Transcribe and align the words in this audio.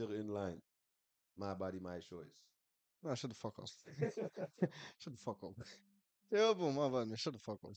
zero 0.00 0.14
in 0.14 0.28
line. 0.28 0.62
My 1.36 1.54
body, 1.54 1.78
my 1.80 2.00
choice. 2.00 2.36
No, 3.02 3.14
shut 3.14 3.30
the 3.30 3.36
fuck 3.36 3.58
up. 3.58 3.66
shut 4.98 5.12
the 5.12 5.16
fuck 5.16 5.42
up. 5.42 5.54
Yo 6.30 6.58
bu 6.58 6.70
ma 6.72 6.92
var 6.92 7.04
mı? 7.04 7.18
Shut 7.18 7.34
the 7.34 7.38
fuck 7.38 7.64
up. 7.64 7.76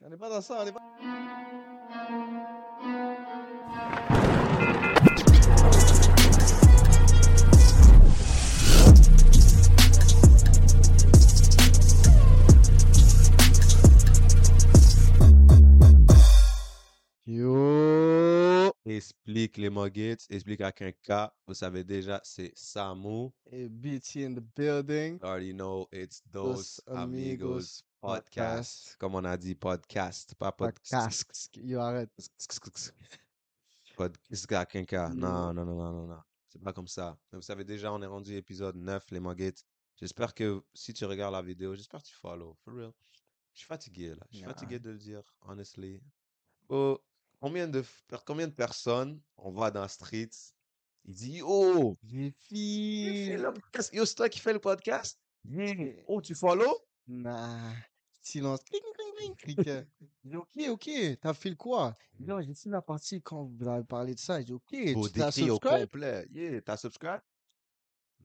Yani 0.00 0.20
bana 0.20 0.42
sağ 0.42 0.58
hani 0.58 0.74
Explique 18.98 19.58
les 19.58 19.70
Muggets, 19.70 20.16
explique 20.28 20.60
avec 20.60 20.82
un 20.82 20.90
K. 20.90 21.30
Vous 21.46 21.54
savez 21.54 21.84
déjà, 21.84 22.20
c'est 22.24 22.50
Samu. 22.56 23.28
Et 23.46 23.68
BT 23.68 24.24
in 24.26 24.34
the 24.34 24.40
building. 24.56 25.20
You 25.20 25.24
already 25.24 25.52
know 25.52 25.86
it's 25.92 26.20
Dos 26.26 26.80
Amigos 26.88 27.84
Podcast. 28.00 28.96
Comme 28.98 29.14
on 29.14 29.24
a 29.24 29.36
dit, 29.36 29.54
podcast, 29.54 30.34
pas 30.34 30.50
podcast. 30.50 31.22
Podcast. 31.26 31.56
Yo, 31.62 31.78
arrête. 31.78 32.10
Podcast 33.96 34.52
avec 34.52 34.74
un 34.74 34.84
K. 34.84 34.92
Non, 35.14 35.14
Non. 35.14 35.54
non, 35.54 35.64
non, 35.64 35.74
non, 35.76 35.92
non, 35.92 36.06
non. 36.08 36.22
C'est 36.48 36.60
pas 36.60 36.72
comme 36.72 36.88
ça. 36.88 37.16
Mais 37.30 37.36
vous 37.38 37.42
savez 37.42 37.62
déjà, 37.62 37.92
on 37.92 38.02
est 38.02 38.06
rendu 38.06 38.34
épisode 38.34 38.74
9, 38.74 39.12
les 39.12 39.20
Muggets. 39.20 39.62
J'espère 39.94 40.34
que 40.34 40.60
si 40.74 40.92
tu 40.92 41.04
regardes 41.04 41.34
la 41.34 41.42
vidéo, 41.42 41.76
j'espère 41.76 42.02
que 42.02 42.08
tu 42.08 42.14
follow. 42.16 42.56
For 42.64 42.74
real. 42.74 42.92
Je 43.52 43.58
suis 43.60 43.66
fatigué, 43.68 44.08
là. 44.16 44.26
Je 44.32 44.38
suis 44.38 44.44
Nah. 44.44 44.52
fatigué 44.54 44.80
de 44.80 44.90
le 44.90 44.98
dire, 44.98 45.22
honestly. 45.42 46.00
Oh, 46.68 46.98
combien 47.40 47.68
de, 47.68 47.84
combien 48.26 48.46
de 48.48 48.52
personnes 48.52 49.20
on 49.36 49.50
voit 49.50 49.70
dans 49.70 49.86
Street, 49.88 50.30
il 51.04 51.14
dit, 51.14 51.40
oh, 51.44 51.96
J'ai 52.04 52.30
fini. 52.48 53.30
Yo, 53.92 54.04
c'est 54.04 54.14
toi 54.14 54.28
qui 54.28 54.40
fais 54.40 54.52
le 54.52 54.58
podcast? 54.58 55.18
Oh, 56.06 56.20
tu 56.20 56.34
follow? 56.34 56.76
Nah. 57.06 57.72
Silence. 58.20 58.60
Cling, 58.64 58.82
cling, 58.94 59.14
cling, 59.16 59.34
cliquet. 59.36 59.86
J'ai 60.24 60.30
dit, 60.30 60.36
ok, 60.36 60.68
ok, 60.68 60.90
t'as 61.22 61.32
fait 61.34 61.50
le 61.50 61.56
quoi? 61.56 61.96
Non, 62.20 62.40
j'ai 62.42 62.52
fini 62.54 62.72
la 62.72 62.82
partie 62.82 63.22
quand 63.22 63.44
vous 63.44 63.66
avez 63.68 63.84
parlé 63.84 64.14
de 64.14 64.18
ça. 64.20 64.38
J'ai 64.40 64.44
dit, 64.46 64.52
ok, 64.52 64.92
Faut 64.92 65.08
tu 65.08 65.18
t'as 65.18 65.26
décrit 65.30 65.50
au 65.50 65.54
subscribe? 65.54 65.80
complet. 65.88 66.26
Yeah, 66.30 66.60
t'as 66.60 66.76
subscribe? 66.76 67.20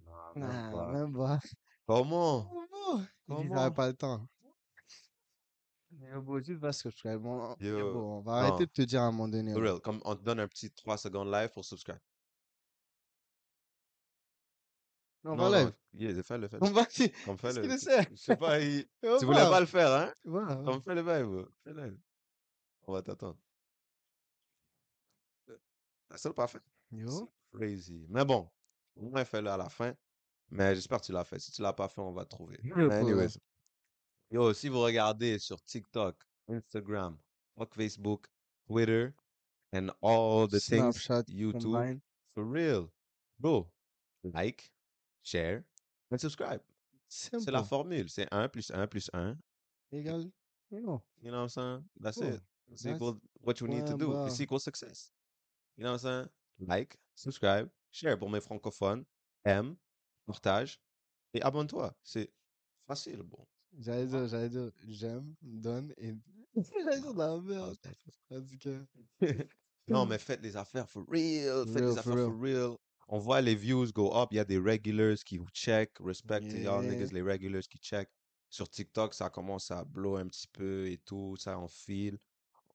Non, 0.06 0.12
même 0.36 0.44
Nah, 0.50 0.72
pas. 0.72 0.92
même 0.92 1.14
pas. 1.14 1.40
Comment? 1.86 2.44
Comment? 2.44 2.98
Il 2.98 3.04
dit, 3.04 3.08
Comment? 3.28 3.56
j'avais 3.56 3.74
pas 3.74 3.88
le 3.88 3.94
temps. 3.94 4.28
Juste 6.44 6.60
va 6.60 6.72
subscribe. 6.74 7.22
C'est 7.60 7.68
Yo, 7.68 7.98
on 7.98 8.22
va 8.22 8.34
arrêter 8.34 8.66
de 8.66 8.72
te 8.72 8.82
dire 8.82 9.02
à 9.02 9.06
un 9.06 9.12
moment 9.12 9.28
donné. 9.28 9.54
For 9.54 9.62
là. 9.62 9.72
real, 9.72 9.82
comme 9.82 10.02
on 10.06 10.16
te 10.16 10.22
donne 10.22 10.40
un 10.40 10.48
petit 10.48 10.72
3 10.72 10.98
secondes 10.98 11.32
live 11.32 11.50
pour 11.50 11.64
subscribe. 11.66 12.00
On 15.26 15.36
va 15.36 15.64
live. 15.64 15.74
yeah, 15.94 16.24
fais-le, 16.24 16.48
fais-le. 16.48 16.64
On 16.64 16.72
va. 16.72 16.86
Comme 17.26 17.38
fais-le. 17.38 17.64
Je 17.70 18.16
sais 18.16 18.36
pas, 18.36 18.60
il- 18.60 18.86
On 19.04 19.18
tu 19.18 19.26
voulais 19.26 19.40
pas 19.40 19.60
le 19.60 19.66
faire, 19.66 19.92
hein? 19.92 20.14
Ouais. 20.26 20.44
Comme 20.66 20.82
fais 20.82 20.96
le 20.96 21.02
vibe, 21.02 21.46
fais-le. 21.64 21.98
On 22.86 22.94
va 22.94 23.02
t'attendre. 23.02 23.38
T'as 26.10 26.18
ça 26.18 26.34
pas 26.34 26.48
fait? 26.48 26.62
Yo. 26.92 27.32
C'est 27.52 27.58
crazy. 27.58 28.06
Mais 28.10 28.26
bon, 28.26 28.50
au 28.96 29.10
moins 29.10 29.24
fais-le 29.24 29.50
à 29.50 29.58
la 29.58 29.70
fin. 29.70 29.94
Mais 30.50 30.76
j'espère 30.76 31.00
que 31.00 31.06
tu 31.06 31.12
l'as 31.14 31.24
fait. 31.24 31.40
Si 31.40 31.52
tu 31.52 31.62
l'as 31.62 31.74
pas 31.74 31.88
fait, 31.88 32.02
on 32.02 32.12
va 32.12 32.26
te 32.26 32.30
trouver. 32.30 32.58
Peux, 32.58 32.92
anyways. 32.92 33.38
Yo, 34.34 34.52
si 34.52 34.68
vous 34.68 34.80
regardez 34.82 35.38
sur 35.38 35.62
TikTok, 35.62 36.16
Instagram, 36.50 37.16
fuck 37.56 37.72
Facebook, 37.76 38.26
Twitter, 38.66 39.14
and 39.72 39.92
all 40.02 40.48
the 40.48 40.60
things, 40.60 40.98
Snapchat, 40.98 41.30
YouTube, 41.30 41.62
combine. 41.62 42.02
for 42.34 42.44
real, 42.44 42.90
bro, 43.40 43.70
like, 44.24 44.72
share, 45.22 45.64
and 46.12 46.18
subscribe. 46.20 46.62
C'est 47.08 47.52
la 47.52 47.64
formule. 47.64 48.10
C'est 48.10 48.28
1 48.32 48.50
plus 48.50 48.72
1 48.72 48.88
plus 48.88 49.08
1. 49.14 49.38
Égal. 49.92 50.32
Yo. 50.72 51.04
You 51.22 51.30
know 51.30 51.38
what 51.38 51.44
I'm 51.44 51.50
saying? 51.50 51.84
That's 52.00 52.18
Oh, 52.18 52.24
it. 52.26 52.42
It's 52.72 52.82
that's- 52.82 52.96
equal 52.96 53.22
what 53.42 53.62
you 53.62 53.68
need 53.68 53.86
to 53.86 53.96
do. 53.96 54.08
bah. 54.14 54.26
It's 54.26 54.40
equal 54.40 54.60
success. 54.60 55.12
You 55.78 55.84
know 55.84 55.92
what 55.92 56.04
I'm 56.06 56.26
saying? 56.26 56.30
Like, 56.68 56.98
subscribe, 57.14 57.70
share 57.92 58.18
pour 58.18 58.32
mes 58.32 58.42
francophones, 58.42 59.06
aime, 59.46 59.78
partage 60.26 60.80
et 61.36 61.42
abonne-toi. 61.44 61.94
C'est 62.02 62.32
facile, 62.88 63.22
bon. 63.22 63.46
J'allais 63.80 64.06
dire, 64.06 64.28
j'allais 64.28 64.50
dire, 64.50 64.72
j'aime, 64.88 65.34
donne 65.42 65.94
et. 65.98 66.14
J'allais 66.56 67.00
dire 67.02 67.14
de 67.14 67.20
la 67.20 67.40
merde. 67.42 67.78
Tandis 68.30 68.58
que. 68.60 68.86
Non, 69.90 70.06
mais 70.06 70.18
faites 70.18 70.42
les 70.42 70.56
affaires 70.56 70.90
for 70.90 71.04
real. 71.10 71.66
Faites 71.68 71.76
Real, 71.76 71.90
les 71.90 71.98
affaires 71.98 72.18
for 72.18 72.40
real. 72.42 72.78
On 73.10 73.20
voit 73.20 73.42
les 73.42 73.54
views 73.56 73.92
go 73.92 74.16
up. 74.16 74.30
Il 74.32 74.36
y 74.36 74.40
a 74.40 74.46
des 74.46 74.58
regulars 74.58 75.18
qui 75.26 75.40
check. 75.54 75.92
Respect 76.00 76.40
to 76.40 76.56
y'all 76.58 76.84
Yeah. 76.84 76.94
niggas, 76.94 77.12
les 77.12 77.22
regulars 77.22 77.64
qui 77.68 77.80
check. 77.80 78.10
Sur 78.50 78.70
TikTok, 78.70 79.14
ça 79.14 79.30
commence 79.30 79.72
à 79.72 79.84
blow 79.84 80.16
un 80.16 80.28
petit 80.28 80.48
peu 80.48 80.88
et 80.90 81.00
tout. 81.00 81.36
Ça, 81.38 81.60
on 81.60 81.68
file. 81.68 82.18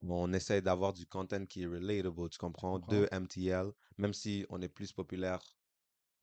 On 0.02 0.30
essaie 0.34 0.60
d'avoir 0.60 0.92
du 0.92 1.06
content 1.06 1.46
qui 1.46 1.62
est 1.62 1.66
relatable, 1.66 2.28
tu 2.28 2.38
comprends? 2.38 2.78
comprends. 2.78 2.92
De 2.94 3.08
MTL, 3.10 3.72
même 3.96 4.12
si 4.12 4.44
on 4.50 4.60
est 4.60 4.68
plus 4.68 4.92
populaire 4.92 5.40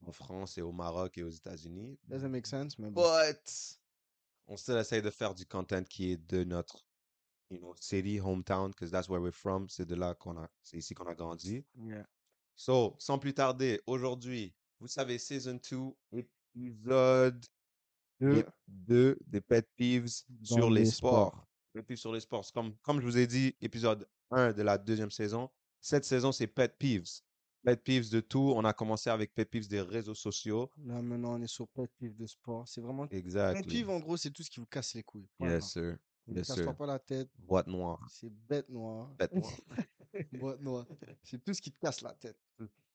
en 0.06 0.12
France 0.12 0.56
et 0.56 0.62
au 0.62 0.72
Maroc 0.72 1.18
et 1.18 1.22
aux 1.24 1.30
États-Unis. 1.30 1.98
Doesn't 2.06 2.28
make 2.30 2.46
sense, 2.46 2.78
mais. 2.78 2.90
But 2.90 3.78
on 4.46 4.56
still 4.56 4.76
essaie 4.76 5.02
de 5.02 5.10
faire 5.10 5.34
du 5.34 5.46
content 5.46 5.82
qui 5.84 6.12
est 6.12 6.30
de 6.30 6.44
notre 6.44 6.84
you 7.50 7.58
know, 7.58 7.74
city, 7.80 8.18
hometown, 8.18 8.70
because 8.70 8.90
that's 8.90 9.08
where 9.08 9.20
we're 9.20 9.32
from. 9.32 9.68
C'est 9.68 9.86
de 9.86 9.94
là 9.94 10.14
qu'on 10.14 10.36
a, 10.36 10.48
c'est 10.62 10.78
ici 10.78 10.94
qu'on 10.94 11.06
a 11.06 11.14
grandi. 11.14 11.64
Yeah. 11.76 12.06
So, 12.54 12.96
sans 12.98 13.18
plus 13.18 13.34
tarder, 13.34 13.80
aujourd'hui, 13.86 14.54
vous 14.80 14.88
savez, 14.88 15.18
Season 15.18 15.58
2, 15.70 16.22
épisode 16.54 17.44
Deux. 18.20 18.46
2 18.66 19.18
des 19.26 19.40
Pet 19.40 19.68
Peeves 19.76 20.24
sur 20.42 20.70
les, 20.70 20.80
les 20.80 20.86
sports. 20.86 21.28
sports. 21.28 21.46
Pet 21.74 21.82
Peeves 21.82 21.98
sur 21.98 22.12
les 22.12 22.20
sports. 22.20 22.50
Comme, 22.52 22.74
comme 22.78 23.00
je 23.00 23.04
vous 23.06 23.18
ai 23.18 23.26
dit, 23.26 23.54
épisode 23.60 24.08
1 24.30 24.52
de 24.52 24.62
la 24.62 24.78
deuxième 24.78 25.10
saison. 25.10 25.50
Cette 25.80 26.04
saison, 26.04 26.32
c'est 26.32 26.46
Pet 26.46 26.74
Peeves. 26.78 27.20
Pet 27.66 27.82
Peeves 27.82 28.10
de 28.10 28.20
tout. 28.20 28.52
On 28.56 28.64
a 28.64 28.72
commencé 28.72 29.10
avec 29.10 29.34
Pet 29.34 29.44
Peeves 29.44 29.68
des 29.68 29.80
réseaux 29.80 30.14
sociaux. 30.14 30.70
Là, 30.84 31.02
maintenant, 31.02 31.34
on 31.38 31.42
est 31.42 31.48
sur 31.48 31.66
pet 31.68 31.90
peeve 31.98 32.14
de 32.16 32.26
sport. 32.26 32.66
C'est 32.68 32.80
vraiment. 32.80 33.06
Pet 33.08 33.18
Exactly. 33.18 33.66
peeve, 33.82 33.90
en 33.90 33.98
gros, 33.98 34.16
c'est 34.16 34.30
tout 34.30 34.42
ce 34.44 34.50
qui 34.50 34.60
vous 34.60 34.66
casse 34.66 34.94
les 34.94 35.02
couilles. 35.02 35.28
Yes, 35.40 35.72
sir. 35.72 35.96
Ne 36.28 36.36
Yes, 36.36 36.52
sir. 36.54 36.74
pas 36.76 36.86
la 36.86 36.98
tête. 36.98 37.28
Boîte 37.38 37.66
noire. 37.66 38.06
C'est 38.10 38.30
bête 38.48 38.68
noire. 38.68 39.08
Bête 39.18 39.32
noire. 39.34 39.52
Boîte 40.32 40.60
noire. 40.60 40.86
C'est 41.22 41.44
tout 41.44 41.52
ce 41.54 41.60
qui 41.60 41.72
te 41.72 41.78
casse 41.80 42.00
la 42.02 42.12
tête. 42.14 42.38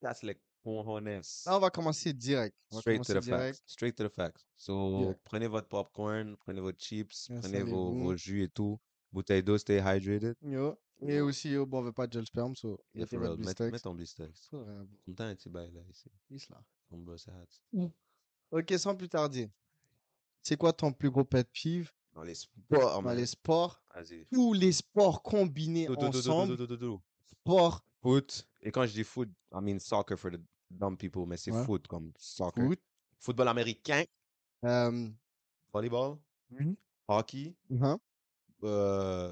That's 0.01 0.23
like 0.23 0.39
cojones. 0.63 1.05
Là, 1.45 1.57
on 1.57 1.59
va 1.59 1.69
commencer 1.69 2.13
direct. 2.13 2.55
Va 2.71 2.79
Straight 2.79 3.01
to 3.01 3.13
commencer 3.13 3.19
the 3.19 3.23
direct. 3.25 3.55
facts. 3.57 3.63
Straight 3.67 3.95
to 3.97 4.07
the 4.07 4.11
facts. 4.13 4.45
So, 4.57 5.13
prenez 5.25 5.47
votre 5.47 5.67
popcorn, 5.67 6.35
prenez 6.37 6.61
votre 6.61 6.79
chips, 6.79 7.29
prenez 7.41 7.63
vos, 7.63 7.93
vos 7.93 8.15
jus 8.15 8.43
et 8.43 8.49
tout. 8.49 8.79
Bouteille 9.11 9.43
d'eau, 9.43 9.57
stay 9.57 9.79
hydrated. 9.79 10.35
Yo. 10.41 10.77
Et 11.07 11.19
aussi, 11.19 11.49
yo, 11.49 11.65
bon, 11.65 11.79
on 11.79 11.81
veut 11.83 11.91
pas 11.93 12.05
de 12.07 12.13
gel 12.13 12.25
sperme, 12.25 12.55
so. 12.55 12.77
For 12.77 12.99
votre 12.99 13.17
real. 13.17 13.31
Mets, 13.31 13.37
blistex. 13.37 13.71
mets 13.71 13.79
ton 13.79 13.95
blistex. 13.95 14.49
Temps 14.49 15.23
un 15.23 15.35
petit 15.35 15.49
bail 15.49 15.71
là, 15.71 15.81
ici. 15.89 16.11
Peace, 16.27 16.47
là. 16.49 16.61
Ton 16.89 16.97
boss 16.99 17.27
hat. 17.27 17.89
Ok, 18.51 18.73
sans 18.77 18.95
plus 18.95 19.09
tarder. 19.09 19.49
C'est 20.43 20.57
quoi 20.57 20.73
ton 20.73 20.91
plus 20.91 21.09
gros 21.09 21.23
pet 21.23 21.47
peeve? 21.51 21.91
Dans 22.13 22.23
les 22.23 22.35
sports, 22.35 23.01
dans 23.01 23.13
les 23.13 23.25
sports. 23.25 23.81
Tous 24.33 24.53
les 24.53 24.71
sports 24.73 25.23
combinés 25.23 25.87
ensemble. 25.89 26.57
Sport, 27.25 27.81
Foot. 28.01 28.47
Et 28.61 28.71
quand 28.71 28.85
je 28.85 28.93
dis 28.93 29.03
foot, 29.03 29.29
I 29.53 29.59
mean 29.61 29.79
soccer 29.79 30.17
for 30.17 30.31
the 30.31 30.41
dumb 30.69 30.97
people, 30.97 31.25
mais 31.27 31.37
c'est 31.37 31.51
Ouais. 31.51 31.63
foot 31.63 31.87
comme 31.87 32.11
soccer. 32.17 32.65
foot. 32.65 32.79
Football 33.19 33.47
américain, 33.47 34.03
volleyball, 35.71 36.17
Mhm. 36.49 36.75
hockey, 37.07 37.55
hein, 37.79 37.99
euh, 38.63 39.31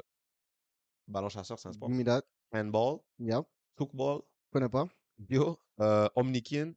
ballon 1.09 1.29
chasseur, 1.29 1.57
c'est 1.59 1.69
un 1.69 1.73
sport. 1.73 1.89
that. 2.05 2.21
Handball, 2.53 2.99
Yep. 3.19 3.45
football, 3.77 4.21
Connais 4.51 4.69
pas? 4.69 4.87
yo, 5.29 5.57
euh, 5.79 6.07
omnikin. 6.15 6.73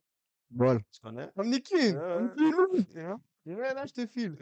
Ball. 0.50 0.82
Tu 0.90 1.00
connais? 1.00 1.30
Omnikin. 1.36 1.96
Ouais, 1.96 2.62
Omnikin. 2.68 3.20
Ouais, 3.46 3.74
là, 3.74 3.86
je 3.86 3.92
te 3.92 4.06
file. 4.06 4.36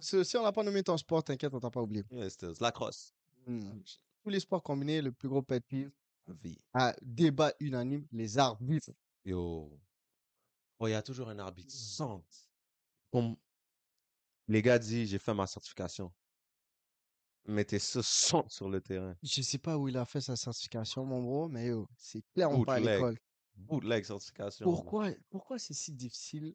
Si 0.00 0.36
on 0.36 0.42
n'a 0.42 0.52
pas 0.52 0.62
nommé 0.62 0.82
ton 0.82 0.96
sport, 0.96 1.24
t'inquiète, 1.24 1.52
on 1.54 1.60
t'a 1.60 1.70
pas 1.70 1.80
oublié. 1.80 2.04
Yeah. 2.10 2.28
C'est 2.30 2.60
la 2.60 2.70
crosse. 2.72 3.14
Hmm. 3.46 3.80
Tous 4.22 4.28
les 4.30 4.40
sports 4.40 4.62
combinés, 4.62 5.00
le 5.02 5.12
plus 5.12 5.28
gros 5.28 5.42
pet 5.42 5.60
peeve, 5.66 5.90
Vie. 6.42 6.58
à 6.74 6.94
débat 7.02 7.52
unanime, 7.60 8.06
les 8.12 8.38
arbitres. 8.38 8.90
Yo. 9.24 9.70
Oh, 10.78 10.86
il 10.86 10.90
y 10.90 10.94
a 10.94 11.02
toujours 11.02 11.28
un 11.30 11.38
arbitre 11.38 11.72
centre. 11.72 12.26
Comme 13.10 13.36
les 14.48 14.60
gars 14.62 14.78
disent, 14.78 15.08
j'ai 15.08 15.18
fait 15.18 15.32
ma 15.34 15.46
certification. 15.46 16.12
Mettez 17.48 17.78
ce 17.78 18.02
centre 18.02 18.50
sur 18.52 18.68
le 18.68 18.80
terrain. 18.80 19.14
Je 19.22 19.42
sais 19.42 19.58
pas 19.58 19.76
où 19.78 19.88
il 19.88 19.96
a 19.96 20.04
fait 20.04 20.20
sa 20.20 20.36
certification, 20.36 21.04
mon 21.04 21.22
bro, 21.22 21.48
mais 21.48 21.66
yo, 21.66 21.88
c'est 21.96 22.22
clairement 22.34 22.64
pas 22.64 22.74
à 22.74 22.78
Bootleg. 22.80 22.94
l'école. 22.94 23.18
Bootleg 23.56 24.04
certification. 24.04 24.64
Pourquoi, 24.64 25.10
pourquoi 25.30 25.58
c'est 25.58 25.74
si 25.74 25.92
difficile 25.92 26.54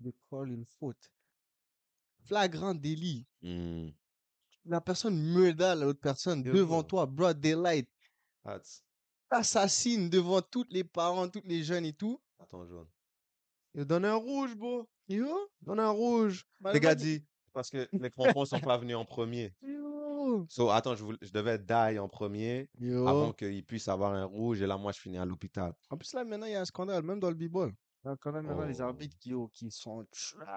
de 0.00 0.12
prendre 0.28 0.52
une 0.52 0.64
faute? 0.64 1.10
Flagrant 2.24 2.74
délit. 2.74 3.26
Hmm. 3.42 3.88
La 4.66 4.80
personne 4.80 5.16
meurda 5.20 5.74
l'autre 5.74 6.00
personne 6.00 6.44
Yo, 6.44 6.52
devant 6.52 6.78
bro. 6.80 6.82
toi, 6.84 7.06
broad 7.06 7.40
daylight. 7.40 7.88
Hats. 8.44 8.82
Assassine 9.30 10.10
devant 10.10 10.42
tous 10.42 10.66
les 10.70 10.84
parents, 10.84 11.28
tous 11.28 11.42
les 11.44 11.62
jeunes 11.62 11.84
et 11.84 11.92
tout. 11.92 12.20
Attends, 12.38 12.66
jaune. 12.66 12.88
Il 13.74 13.84
donne 13.84 14.04
un 14.04 14.16
rouge, 14.16 14.54
bro. 14.56 14.88
Yo, 15.08 15.28
Donne 15.60 15.80
un 15.80 15.90
rouge. 15.90 16.44
bah, 16.58 16.72
Les 16.72 16.78
le 16.78 16.82
gars 16.82 16.94
dit, 16.94 17.24
parce 17.52 17.70
que 17.70 17.88
les 17.92 18.10
crampons 18.10 18.44
sont 18.44 18.60
pas 18.60 18.76
venus 18.78 18.96
en 18.96 19.04
premier. 19.04 19.54
Yo, 19.62 19.99
So, 20.48 20.70
attends, 20.70 20.94
je, 20.96 21.04
voulais- 21.04 21.18
je 21.22 21.30
devais 21.32 21.58
die 21.58 21.98
en 21.98 22.08
premier 22.08 22.68
avant 23.06 23.32
qu'il 23.32 23.64
puisse 23.64 23.88
avoir 23.88 24.12
un 24.14 24.24
rouge 24.24 24.60
et 24.62 24.66
là, 24.66 24.76
moi, 24.76 24.92
je 24.92 25.00
finis 25.00 25.18
à 25.18 25.24
l'hôpital. 25.24 25.72
En 25.90 25.96
plus, 25.96 26.12
là, 26.14 26.24
maintenant, 26.24 26.46
il 26.46 26.52
y 26.52 26.56
a 26.56 26.60
un 26.60 26.64
scandale, 26.64 27.02
même 27.02 27.20
dans 27.20 27.28
le 27.28 27.34
b-ball. 27.34 27.72
Il 28.04 28.08
y 28.08 28.10
a 28.10 28.16
quand 28.16 28.32
même 28.32 28.46
maintenant 28.46 28.66
les 28.66 28.80
Oh. 28.80 28.84
arbitres 28.84 29.16
qui, 29.18 29.34
oh, 29.34 29.48
qui 29.52 29.70
sont 29.70 30.06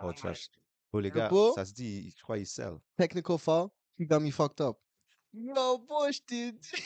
Oh, 0.03 0.13
trash. 0.13 0.49
Oh, 0.93 0.99
les 0.99 1.09
Le 1.09 1.15
gars, 1.15 1.27
beau. 1.29 1.53
ça 1.53 1.65
se 1.65 1.73
dit, 1.73 2.09
je 2.15 2.23
crois, 2.23 2.37
ils 2.37 2.45
sell. 2.47 2.77
Technical 2.97 3.37
foul, 3.37 3.69
he 3.99 4.05
got 4.05 4.19
me 4.19 4.31
fucked 4.31 4.61
up. 4.61 4.77
Yo, 5.33 5.77
boy, 5.79 6.13
je 6.13 6.21
t'ai 6.21 6.51
dit. 6.51 6.83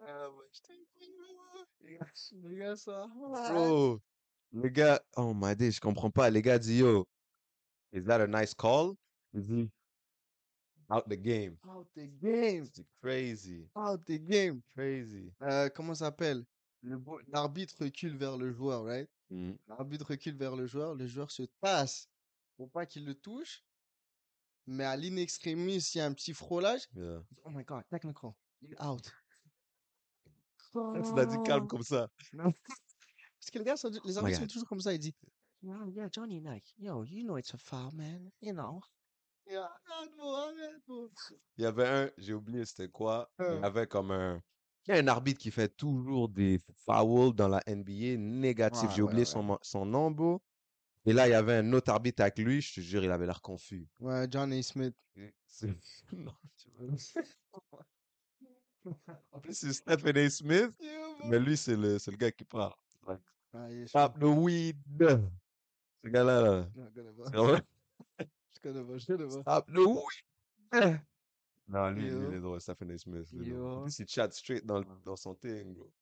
Ah, 0.00 0.28
ouais, 0.30 0.44
je 0.52 0.60
t'ai 0.60 0.74
dit, 0.98 1.10
ouais. 1.10 1.64
Les 1.80 1.96
gars, 1.96 2.06
les 2.48 2.56
gars, 2.56 2.76
ça. 2.76 3.06
Bro, 3.52 4.00
les 4.52 4.70
gars, 4.70 5.00
oh 5.16 5.32
my 5.34 5.54
day, 5.56 5.70
je 5.70 5.80
comprends 5.80 6.10
pas. 6.10 6.30
Les 6.30 6.42
gars 6.42 6.58
disent, 6.58 6.80
yo, 6.80 7.06
is 7.92 8.02
that 8.04 8.20
a 8.20 8.26
nice 8.26 8.54
call? 8.54 8.94
Il 9.34 9.40
dit, 9.42 9.70
out 10.90 11.04
the 11.08 11.16
game. 11.16 11.56
Out 11.68 11.86
the 11.96 12.06
game. 12.20 12.64
C'est 12.72 12.86
crazy, 13.00 13.68
Out 13.74 14.04
the 14.06 14.18
game. 14.18 14.60
crazy. 14.74 15.32
Euh, 15.42 15.68
comment 15.70 15.94
ça 15.94 16.06
s'appelle? 16.06 16.44
L'arbitre 17.28 17.74
recule 17.80 18.16
vers 18.16 18.36
le 18.36 18.52
joueur, 18.52 18.84
right? 18.84 19.08
Mm. 19.30 19.52
L'arbitre 19.68 20.06
recule 20.06 20.36
vers 20.36 20.56
le 20.56 20.66
joueur, 20.66 20.94
le 20.94 21.06
joueur 21.06 21.30
se 21.30 21.42
tasse 21.60 22.08
pour 22.56 22.70
pas 22.70 22.86
qu'il 22.86 23.04
le 23.04 23.14
touche. 23.14 23.62
Mais 24.66 24.84
à 24.84 24.96
l'inextremis, 24.96 25.76
il 25.94 25.98
y 25.98 26.00
a 26.00 26.06
un 26.06 26.12
petit 26.12 26.34
frôlage. 26.34 26.82
Yeah. 26.94 27.22
Oh 27.44 27.50
my 27.50 27.64
god, 27.64 27.84
technical. 27.88 28.32
Il 28.62 28.74
out. 28.80 29.10
Tu 30.72 31.14
l'as 31.16 31.26
dit 31.26 31.36
calme 31.44 31.66
comme 31.66 31.82
ça. 31.82 32.10
Non. 32.34 32.52
Parce 33.40 33.50
que 33.50 33.58
les 33.58 33.64
gars, 33.64 33.76
sont- 33.76 33.90
les 34.04 34.18
arbitres 34.18 34.40
sont 34.40 34.46
toujours 34.46 34.68
comme 34.68 34.80
ça. 34.80 34.92
Ils 34.92 34.98
disent, 34.98 35.14
yeah, 35.62 35.78
yeah, 35.88 36.08
Johnny, 36.12 36.40
like, 36.40 36.64
yo, 36.78 37.04
you 37.04 37.24
know 37.24 37.38
it's 37.38 37.54
a 37.54 37.56
foul, 37.58 37.90
man. 37.94 38.30
You 38.42 38.52
know. 38.52 38.80
Il 41.56 41.64
y 41.64 41.66
avait 41.66 41.86
un, 41.88 42.10
j'ai 42.18 42.34
oublié 42.34 42.64
c'était 42.64 42.88
quoi. 42.88 43.30
Il 43.38 43.44
y 43.44 43.48
Euh. 43.48 43.62
avait 43.62 43.86
comme 43.86 44.10
un. 44.10 44.42
Il 44.86 44.94
y 44.94 44.98
a 44.98 45.00
un 45.00 45.08
arbitre 45.08 45.40
qui 45.40 45.50
fait 45.50 45.68
toujours 45.68 46.28
des 46.28 46.58
fouls 46.86 47.34
dans 47.34 47.48
la 47.48 47.62
NBA 47.66 48.16
négatifs. 48.18 48.88
Ouais, 48.88 48.94
J'ai 48.96 49.02
oublié 49.02 49.20
ouais. 49.20 49.24
son, 49.26 49.58
son 49.62 49.84
nom, 49.84 50.10
bro. 50.10 50.40
Et 51.04 51.12
là, 51.12 51.28
il 51.28 51.32
y 51.32 51.34
avait 51.34 51.56
un 51.56 51.72
autre 51.72 51.90
arbitre 51.90 52.22
avec 52.22 52.38
lui. 52.38 52.60
Je 52.60 52.74
te 52.74 52.80
jure, 52.80 53.04
il 53.04 53.10
avait 53.10 53.26
l'air 53.26 53.40
confus. 53.42 53.86
Ouais, 54.00 54.26
Johnny 54.30 54.62
Smith. 54.62 54.94
Non, 56.12 56.32
tu. 56.56 56.70
En 59.32 59.40
plus, 59.40 59.54
c'est 59.54 59.72
Stephen 59.72 60.16
A. 60.16 60.30
Smith, 60.30 60.72
mais 61.24 61.38
lui, 61.38 61.56
c'est 61.56 61.76
le, 61.76 61.94
le 61.94 62.16
gars 62.16 62.30
qui 62.30 62.44
parle. 62.44 62.72
The 64.18 64.24
weed. 64.24 64.76
Ce 66.04 66.08
gars-là, 66.08 66.40
là. 66.40 66.68
Je 68.62 68.68
connais 68.68 68.84
pas. 68.84 68.98
Je 68.98 69.06
connais 69.06 69.42
pas. 69.42 69.60
Stop. 69.62 69.70
Non, 71.70 71.90
lui, 71.90 72.02
lui, 72.02 72.10
Yo. 72.10 72.30
il 72.30 72.34
est 72.36 72.40
drôle, 72.40 72.60
Stephen 72.62 72.90
A. 72.92 72.98
Smith. 72.98 73.30
lui. 73.32 73.54
En 73.56 73.82
plus, 73.82 73.98
il 73.98 74.08
chat 74.08 74.30
straight 74.32 74.64
dans, 74.64 74.82
dans 75.04 75.16
son 75.16 75.34
thing, 75.34 75.74
bro. 75.74 75.92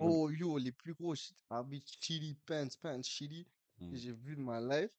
Oh, 0.00 0.30
yo, 0.30 0.58
les 0.58 0.72
plus 0.72 0.94
gros 0.94 1.14
shit- 1.14 1.36
chili, 2.00 2.34
pants, 2.46 2.68
pants 2.80 3.02
chili 3.02 3.44
que 3.78 3.84
Mm. 3.84 3.94
j'ai 3.94 4.12
vu 4.12 4.34
de 4.36 4.40
ma 4.40 4.60
life. 4.60 4.90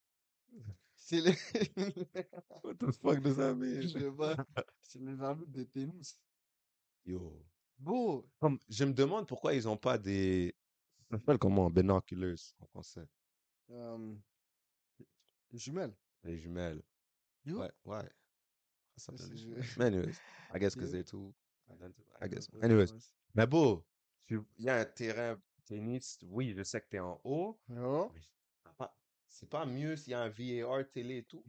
C'est 0.96 1.20
les. 1.20 1.34
What 2.64 2.76
the 2.76 2.92
fuck 2.92 3.20
does 3.22 3.36
that 3.36 3.54
je 3.60 3.60
mean? 3.60 3.88
sais 3.90 4.12
pas. 4.12 4.36
C'est 4.82 5.00
les 5.02 5.22
arbitres 5.22 5.52
de 5.52 5.64
tennis. 5.64 6.22
Yo. 7.06 7.46
Beau. 7.78 8.26
Comme, 8.40 8.58
je 8.70 8.86
me 8.86 8.94
demande 8.94 9.28
pourquoi 9.28 9.54
ils 9.54 9.68
ont 9.68 9.78
pas 9.78 9.98
des. 9.98 10.56
Ça 11.12 11.18
s'appelle 11.18 11.38
comment? 11.38 11.70
Binoculars 11.70 12.38
en 12.60 12.66
français. 12.68 13.06
Euh, 13.72 14.16
jumelles. 15.54 15.94
Les 16.24 16.38
jumelles. 16.38 16.82
Ouais, 17.46 17.72
ouais. 17.86 18.10
Jumelles. 19.36 19.64
Mais 19.78 19.86
anyways, 19.86 20.18
I 20.54 20.60
guess 20.60 20.76
because 20.76 20.92
they're 20.92 21.04
too. 21.04 21.34
I 22.22 22.28
guess. 22.28 22.48
Anyways. 22.62 22.92
Mais 23.34 23.48
beau, 23.48 23.86
il 24.30 24.44
y 24.58 24.70
a 24.70 24.76
un 24.80 24.86
terrain 24.86 25.42
tennis. 25.66 26.20
Oui, 26.24 26.54
je 26.56 26.64
sais 26.64 26.82
que 26.82 26.88
t'es 26.90 27.00
en 27.00 27.20
haut. 27.24 27.60
Yo. 27.70 28.10
mais 28.14 28.20
c'est 28.22 28.76
pas- 28.78 28.96
C'est 29.28 29.50
pas 29.50 29.66
mieux 29.66 29.96
s'il 29.96 30.12
y 30.12 30.14
a 30.16 30.22
un 30.22 30.30
VAR 30.30 30.90
télé 30.92 31.18
et 31.18 31.24
tout. 31.24 31.44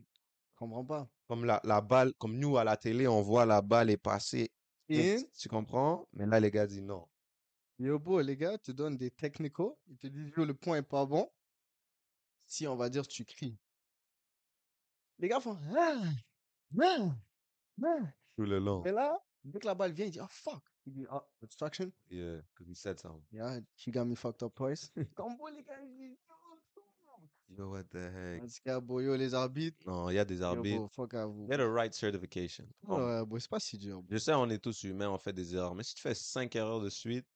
Comprends 0.55 0.85
pas. 0.85 1.11
Comme 1.27 1.45
la, 1.47 1.61
la 1.65 1.81
balle, 1.81 2.13
comme 2.15 2.37
nous 2.39 2.59
à 2.59 2.65
la 2.65 2.77
télé, 2.77 3.09
on 3.09 3.23
voit 3.23 3.47
la 3.47 3.63
balle 3.63 3.89
est 3.91 3.97
passée. 3.97 4.53
Et, 4.89 5.15
in, 5.17 5.23
Tu 5.39 5.49
comprends? 5.49 6.07
Mais 6.13 6.27
là, 6.27 6.39
les 6.39 6.51
gars 6.51 6.67
disent 6.67 6.83
non. 6.83 7.09
yo, 7.79 7.99
beau, 7.99 8.21
les 8.21 8.37
gars 8.37 8.59
te 8.59 8.71
donnent 8.73 8.99
des 8.99 9.11
technicaux. 9.11 9.79
Ils 9.89 9.97
te 9.97 10.07
disent, 10.07 10.33
yo, 10.37 10.45
le 10.45 10.53
point 10.55 10.77
est 10.79 10.83
pas 10.83 11.07
bon. 11.07 11.31
Si, 12.47 12.67
on 12.67 12.77
va 12.77 12.91
dire, 12.91 13.07
tu 13.09 13.25
cries. 13.25 13.57
Les 15.21 15.29
gars 15.29 15.41
font, 15.41 15.57
ah, 15.77 16.03
ah, 16.81 17.15
ah. 17.85 17.99
Tout 18.37 18.45
le 18.45 18.59
long. 18.59 18.83
Mais 18.83 18.93
là, 18.93 19.23
dès 19.45 19.59
que 19.61 19.67
la 19.67 19.75
balle 19.75 19.93
vient, 19.93 20.07
il 20.07 20.11
dit, 20.13 20.21
oh 20.21 20.27
fuck. 20.29 20.63
Il 20.87 20.95
dit, 20.95 21.07
oh, 21.13 21.21
obstruction. 21.43 21.93
Yeah, 22.11 22.41
because 22.55 22.67
he 22.69 22.75
said 22.75 22.99
something. 22.99 23.23
Yeah, 23.31 23.61
she 23.77 23.91
got 23.91 24.07
me 24.07 24.17
fucked 24.17 24.43
up 24.43 24.55
twice. 24.55 24.91
Combo, 25.15 25.49
les 25.49 25.63
gars, 25.63 25.81
ils 25.83 25.97
disent, 25.97 26.17
Yo, 27.59 27.69
what 27.69 27.83
the 27.91 27.97
heck? 27.99 28.43
En 28.43 28.47
tout 28.47 28.63
cas, 28.65 28.81
boy, 28.81 29.05
yo, 29.05 29.17
les 29.17 29.35
arbitres. 29.35 29.85
Non, 29.85 30.09
il 30.09 30.15
y 30.15 30.19
a 30.21 30.25
des 30.25 30.37
Yo, 30.39 30.45
arbitres. 30.45 30.79
bro, 30.79 30.89
fuck 30.89 31.15
à 31.15 31.27
vous. 31.27 31.49
Get 31.51 31.61
a 31.61 31.69
right 31.69 31.93
certification. 31.93 32.65
Come 32.87 32.95
on. 32.95 33.07
Ouais, 33.21 33.27
boy, 33.27 33.41
c'est 33.41 33.51
pas 33.51 33.59
si 33.59 33.77
dur. 33.77 34.01
bro. 34.03 34.07
Je 34.09 34.19
sais, 34.19 34.33
on 34.35 34.49
est 34.51 34.59
tous 34.63 34.85
humains, 34.85 35.11
on 35.11 35.19
fait 35.19 35.33
des 35.33 35.55
erreurs. 35.57 35.75
Mais 35.75 35.83
si 35.83 35.95
tu 35.97 36.01
fais 36.01 36.15
cinq 36.15 36.55
erreurs 36.55 36.81
de 36.81 36.89
suite, 36.89 37.27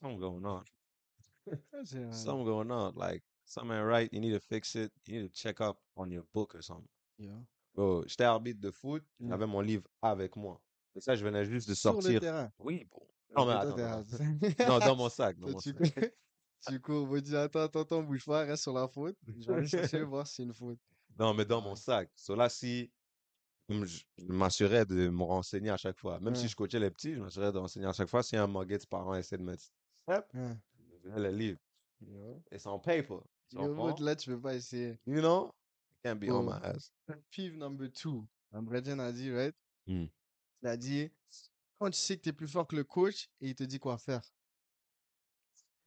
something 0.00 0.18
going 0.20 0.44
on. 0.44 0.62
Something 2.12 2.44
going 2.44 2.70
on. 2.70 2.92
Like, 2.96 3.24
something 3.54 3.72
ain't 3.76 3.86
right. 3.86 4.12
You 4.12 4.20
need 4.20 4.32
to 4.32 4.40
fix 4.40 4.74
it. 4.74 4.92
You 5.06 5.22
need 5.22 5.32
to 5.32 5.34
check 5.34 5.60
up 5.60 5.78
on 5.96 6.10
your 6.10 6.24
book 6.34 6.54
or 6.54 6.62
something. 6.62 6.88
Yo. 7.18 7.32
Bro, 7.74 8.04
j'étais 8.06 8.24
arbitre 8.24 8.60
de 8.60 8.70
foot. 8.70 9.02
Mm. 9.20 9.28
J'avais 9.30 9.46
mon 9.46 9.60
livre 9.60 9.84
avec 10.02 10.36
moi. 10.36 10.60
Et 10.94 11.00
ça, 11.00 11.16
je 11.16 11.24
venais 11.24 11.44
juste 11.44 11.68
de 11.68 11.74
Sur 11.74 11.94
le 11.94 12.00
sortir. 12.02 12.20
terrain. 12.20 12.52
Oui, 12.58 12.86
bon. 12.90 13.02
Non, 13.36 13.46
mais 13.46 13.52
attends. 13.52 14.04
Non, 14.68 14.78
dans 14.78 14.96
mon 14.96 15.08
sac. 15.08 15.38
Dans 15.38 15.48
mon 15.50 15.58
tu, 15.58 15.72
sac. 15.72 15.76
cours, 15.76 16.08
tu 16.68 16.80
cours, 16.80 17.06
vous 17.06 17.20
dis 17.20 17.36
attends, 17.36 17.62
attends, 17.62 17.80
attends, 17.80 18.02
bouge 18.02 18.24
pas, 18.24 18.44
reste 18.44 18.62
sur 18.62 18.72
la 18.72 18.86
faute. 18.86 19.16
Je 19.26 19.46
vais 19.48 19.54
aller 19.54 19.66
chercher, 19.66 20.02
voir 20.04 20.26
si 20.26 20.36
c'est 20.36 20.42
une 20.44 20.52
faute. 20.52 20.78
Non, 21.18 21.34
mais 21.34 21.44
dans 21.44 21.60
mon 21.60 21.74
sac. 21.74 22.10
So 22.14 22.34
là, 22.36 22.48
si 22.48 22.92
je, 23.68 24.02
m'assurais 24.28 24.84
de 24.84 25.08
me 25.08 25.22
renseigner 25.22 25.70
à 25.70 25.76
chaque 25.76 25.98
fois. 25.98 26.20
Même 26.20 26.34
si 26.36 26.48
je 26.48 26.54
coachais 26.54 26.78
les 26.78 26.90
petits, 26.90 27.14
je 27.14 27.20
m'assurais 27.20 27.50
de 27.52 27.58
renseigner 27.58 27.86
à 27.86 27.92
chaque 27.92 28.08
fois. 28.08 28.22
Si 28.22 28.36
un 28.36 28.46
Muggets 28.46 28.86
parent 28.88 29.14
essaie 29.14 29.38
de 29.38 29.42
mettre 29.42 29.62
step, 30.02 30.26
Ouais. 30.34 30.56
le 31.16 31.30
livre. 31.30 31.58
Yo. 32.00 32.42
It's 32.52 32.66
on 32.66 32.78
paper. 32.78 33.20
Tu 33.50 33.56
comprends? 33.56 33.94
là, 34.00 34.16
tu 34.16 34.30
peux 34.30 34.40
pas 34.40 34.54
essayer. 34.54 34.98
You 35.06 35.20
know? 35.20 35.46
You 35.46 35.96
can't 36.02 36.18
be 36.18 36.30
on 36.30 36.40
Oh. 36.40 36.42
my 36.42 36.58
ass. 36.62 36.90
Pive 37.30 37.56
number 37.56 37.88
two. 37.90 38.26
Bredgen 38.52 39.00
a 39.00 39.12
dit, 39.12 39.30
right? 39.32 39.54
Mm. 39.86 40.06
Il 40.62 40.68
a 40.68 40.76
dit, 40.76 41.10
quand 41.78 41.90
tu 41.90 41.98
sais 41.98 42.16
que 42.16 42.22
tu 42.22 42.28
es 42.28 42.32
plus 42.32 42.48
fort 42.48 42.66
que 42.66 42.76
le 42.76 42.84
coach 42.84 43.28
et 43.40 43.48
il 43.50 43.54
te 43.54 43.64
dit 43.64 43.78
quoi 43.78 43.98
faire. 43.98 44.22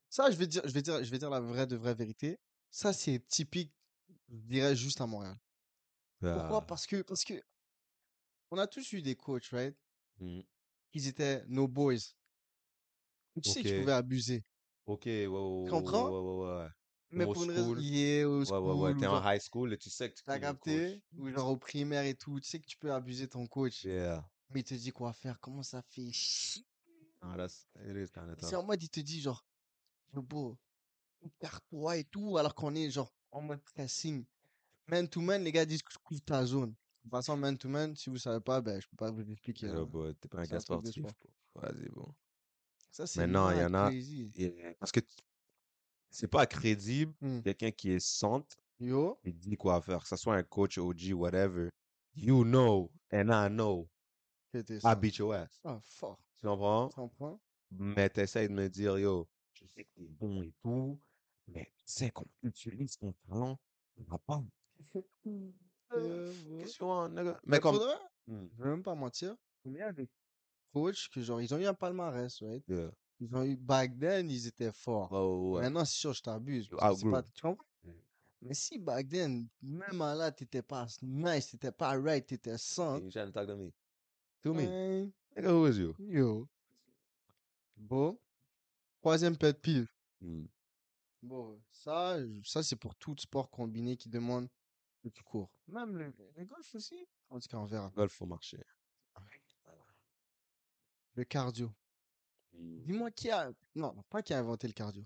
Ça, 0.10 0.30
je 0.32 0.38
vais 0.38 0.48
dire, 0.48 0.62
je 0.66 0.72
vais 0.74 0.82
dire, 0.82 1.04
je 1.04 1.10
vais 1.12 1.18
dire 1.20 1.30
la 1.30 1.40
vraie 1.40 1.68
de 1.68 1.76
vraie 1.76 1.96
vérité. 1.96 2.40
Ça, 2.72 2.94
c'est 2.94 3.20
typique, 3.28 3.74
je 4.30 4.36
dirais, 4.48 4.76
juste 4.76 5.02
à 5.02 5.08
Montréal. 5.08 5.38
Pourquoi? 6.20 6.58
Ah, 6.58 6.66
Parce 6.66 6.86
que, 6.88 7.02
parce 7.02 7.24
que, 7.24 7.42
on 8.52 8.58
a 8.58 8.68
tous 8.68 8.92
eu 8.94 9.02
des 9.02 9.16
coachs, 9.16 9.48
right? 9.52 9.76
mm. 10.20 10.42
Ils 10.94 11.08
étaient 11.08 11.44
nos 11.48 11.68
boys. 11.68 11.96
Tu 13.42 13.50
sais 13.50 13.62
qu'ils 13.62 13.80
pouvaient 13.82 13.92
abuser. 13.94 14.44
Ok, 14.88 15.06
ouais, 15.06 15.28
ouais, 15.28 15.28
ouais, 15.28 15.62
ouais, 15.64 15.70
comprends? 15.70 16.10
ouais. 16.64 16.70
Mais 17.12 17.24
pour 17.26 17.44
une 17.44 17.52
raison 17.52 17.64
school. 17.74 17.80
liée 17.80 18.24
au 18.26 18.40
Ouais, 18.40 18.46
school, 18.46 18.60
ouais, 18.64 18.74
ouais. 18.74 18.94
ou 18.94 19.00
T'es 19.00 19.08
en 19.08 19.12
genre, 19.22 19.34
high 19.34 19.42
school 19.42 19.74
et 19.74 19.78
tu 19.78 19.90
sais 19.90 20.10
que 20.10 20.16
tu 20.18 20.24
t'as 20.24 20.36
le 20.36 20.42
capté, 20.42 21.02
coach. 21.12 21.20
ou 21.20 21.30
genre 21.30 21.50
au 21.52 21.58
primaire 21.58 22.04
et 22.04 22.16
tout, 22.16 22.40
tu 22.40 22.48
sais 22.50 22.60
que 22.60 22.66
tu 22.66 22.78
peux 22.78 22.92
abuser 22.94 23.28
ton 23.28 23.48
coach. 23.48 23.84
Yeah. 23.86 24.28
Mais 24.50 24.60
il 24.62 24.64
te 24.64 24.74
dit 24.74 24.92
quoi 24.92 25.14
faire, 25.14 25.40
comment 25.40 25.64
ça 25.64 25.82
fait 25.82 26.12
chier? 26.12 26.66
Ah, 27.22 27.36
that's, 27.38 27.68
it 27.86 27.96
is 27.96 28.12
C'est 28.40 28.56
en 28.56 28.64
mode, 28.64 28.82
il 28.84 28.90
te 28.90 29.00
dit 29.00 29.22
genre, 29.22 29.46
beau, 30.14 30.58
perds-toi 31.40 31.98
et 31.98 32.04
tout, 32.04 32.38
alors 32.38 32.54
qu'on 32.56 32.76
est 32.76 32.90
genre 32.90 33.14
en 33.32 33.42
mode 33.42 33.62
pressing. 33.62 34.26
Man 34.88 35.08
to 35.08 35.20
man, 35.22 35.44
les 35.44 35.52
gars 35.52 35.66
disent 35.66 35.84
que 35.84 35.92
je 35.94 35.98
couvre 36.00 36.22
ta 36.22 36.46
zone. 36.46 36.70
De 36.72 36.76
toute 37.04 37.12
façon, 37.12 37.36
man 37.38 37.58
to 37.58 37.68
man, 37.70 37.96
si 37.96 38.10
vous 38.10 38.18
savez 38.18 38.40
pas, 38.40 38.62
ben, 38.62 38.80
je 38.82 38.88
peux 38.88 38.96
pas 38.98 39.12
vous 39.12 39.30
expliquer. 39.32 39.68
Yo, 39.68 39.82
hein. 39.82 39.86
boy, 39.86 40.16
t'es 40.16 40.28
pas 40.28 40.40
un 40.40 40.44
C'est 40.46 40.52
gars 40.52 40.58
un 40.58 40.60
truc 40.62 40.84
de 40.84 40.92
sportif. 40.92 41.04
sport. 41.10 41.32
bro. 41.56 41.62
Vas-y, 41.62 41.90
bon. 41.90 42.16
Ça, 42.92 43.06
c'est 43.08 43.20
Mais 43.22 43.28
non, 43.28 43.52
il 43.52 43.58
y 43.58 43.64
en 43.64 43.74
a. 43.74 43.90
crazy. 43.90 44.32
Yeah, 44.36 44.74
Parce 44.80 44.92
que 44.92 45.02
c'est 46.10 46.28
pas 46.28 46.46
crédible. 46.46 47.14
Hmm. 47.22 47.42
Quelqu'un 47.42 47.72
qui 47.72 47.92
est 47.92 48.00
centre, 48.00 48.56
Yo, 48.80 49.20
il 49.24 49.38
dit 49.38 49.58
quoi 49.58 49.82
faire. 49.82 50.02
Que 50.02 50.08
ce 50.08 50.16
soit 50.16 50.36
un 50.36 50.44
coach, 50.44 50.78
OG, 50.78 51.14
whatever. 51.14 51.70
You 52.16 52.44
know, 52.44 52.92
and 53.12 53.30
I 53.32 53.48
know, 53.50 53.88
I 54.54 54.96
beat 54.96 55.18
your 55.18 55.34
ass. 55.36 55.60
Ah, 55.64 55.80
fort. 55.84 56.20
Tu 56.40 56.48
comprends? 56.48 56.90
Tu 56.90 56.96
comprends? 56.96 57.40
Mais 57.72 58.10
t'essayes 58.10 58.48
de 58.48 58.54
me 58.54 58.70
dire, 58.70 58.98
yo, 58.98 59.28
je 59.54 59.66
sais 59.68 59.84
que 59.84 59.90
t'es 59.96 60.08
bon 60.08 60.42
et 60.42 60.54
tout, 60.64 61.00
mais 61.48 61.66
tu 61.76 61.84
sais 61.86 62.12
qu'on 62.12 62.26
utilise 62.44 62.98
ton 62.98 63.14
talent, 63.28 63.60
on 63.98 64.04
va 64.04 64.18
pas. 64.20 64.44
Euh, 65.94 66.34
ouais. 66.50 67.10
Nigga? 67.10 67.40
Mais 67.46 67.60
comme. 67.60 67.76
vrai, 67.76 67.96
Hmm, 68.28 68.48
je 68.58 68.64
vais 68.64 68.70
même 68.70 68.84
pas 68.84 68.94
mentir. 68.94 69.36
Combien 69.64 69.94
de 69.94 70.06
coachs 70.74 71.08
que 71.14 71.22
genre, 71.22 71.42
ils 71.42 71.54
ont 71.54 71.58
eu 71.60 71.66
un 71.66 71.74
palmarès, 71.74 72.42
right? 72.42 72.64
yeah. 72.68 72.92
Ils 73.20 73.36
ont 73.36 73.44
eu, 73.44 73.56
back 73.56 73.98
then, 74.00 74.30
ils 74.30 74.46
étaient 74.48 74.72
forts. 74.72 75.12
Ouais, 75.12 75.56
ouais. 75.58 75.62
Maintenant, 75.64 75.86
c'est 75.86 75.96
sûr, 75.98 76.14
je 76.14 76.22
t'abuse. 76.22 76.68
You 76.68 76.78
parce 76.78 76.96
que 77.02 77.06
c'est 77.06 77.12
pas, 77.12 77.20
outgrew. 77.20 77.34
tu 77.34 77.42
comprends? 77.42 77.66
Mm. 77.84 77.92
Mais 78.44 78.54
si 78.54 78.78
back 78.78 79.10
then, 79.10 79.48
même 79.62 80.02
à 80.02 80.14
là, 80.14 80.32
t'étais 80.32 80.62
pas 80.62 80.86
nice, 81.02 81.48
t'étais 81.50 81.72
pas 81.72 82.00
right, 82.00 82.26
t'étais 82.26 82.58
sans. 82.58 83.00
You 83.00 83.10
trying 83.10 83.26
to 83.28 83.32
talk 83.32 83.48
to 83.48 83.56
me? 83.58 83.72
To 84.44 84.54
me? 84.54 84.62
hein, 84.68 85.12
Nigga, 85.36 85.50
who 85.52 85.68
is 85.68 85.78
you? 85.80 85.96
Yo. 86.00 86.48
Bon. 87.76 88.20
Troisième 89.02 89.36
pet 89.38 89.60
peeve. 89.60 89.88
Mm. 90.22 90.46
Bon, 91.24 91.60
ça, 91.72 92.20
je- 92.24 92.44
ça 92.48 92.62
c'est 92.62 92.76
pour 92.76 92.94
tout 92.96 93.16
sport 93.18 93.50
combiné 93.50 93.98
qui 93.98 94.10
demande 94.10 94.48
que 95.02 95.10
tu 95.10 95.24
cours. 95.24 95.50
Même 95.68 95.98
le, 95.98 96.14
le 96.36 96.46
golf 96.46 96.76
aussi. 96.76 97.08
En 97.30 97.40
tout 97.40 97.48
cas, 97.50 97.58
on 97.58 97.66
verra. 97.66 97.92
Golf, 97.96 98.14
faut 98.14 98.26
marcher. 98.28 98.64
Le 101.16 101.24
cardio. 101.24 101.74
Dis-moi 102.58 103.12
qui 103.12 103.30
a... 103.30 103.52
Non, 103.76 103.96
pas 104.10 104.22
qui 104.22 104.34
a 104.34 104.40
inventé 104.40 104.68
le 104.68 104.74
cardio. 104.74 105.06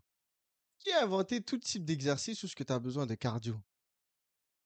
Qui 0.79 0.91
a 0.93 1.03
inventé 1.03 1.41
tout 1.41 1.57
type 1.57 1.83
d'exercice 1.85 2.41
où 2.43 2.47
ce 2.47 2.55
que 2.55 2.63
tu 2.63 2.73
as 2.73 2.79
besoin 2.79 3.05
de 3.05 3.15
cardio? 3.15 3.59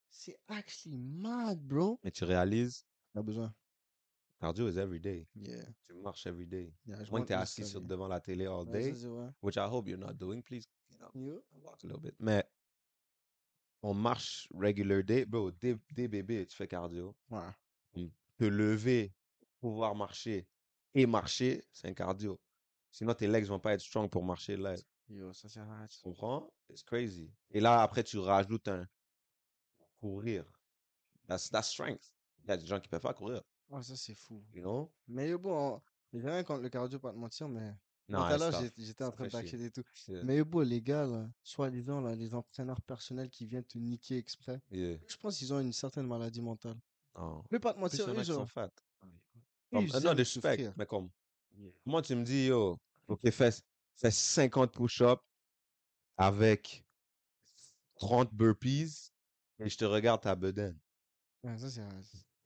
C'est 0.09 0.37
actually 0.47 0.97
mad, 0.97 1.59
bro. 1.59 1.99
Mais 2.03 2.11
tu 2.11 2.23
réalises, 2.23 2.85
T'as 3.13 3.21
besoin. 3.21 3.53
cardio 4.39 4.69
is 4.69 4.77
every 4.77 4.99
day. 4.99 5.27
Yeah. 5.35 5.65
Tu 5.87 5.93
marches 5.95 6.25
every 6.25 6.45
day. 6.47 6.73
yeah 6.85 6.97
Moins 7.11 7.21
que 7.21 7.27
t'es 7.27 7.35
mes 7.35 7.41
assis 7.41 7.65
sur, 7.65 7.81
devant 7.81 8.07
la 8.07 8.19
télé 8.21 8.45
all 8.45 8.65
day, 8.65 8.93
which 9.41 9.57
I 9.57 9.67
hope 9.69 9.87
you're 9.87 9.99
not 9.99 10.13
doing, 10.13 10.41
please, 10.41 10.67
you 10.89 10.97
know, 10.99 11.09
Yo. 11.15 11.43
walk 11.63 11.83
a 11.83 11.87
little 11.87 11.99
bit. 12.01 12.15
Mais 12.19 12.43
on 13.81 13.93
marche 13.93 14.47
regular 14.53 15.03
day, 15.03 15.25
bro, 15.25 15.51
dès, 15.51 15.77
dès 15.91 16.07
bébé, 16.07 16.45
tu 16.45 16.55
fais 16.55 16.67
cardio. 16.67 17.15
Ouais. 17.29 18.09
Te 18.37 18.43
lever, 18.45 19.13
pouvoir 19.59 19.95
marcher 19.95 20.47
et 20.93 21.05
marcher, 21.05 21.63
c'est 21.71 21.87
un 21.87 21.93
cardio. 21.93 22.39
Sinon, 22.95 23.13
tes 23.13 23.27
legs 23.27 23.43
vont 23.43 23.59
pas 23.59 23.73
être 23.73 23.81
strong 23.81 24.09
pour 24.09 24.23
marcher 24.23 24.55
là. 24.55 24.73
Yo, 25.09 25.33
ça 25.33 25.49
c'est. 25.49 25.59
Tu 25.89 25.99
comprends? 26.01 26.49
It's 26.69 26.81
crazy. 26.81 27.29
Et 27.51 27.59
là, 27.59 27.81
après, 27.81 28.05
tu 28.05 28.17
rajoutes 28.19 28.69
un 28.69 28.87
courir. 29.99 30.45
That's, 31.27 31.49
that's 31.49 31.67
strength. 31.67 32.13
Il 32.45 32.47
y 32.47 32.51
a 32.53 32.57
des 32.57 32.65
gens 32.65 32.79
qui 32.79 32.87
peuvent 32.87 33.01
pas 33.01 33.13
courir, 33.13 33.41
Ouais, 33.67 33.83
ça 33.83 33.97
c'est 33.97 34.13
fou. 34.13 34.41
you 34.53 34.61
know? 34.61 34.89
Mais 35.09 35.27
yo, 35.27 35.37
bon, 35.37 35.81
j'ai 36.13 36.21
rien 36.29 36.41
contre 36.45 36.61
le 36.61 36.69
cardio, 36.69 36.97
pas 36.97 37.11
te 37.11 37.17
mentir, 37.17 37.49
mais 37.49 37.75
Non, 38.07 38.19
tout 38.19 38.33
à 38.33 38.37
l'heure, 38.37 38.63
j'étais 38.77 39.03
en 39.03 39.11
train 39.11 39.27
t'acheter 39.27 39.65
et 39.65 39.71
tout. 39.71 39.83
Yeah. 40.07 40.23
Mais 40.23 40.37
yo, 40.37 40.45
les 40.63 40.81
gars, 40.81 41.05
là, 41.05 41.27
soi-disant, 41.43 41.99
là, 41.99 42.15
les 42.15 42.33
entraîneurs 42.33 42.81
personnels 42.81 43.29
qui 43.29 43.45
viennent 43.45 43.65
te 43.65 43.77
niquer 43.77 44.17
exprès, 44.17 44.61
Yeah. 44.71 44.99
je 45.05 45.17
pense 45.17 45.37
qu'ils 45.37 45.53
ont 45.53 45.59
une 45.59 45.73
certaine 45.73 46.07
maladie 46.07 46.41
mentale. 46.41 46.77
Non. 47.13 47.43
Je 47.51 47.55
vais 47.57 47.59
pas 47.59 47.73
te 47.73 47.79
mentir, 47.79 48.05
il 48.07 48.07
y 48.07 48.11
en 48.11 48.15
eux, 48.15 48.19
a 48.19 48.23
qui 48.23 48.31
sont 48.31 48.45
fat. 48.45 48.71
ils 49.03 49.09
non, 49.73 49.81
de 49.81 50.73
mais 50.77 50.85
comme, 50.85 51.09
moi, 51.85 52.01
tu 52.01 52.15
me 52.15 52.23
dis, 52.23 52.45
yo, 52.45 52.77
ok, 53.07 53.29
fais, 53.31 53.51
fais 53.95 54.11
50 54.11 54.71
push-ups 54.71 55.21
avec 56.17 56.85
30 57.95 58.33
burpees 58.33 59.11
et 59.59 59.69
je 59.69 59.77
te 59.77 59.85
regarde 59.85 60.21
ta 60.21 60.35
bedaine. 60.35 60.77
Ça, 61.57 61.69
c'est 61.69 61.83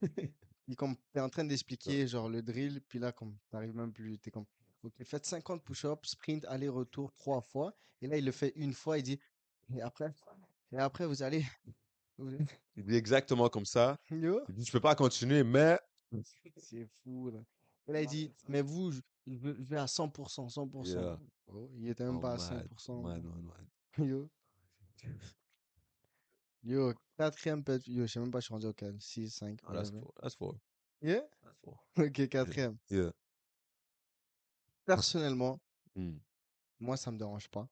comme 0.76 0.96
t'es 1.12 1.20
en 1.20 1.28
train 1.28 1.44
d'expliquer, 1.44 2.06
genre, 2.06 2.28
le 2.28 2.42
drill, 2.42 2.80
puis 2.82 2.98
là, 2.98 3.12
comme 3.12 3.36
t'arrives 3.50 3.74
même 3.74 3.92
plus, 3.92 4.18
t'es 4.18 4.30
comme, 4.30 4.46
ok, 4.82 5.02
faites 5.04 5.26
50 5.26 5.64
push-ups, 5.64 6.10
sprint, 6.10 6.44
aller-retour 6.44 7.12
trois 7.16 7.40
fois, 7.40 7.74
et 8.00 8.06
là, 8.06 8.16
il 8.16 8.24
le 8.24 8.32
fait 8.32 8.52
une 8.56 8.72
fois, 8.72 8.98
il 8.98 9.02
dit, 9.02 9.20
et 9.74 9.82
après, 9.82 10.14
et 10.72 10.78
après, 10.78 11.06
vous 11.06 11.22
allez, 11.22 11.44
Il 12.76 12.84
dit 12.84 12.94
exactement 12.96 13.48
comme 13.48 13.64
ça. 13.64 13.98
Il 14.10 14.54
dit, 14.54 14.64
je 14.64 14.72
peux 14.72 14.80
pas 14.80 14.94
continuer, 14.94 15.42
mais 15.42 15.78
c'est 16.56 16.86
fou, 17.02 17.30
là. 17.30 17.40
Et 17.86 17.92
là, 17.92 18.02
il 18.02 18.08
dit, 18.08 18.32
mais 18.48 18.62
vous, 18.62 18.92
je, 19.26 19.48
vais 19.50 19.76
à 19.78 19.86
100%, 19.86 20.48
100%. 20.52 20.86
Yeah. 20.86 21.18
Oh, 21.48 21.68
il 21.76 21.88
était 21.88 22.04
même 22.04 22.16
Oh, 22.16 22.20
pas 22.20 22.34
à 22.34 22.54
mad, 22.54 22.68
100%. 22.72 23.02
mad, 23.02 23.22
mad, 23.24 23.42
mad. 23.42 23.66
Yo. 24.08 24.30
Yo, 26.62 26.92
quatrième 27.16 27.64
pet, 27.64 27.86
yo, 27.86 28.06
je 28.06 28.12
sais 28.12 28.20
même 28.20 28.30
pas, 28.30 28.40
je 28.40 28.44
suis 28.46 28.52
rendu 28.54 28.66
auquel. 28.66 29.00
6, 29.00 29.30
5, 29.30 29.60
Oh, 29.66 29.72
that's 29.72 29.90
four. 29.90 30.12
That's 30.20 30.34
four. 30.34 30.54
Yeah? 31.00 31.22
That's 31.42 31.56
four. 31.64 31.82
Ok, 31.98 32.28
quatrième. 32.28 32.76
Yeah. 32.90 33.12
Personnellement, 34.84 35.60
Mm. 35.96 36.18
moi, 36.78 36.96
ça 36.96 37.10
me 37.10 37.18
dérange 37.18 37.48
pas. 37.48 37.68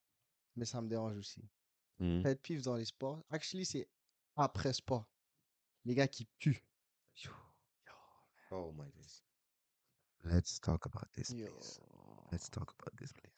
Mais 0.57 0.65
ça 0.65 0.81
me 0.81 0.89
dérange 0.89 1.17
aussi. 1.17 1.43
Mm. 2.01 2.23
Pet 2.23 2.35
peeve 2.43 2.63
dans 2.63 2.75
les 2.77 2.85
sports. 2.85 3.23
Actually, 3.31 3.65
c'est 3.65 3.89
après 4.37 4.73
sport. 4.73 5.07
Les 5.85 5.95
gars 5.95 6.09
qui 6.09 6.25
puent. 6.39 6.63
Oh 8.51 8.73
my 8.73 8.91
days. 8.93 9.23
Let's 10.25 10.61
talk 10.61 10.87
about 10.87 11.09
this, 11.15 11.31
Yo. 11.31 11.47
please. 11.47 11.81
Let's 12.33 12.49
talk 12.51 12.75
about 12.79 12.97
this, 12.99 13.13
please. 13.13 13.33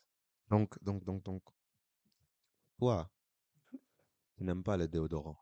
Donc, 0.49 0.83
donc, 0.83 1.05
donc, 1.05 1.23
donc. 1.23 1.43
Toi, 2.79 3.11
tu 4.37 4.45
n'aimes 4.45 4.63
pas 4.65 4.77
le 4.77 4.89
déodorant. 4.89 5.39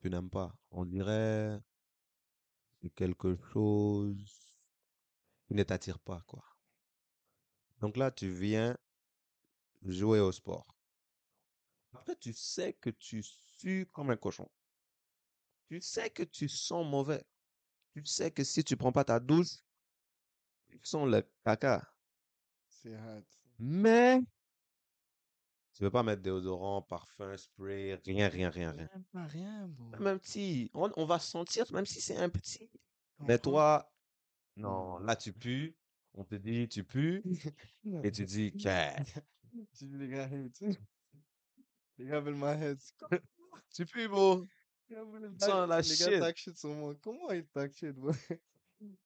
Tu 0.00 0.10
n'aimes 0.10 0.30
pas. 0.30 0.54
On 0.70 0.84
dirait 0.84 1.60
c'est 2.82 2.90
quelque 2.90 3.36
chose 3.52 4.56
qui 5.46 5.54
ne 5.54 5.62
t'attire 5.62 6.00
pas, 6.00 6.22
quoi. 6.26 6.44
Donc 7.80 7.96
là, 7.96 8.10
tu 8.10 8.28
viens 8.32 8.76
jouer 9.84 10.20
au 10.20 10.32
sport. 10.32 10.66
Après, 11.92 12.16
tu 12.16 12.32
sais 12.32 12.72
que 12.74 12.90
tu 12.90 13.22
sues 13.22 13.86
comme 13.92 14.10
un 14.10 14.16
cochon. 14.16 14.48
Tu 15.68 15.80
sais 15.80 16.10
que 16.10 16.22
tu 16.22 16.48
sens 16.48 16.86
mauvais. 16.86 17.24
Tu 17.92 18.04
sais 18.04 18.30
que 18.30 18.42
si 18.42 18.64
tu 18.64 18.76
prends 18.76 18.92
pas 18.92 19.04
ta 19.04 19.20
douche, 19.20 19.58
sens 20.88 21.08
le 21.08 21.22
caca. 21.44 21.82
C'est 22.68 22.94
hard. 22.94 23.24
Mais 23.58 24.20
tu 25.74 25.84
veux 25.84 25.90
pas 25.90 26.02
mettre 26.02 26.22
déodorant, 26.22 26.82
parfum, 26.82 27.36
spray, 27.36 27.94
rien, 28.04 28.28
rien, 28.28 28.50
rien, 28.50 28.72
rien. 28.72 28.88
Rien, 29.14 29.68
bro. 29.68 29.98
Même 29.98 30.18
petit, 30.18 30.70
on, 30.74 30.90
on 30.96 31.06
va 31.06 31.18
sentir, 31.18 31.64
même 31.72 31.86
si 31.86 32.00
c'est 32.00 32.16
un 32.16 32.28
petit. 32.28 32.70
Mais 33.20 33.38
toi, 33.38 33.90
non, 34.56 34.98
là 34.98 35.16
tu 35.16 35.32
pues, 35.32 35.74
on 36.14 36.24
te 36.24 36.34
dit 36.34 36.68
tu 36.68 36.84
pues, 36.84 37.22
et 38.02 38.12
tu 38.12 38.24
dis 38.24 38.52
que 38.52 39.02
Tu 39.74 39.86
dis, 39.86 39.96
les 39.98 40.08
gars, 40.08 40.28
tu. 40.54 40.74
Les 41.98 42.06
gars 42.06 42.20
veulent 42.20 42.34
ma 42.34 42.54
head. 42.54 42.78
tu 43.70 43.86
pues, 43.86 44.08
bro. 44.08 44.44
Les 44.90 44.96
gars 44.96 45.04
les 45.66 46.18
gars 46.18 46.34
shit. 46.34 46.54
Comment 47.02 47.30
ils 47.30 47.46
shit, 47.72 47.94
bro? 47.94 48.12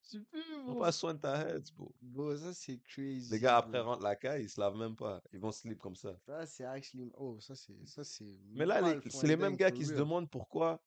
Tu 0.08 0.22
pues, 0.24 0.42
Prends 0.64 0.76
pas 0.76 0.92
soin 0.92 1.14
de 1.14 1.20
ta 1.20 1.48
head, 1.48 1.68
bro. 1.76 1.94
Bro, 2.00 2.36
ça 2.36 2.54
c'est 2.54 2.78
crazy. 2.78 3.30
Les 3.30 3.40
gars 3.40 3.58
après 3.58 3.80
bro. 3.80 3.90
rentrent 3.90 4.02
la 4.02 4.16
caille, 4.16 4.44
ils 4.44 4.48
se 4.48 4.60
lavent 4.60 4.76
même 4.76 4.96
pas. 4.96 5.22
Ils 5.32 5.40
vont 5.40 5.52
sleep 5.52 5.78
comme 5.78 5.96
ça. 5.96 6.16
Ça 6.26 6.46
c'est 6.46 6.64
actually. 6.64 7.10
Oh, 7.16 7.38
ça 7.40 7.54
c'est. 7.54 7.86
Ça 7.86 8.04
c'est. 8.04 8.38
Mais 8.54 8.66
là, 8.66 8.80
les- 8.80 9.10
c'est 9.10 9.26
les 9.26 9.36
mêmes 9.36 9.56
gars 9.56 9.70
qui 9.70 9.84
se 9.84 9.92
demandent 9.92 10.30
pourquoi, 10.30 10.82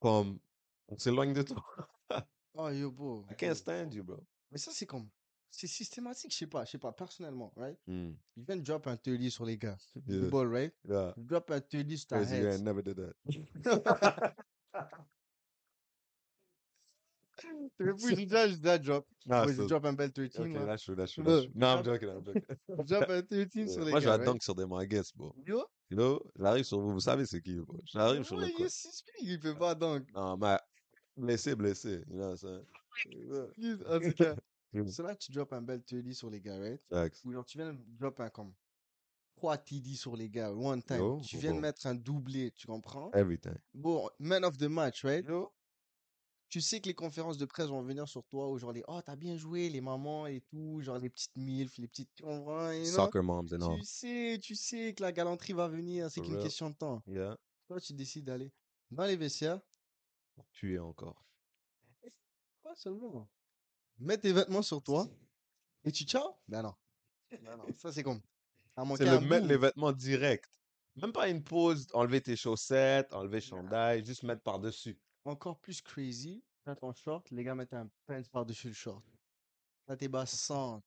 comme, 0.00 0.38
on 0.88 0.98
s'éloigne 0.98 1.32
de 1.32 1.42
toi. 1.42 1.64
Oh, 2.54 2.68
yo, 2.68 2.90
bro. 2.90 3.24
I 3.30 3.34
can't 3.34 3.54
stand 3.54 3.94
you, 3.94 4.04
bro. 4.04 4.22
Mais 4.50 4.58
ça 4.58 4.70
c'est 4.72 4.86
comme. 4.86 5.08
C'est 5.54 5.66
systématique, 5.66 6.32
je 6.32 6.38
sais 6.38 6.46
pas, 6.46 6.64
je 6.64 6.70
sais 6.70 6.78
pas, 6.78 6.92
personnellement, 6.92 7.52
right? 7.56 7.78
Hmm. 7.86 8.12
Ils 8.36 8.42
viennent 8.42 8.62
drop 8.62 8.86
un 8.86 8.96
30 8.96 9.28
sur 9.28 9.44
les 9.44 9.58
gars. 9.58 9.76
Yeah. 10.06 10.30
Ball, 10.30 10.48
right? 10.48 10.74
Yeah. 10.88 11.12
Drop 11.18 11.50
un 11.50 11.60
30 11.60 11.96
sur 11.96 12.08
ta 12.08 12.24
guy, 12.24 12.32
I 12.32 12.44
head. 12.46 12.62
never 12.62 12.82
did 12.82 12.96
that. 12.96 14.34
Tu 17.76 17.84
veux 17.84 17.94
plus, 17.96 18.16
j'ai 18.16 18.26
déjà, 18.26 18.48
j'ai 18.48 18.56
déjà 18.56 18.78
drop. 18.78 19.06
Ouais, 19.26 19.48
je 19.48 19.52
so- 19.54 19.66
drop 19.66 19.84
un 19.84 19.92
bel 19.92 20.12
13, 20.12 20.36
Okay, 20.38 20.52
là. 20.52 20.66
that's 20.66 20.82
true, 20.82 20.96
that's 20.96 21.12
true, 21.12 21.22
Bro, 21.24 21.32
that's 21.34 21.44
true. 21.50 21.60
No, 21.60 21.66
I'm 21.66 21.84
joking, 21.84 22.08
I'm 22.08 22.24
joking. 22.24 22.86
Drop 22.86 23.10
un 23.10 23.22
13 23.22 23.48
Yeah. 23.54 23.68
sur 23.68 23.84
les 23.84 23.90
Moi, 23.90 24.00
je 24.00 24.08
vais 24.08 24.24
dunk 24.24 24.42
sur 24.42 24.54
des 24.54 24.66
manguettes, 24.66 25.16
bro. 25.16 25.34
Yo, 25.46 25.64
You 25.90 25.96
know, 25.96 26.22
j'arrive 26.38 26.64
sur 26.64 26.80
vous, 26.80 26.92
vous 26.92 27.00
savez 27.00 27.26
c'est 27.26 27.40
qui, 27.40 27.54
bro. 27.56 27.76
J'arrive 27.84 28.24
sur 28.24 28.36
le 28.36 28.46
il 28.48 29.28
il 29.30 29.40
peut 29.40 29.54
pas 29.56 29.74
dunk. 29.74 30.06
Non, 30.14 30.36
mais 30.36 30.58
blessé, 31.16 31.54
blessé. 31.54 32.02
You 32.08 32.16
know 32.16 32.34
En 33.86 34.00
tout 34.00 34.12
cas, 34.12 34.36
c'est 34.86 35.02
là 35.02 35.14
que 35.14 35.20
tu 35.20 35.32
drop 35.32 35.52
un 35.52 35.62
bel 35.62 35.82
30 35.82 36.12
sur 36.12 36.30
les 36.30 36.40
gars, 36.40 36.58
right? 36.58 36.80
Ou 37.24 37.32
genre, 37.32 37.44
tu 37.44 37.58
viens 37.58 37.72
de 37.72 37.78
drop 37.98 38.18
un 38.20 38.30
comme 38.30 38.52
3 39.36 39.58
TD 39.58 39.94
sur 39.96 40.16
les 40.16 40.28
gars, 40.30 40.52
one 40.52 40.82
time. 40.82 40.98
Yo, 40.98 41.20
tu 41.20 41.36
viens 41.38 41.50
de 41.50 41.56
bon. 41.56 41.60
mettre 41.62 41.86
un 41.86 41.94
doublé, 41.94 42.50
tu 42.52 42.66
comprends? 42.66 43.10
Everything. 43.12 43.54
Bon, 43.74 44.08
man 44.18 44.44
of 44.44 44.56
the 44.56 44.68
match, 44.68 45.04
right? 45.04 45.26
Yo. 45.26 45.52
Tu 46.52 46.60
sais 46.60 46.82
que 46.82 46.86
les 46.86 46.94
conférences 46.94 47.38
de 47.38 47.46
presse 47.46 47.68
vont 47.68 47.80
venir 47.80 48.06
sur 48.06 48.24
toi, 48.26 48.50
ou 48.50 48.58
genre 48.58 48.72
les, 48.72 48.84
oh, 48.86 49.00
t'as 49.00 49.16
bien 49.16 49.38
joué, 49.38 49.70
les 49.70 49.80
mamans 49.80 50.26
et 50.26 50.42
tout, 50.42 50.82
genre 50.82 50.98
les 50.98 51.08
petites 51.08 51.34
milfs, 51.34 51.78
les 51.78 51.88
petites, 51.88 52.10
tu 52.14 52.24
comprends? 52.24 52.70
you 52.72 52.84
know? 52.84 52.92
Soccer 52.92 53.22
moms 53.22 53.54
and 53.54 53.62
all. 53.62 53.78
Tu 53.78 53.84
sais, 53.86 54.38
tu 54.42 54.54
sais 54.54 54.92
que 54.92 55.00
la 55.00 55.12
galanterie 55.12 55.54
va 55.54 55.66
venir, 55.66 56.10
c'est 56.10 56.20
For 56.20 56.26
qu'une 56.26 56.34
real. 56.34 56.44
question 56.44 56.68
de 56.68 56.74
temps. 56.74 57.02
Yeah. 57.06 57.38
Toi, 57.68 57.80
tu 57.80 57.94
décides 57.94 58.26
d'aller 58.26 58.52
dans 58.90 59.06
les 59.06 59.16
vestiaires, 59.16 59.62
Pour 60.34 60.46
tuer 60.50 60.78
encore. 60.78 61.24
pas 62.62 62.74
seulement. 62.76 63.30
Mets 63.98 64.18
tes 64.18 64.34
vêtements 64.34 64.60
sur 64.60 64.82
toi, 64.82 65.08
et 65.84 65.90
tu 65.90 66.04
ciao? 66.04 66.36
Ben 66.48 66.60
non. 66.60 66.74
Ben 67.30 67.56
non, 67.56 67.64
ça 67.78 67.90
c'est 67.92 68.02
comme. 68.02 68.20
À 68.76 68.84
C'est 68.98 69.06
le 69.06 69.20
mettre 69.20 69.46
les 69.46 69.56
vêtements 69.56 69.92
direct. 69.92 70.50
Même 70.96 71.12
pas 71.14 71.30
une 71.30 71.42
pause, 71.42 71.86
enlever 71.94 72.20
tes 72.20 72.36
chaussettes, 72.36 73.10
enlever 73.14 73.40
chandail, 73.40 74.04
juste 74.04 74.22
mettre 74.22 74.42
par-dessus. 74.42 74.98
Encore 75.24 75.58
plus 75.58 75.80
crazy, 75.80 76.42
t'as 76.64 76.74
ton 76.76 76.92
short, 76.92 77.30
les 77.30 77.44
gars 77.44 77.54
mettent 77.54 77.72
un 77.74 77.88
pants 78.06 78.22
par-dessus 78.32 78.68
le 78.68 78.74
short. 78.74 79.04
Là, 79.88 79.96
tes 79.96 80.08
bas 80.08 80.26
sentent, 80.26 80.84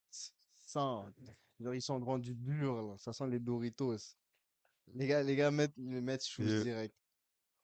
sentent. 0.61 1.13
Genre, 1.59 1.73
ils 1.75 1.81
sont 1.81 1.99
rendus 1.99 2.35
durs, 2.35 2.81
là. 2.81 2.95
Ça 2.97 3.13
sent 3.13 3.27
les 3.27 3.39
Doritos. 3.39 3.97
Les 4.93 5.07
gars, 5.07 5.23
les 5.23 5.35
gars 5.35 5.51
mettent, 5.51 5.77
mettent 5.77 6.25
shoes 6.25 6.43
Yeah. 6.43 6.63
direct. 6.63 6.95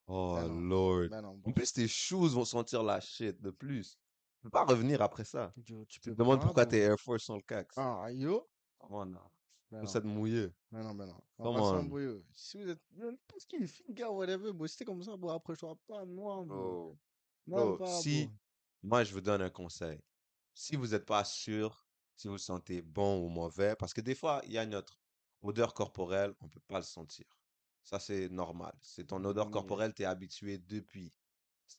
Oh, 0.08 0.36
Ben 0.36 0.48
non. 0.48 0.60
Lord. 0.62 1.10
Ben 1.10 1.22
non, 1.22 1.30
En 1.30 1.36
bon. 1.38 1.51
plus, 1.54 1.72
tes 1.72 1.88
shoes 1.88 2.30
vont 2.34 2.46
sentir 2.46 2.84
la 2.84 3.00
shit 3.00 3.40
de 3.42 3.51
plus. 3.51 3.98
Tu 4.38 4.44
peux 4.44 4.50
pas 4.50 4.66
revenir 4.66 5.01
après 5.01 5.24
ça. 5.24 5.54
Yo, 5.68 5.86
tu 5.86 6.00
Tu 6.00 6.10
peux 6.10 6.16
te 6.16 6.18
demandes 6.20 6.40
pas, 6.40 6.46
pourquoi 6.48 6.66
bon. 6.66 6.72
tes 6.72 6.80
Air 6.80 7.00
Force 7.00 7.24
sont 7.24 7.36
le 7.36 7.42
cax. 7.44 7.75
Ah, 7.78 8.08
yo. 8.12 8.50
Oh 8.80 9.06
non. 9.06 9.20
Ben 9.20 9.30
Faut 9.72 9.78
non. 9.78 9.88
s'être 9.88 10.06
mouillé. 10.06 10.50
Ben 10.72 10.84
non, 10.84 10.94
ben 10.94 11.06
non. 11.08 11.22
On 11.38 11.54
va 11.54 11.60
pas 11.60 11.66
s'embrouiller. 11.66 12.22
Si 12.34 12.62
vous 12.62 12.70
êtes, 12.70 12.82
yo, 12.94 13.10
n'importe 13.10 13.46
qui, 13.48 13.66
fille, 13.68 13.94
gars, 13.94 14.12
whatever, 14.12 14.51
t'es 14.78 14.84
comme 14.86 15.01
ça, 15.01 15.16
bro, 15.16 15.32
après, 15.32 15.56
je 15.56 15.60
serai 15.60 15.75
pas 15.88 16.06
noir, 16.06 16.44
bro. 16.44 16.98
Pas, 17.50 18.01
si, 18.01 18.25
bro. 18.25 18.36
moi, 18.84 19.04
je 19.06 19.13
vous 19.13 19.22
donne 19.22 19.42
un 19.42 19.50
conseil. 19.50 20.00
Si 20.54 20.75
vous 20.75 20.88
n'êtes 20.88 21.06
pas 21.06 21.24
sûr 21.24 21.88
si 22.18 22.28
vous 22.28 22.34
vous 22.34 22.38
sentez 22.38 22.84
bon 22.84 23.25
ou 23.25 23.30
mauvais, 23.30 23.75
parce 23.75 23.94
que 23.96 24.01
des 24.01 24.13
fois, 24.13 24.42
il 24.46 24.51
y 24.51 24.58
a 24.60 24.66
notre 24.66 25.00
odeur 25.42 25.74
corporelle, 25.74 26.36
on 26.40 26.48
peut 26.50 26.60
pas 26.68 26.78
le 26.78 26.84
sentir. 26.84 27.25
Ça, 27.82 27.98
c'est 28.00 28.30
normal. 28.30 28.74
C'est 28.80 29.08
ton 29.08 29.24
odeur 29.25 29.48
Mm. 29.48 29.51
corporelle, 29.51 29.94
tu 29.94 30.04
es 30.04 30.06
habitué 30.06 30.60
depuis. 30.60 31.12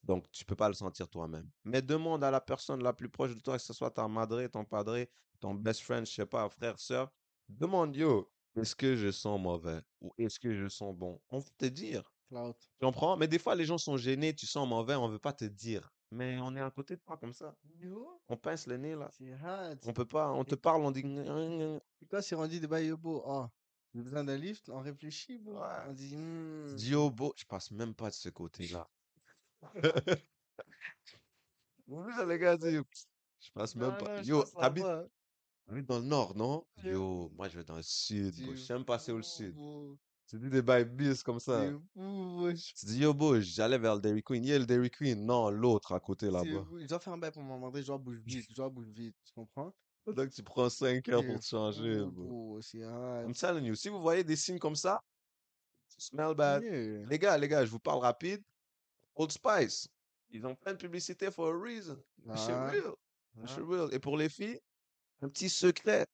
Donc, 0.02 0.28
tu 0.32 0.44
peux 0.44 0.56
pas 0.56 0.66
le 0.68 0.75
sentir 0.75 1.08
toi-même. 1.08 1.49
Mais 1.62 1.80
demande 1.80 2.25
à 2.25 2.30
la 2.32 2.40
personne 2.40 2.82
la 2.82 2.92
plus 2.92 3.08
proche 3.08 3.34
de 3.37 3.40
toi, 3.40 3.56
que 3.56 3.62
ce 3.62 3.72
soit 3.72 3.90
ta 3.92 4.08
madre, 4.08 4.44
ton 4.49 4.64
padre, 4.64 5.06
ton 5.38 5.54
best 5.54 5.82
friend, 5.82 6.06
je 6.06 6.12
sais 6.12 6.26
pas, 6.26 6.49
frère, 6.49 6.78
sœur. 6.80 7.12
Demande, 7.59 7.97
yo, 7.97 8.30
est-ce 8.56 8.75
que 8.75 8.97
je 8.97 9.11
sens 9.11 9.40
mauvais 9.40 9.80
ou 10.00 10.12
est-ce 10.18 10.38
que 10.38 10.54
je 10.54 10.68
sens 10.68 10.94
bon? 10.94 11.21
On 11.28 11.38
va 11.38 11.47
te 11.59 11.66
dire. 11.66 12.02
Clout. 12.28 12.54
Tu 12.59 12.68
comprends? 12.87 13.16
Mais 13.16 13.28
des 13.28 13.38
fois, 13.38 13.54
les 13.54 13.64
gens 13.64 13.78
sont 13.78 13.97
gênés, 13.97 14.35
tu 14.35 14.47
sens 14.47 14.68
mauvais, 14.68 14.94
on 14.94 15.09
veut 15.09 15.18
pas 15.18 15.32
te 15.32 15.44
dire. 15.44 15.92
Mais 16.11 16.38
on 16.40 16.54
est 16.56 16.61
à 16.61 16.71
côté 16.71 16.97
de 16.97 17.00
toi 17.00 17.16
comme 17.16 17.32
ça. 17.32 17.54
Yo, 17.80 18.21
On 18.28 18.37
pince 18.37 18.66
le 18.66 18.76
nez 18.76 18.94
là. 18.94 19.09
c'est 19.12 19.32
hard. 19.32 19.78
On 19.87 19.92
peut 19.92 20.04
pas, 20.04 20.30
on 20.32 20.44
te 20.44 20.54
parle, 20.54 20.82
on 20.82 20.90
dit. 20.90 21.00
Et 21.00 22.06
quand 22.06 22.21
c'est 22.23 22.35
rendu 22.35 22.61
de 22.61 22.66
bail, 22.66 22.87
yo, 22.87 22.97
bro, 22.97 23.23
oh, 23.25 23.47
j'ai 23.94 24.02
besoin 24.02 24.25
d'un 24.25 24.37
lift, 24.37 24.68
on 24.68 24.80
réfléchit, 24.80 25.38
bro. 25.38 25.54
Ouais. 25.54 25.68
On 25.88 25.92
dit, 25.92 26.16
hmm. 26.16 27.09
Beau, 27.11 27.32
je 27.37 27.44
passe 27.44 27.71
même 27.71 27.94
pas 27.94 28.09
de 28.11 28.14
ce 28.14 28.28
côté-là. 28.28 28.88
Vous 31.87 32.02
voyez, 32.02 32.26
les 32.26 32.38
gars, 32.38 32.56
dis, 32.56 32.78
je 33.40 33.50
passe 33.52 33.75
même 33.75 33.90
Non, 33.90 33.97
pas. 33.97 34.16
non, 34.16 34.23
je 34.23 34.28
Yo, 34.28 34.42
t'habites 34.44 34.85
dans 35.80 35.98
le 35.98 36.04
nord, 36.04 36.36
non? 36.36 36.66
Yo. 36.84 36.90
Yo, 36.92 37.32
moi 37.34 37.48
je 37.48 37.56
vais 37.56 37.64
dans 37.64 37.76
le 37.76 37.82
sud, 37.82 38.34
bro. 38.42 38.52
Même 38.68 38.84
passer 38.84 39.12
au 39.12 39.22
sud. 39.22 39.54
bro. 39.54 39.96
Tu 40.26 40.38
dis 40.38 40.48
des 40.48 40.62
bails 40.62 40.84
bis 40.84 41.22
comme 41.22 41.40
ça. 41.40 41.70
Tu 41.94 42.86
dis 42.86 42.98
yo, 42.98 43.14
beau, 43.14 43.40
j'allais 43.40 43.78
vers 43.78 43.94
le 43.94 44.00
Dairy 44.00 44.22
Queen. 44.22 44.44
Yeah, 44.44 44.58
le 44.58 44.66
Dairy 44.66 44.90
Queen. 44.90 45.24
Non, 45.24 45.50
l'autre 45.50 45.92
à 45.92 46.00
côté 46.00 46.30
là-bas. 46.30 46.66
Je 46.78 46.86
dois 46.86 46.98
faire 46.98 47.12
un 47.12 47.18
bail 47.18 47.30
pour 47.32 47.42
m'en 47.42 47.56
demander, 47.56 47.80
je 47.82 47.86
dois 47.86 47.98
bouger 47.98 48.20
vite, 48.26 48.46
je 48.50 48.54
dois 48.54 48.68
bouger 48.68 48.92
vite, 48.92 49.16
tu 49.24 49.32
comprends? 49.32 49.72
Donc 50.06 50.30
tu 50.30 50.42
prends 50.42 50.68
5 50.68 51.08
heures 51.10 51.24
pour 51.24 51.38
te 51.38 51.46
changer, 51.46 52.00
bro. 52.00 52.58
bro. 52.58 52.60
I'm 52.74 53.32
telling 53.34 53.64
you, 53.64 53.74
si 53.74 53.88
vous 53.88 54.00
voyez 54.00 54.24
des 54.24 54.36
signes 54.36 54.58
comme 54.58 54.74
ça, 54.74 55.02
smell 55.96 56.34
bad. 56.34 56.62
Les 56.62 57.18
gars, 57.18 57.38
les 57.38 57.48
gars, 57.48 57.64
je 57.64 57.70
vous 57.70 57.78
parle 57.78 58.00
rapide. 58.00 58.42
Old 59.14 59.30
Spice, 59.30 59.86
ils 60.30 60.44
ont 60.46 60.54
plein 60.54 60.72
de 60.72 60.78
publicité 60.78 61.30
for 61.30 61.48
a 61.48 61.58
reason. 61.58 62.02
Ah, 62.26 62.70
real. 62.70 62.94
ah. 63.44 63.56
Real. 63.60 63.88
Et 63.92 63.98
pour 63.98 64.16
les 64.16 64.30
filles, 64.30 64.58
un 65.22 65.28
petit 65.28 65.48
secret. 65.48 66.06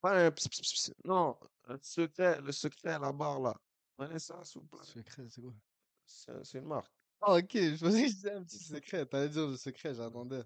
Pas 0.00 0.26
un 0.26 0.30
ps, 0.30 0.48
ps, 0.48 0.60
ps, 0.60 0.72
ps. 0.90 0.92
Non, 1.04 1.36
un 1.66 1.78
secret, 1.82 2.40
le 2.40 2.52
secret 2.52 2.90
à 2.90 2.98
la 2.98 3.12
barre 3.12 3.40
là. 3.40 3.56
Prenez 3.96 4.18
ça, 4.18 4.42
s'il 4.44 4.60
vous 4.60 4.66
plaît. 4.68 4.84
Secret, 4.84 5.26
c'est 5.28 5.40
quoi? 5.40 5.54
C'est 6.06 6.44
c'est 6.44 6.58
une 6.58 6.66
marque. 6.66 6.92
Ah, 7.20 7.34
ok, 7.36 7.50
je 7.52 7.84
pensais 7.84 8.02
que 8.04 8.08
c'était 8.10 8.30
un 8.32 8.44
petit 8.44 8.58
secret. 8.58 9.04
T'allais 9.06 9.28
dire 9.28 9.46
le 9.48 9.56
secret, 9.56 9.94
j'attendais. 9.94 10.44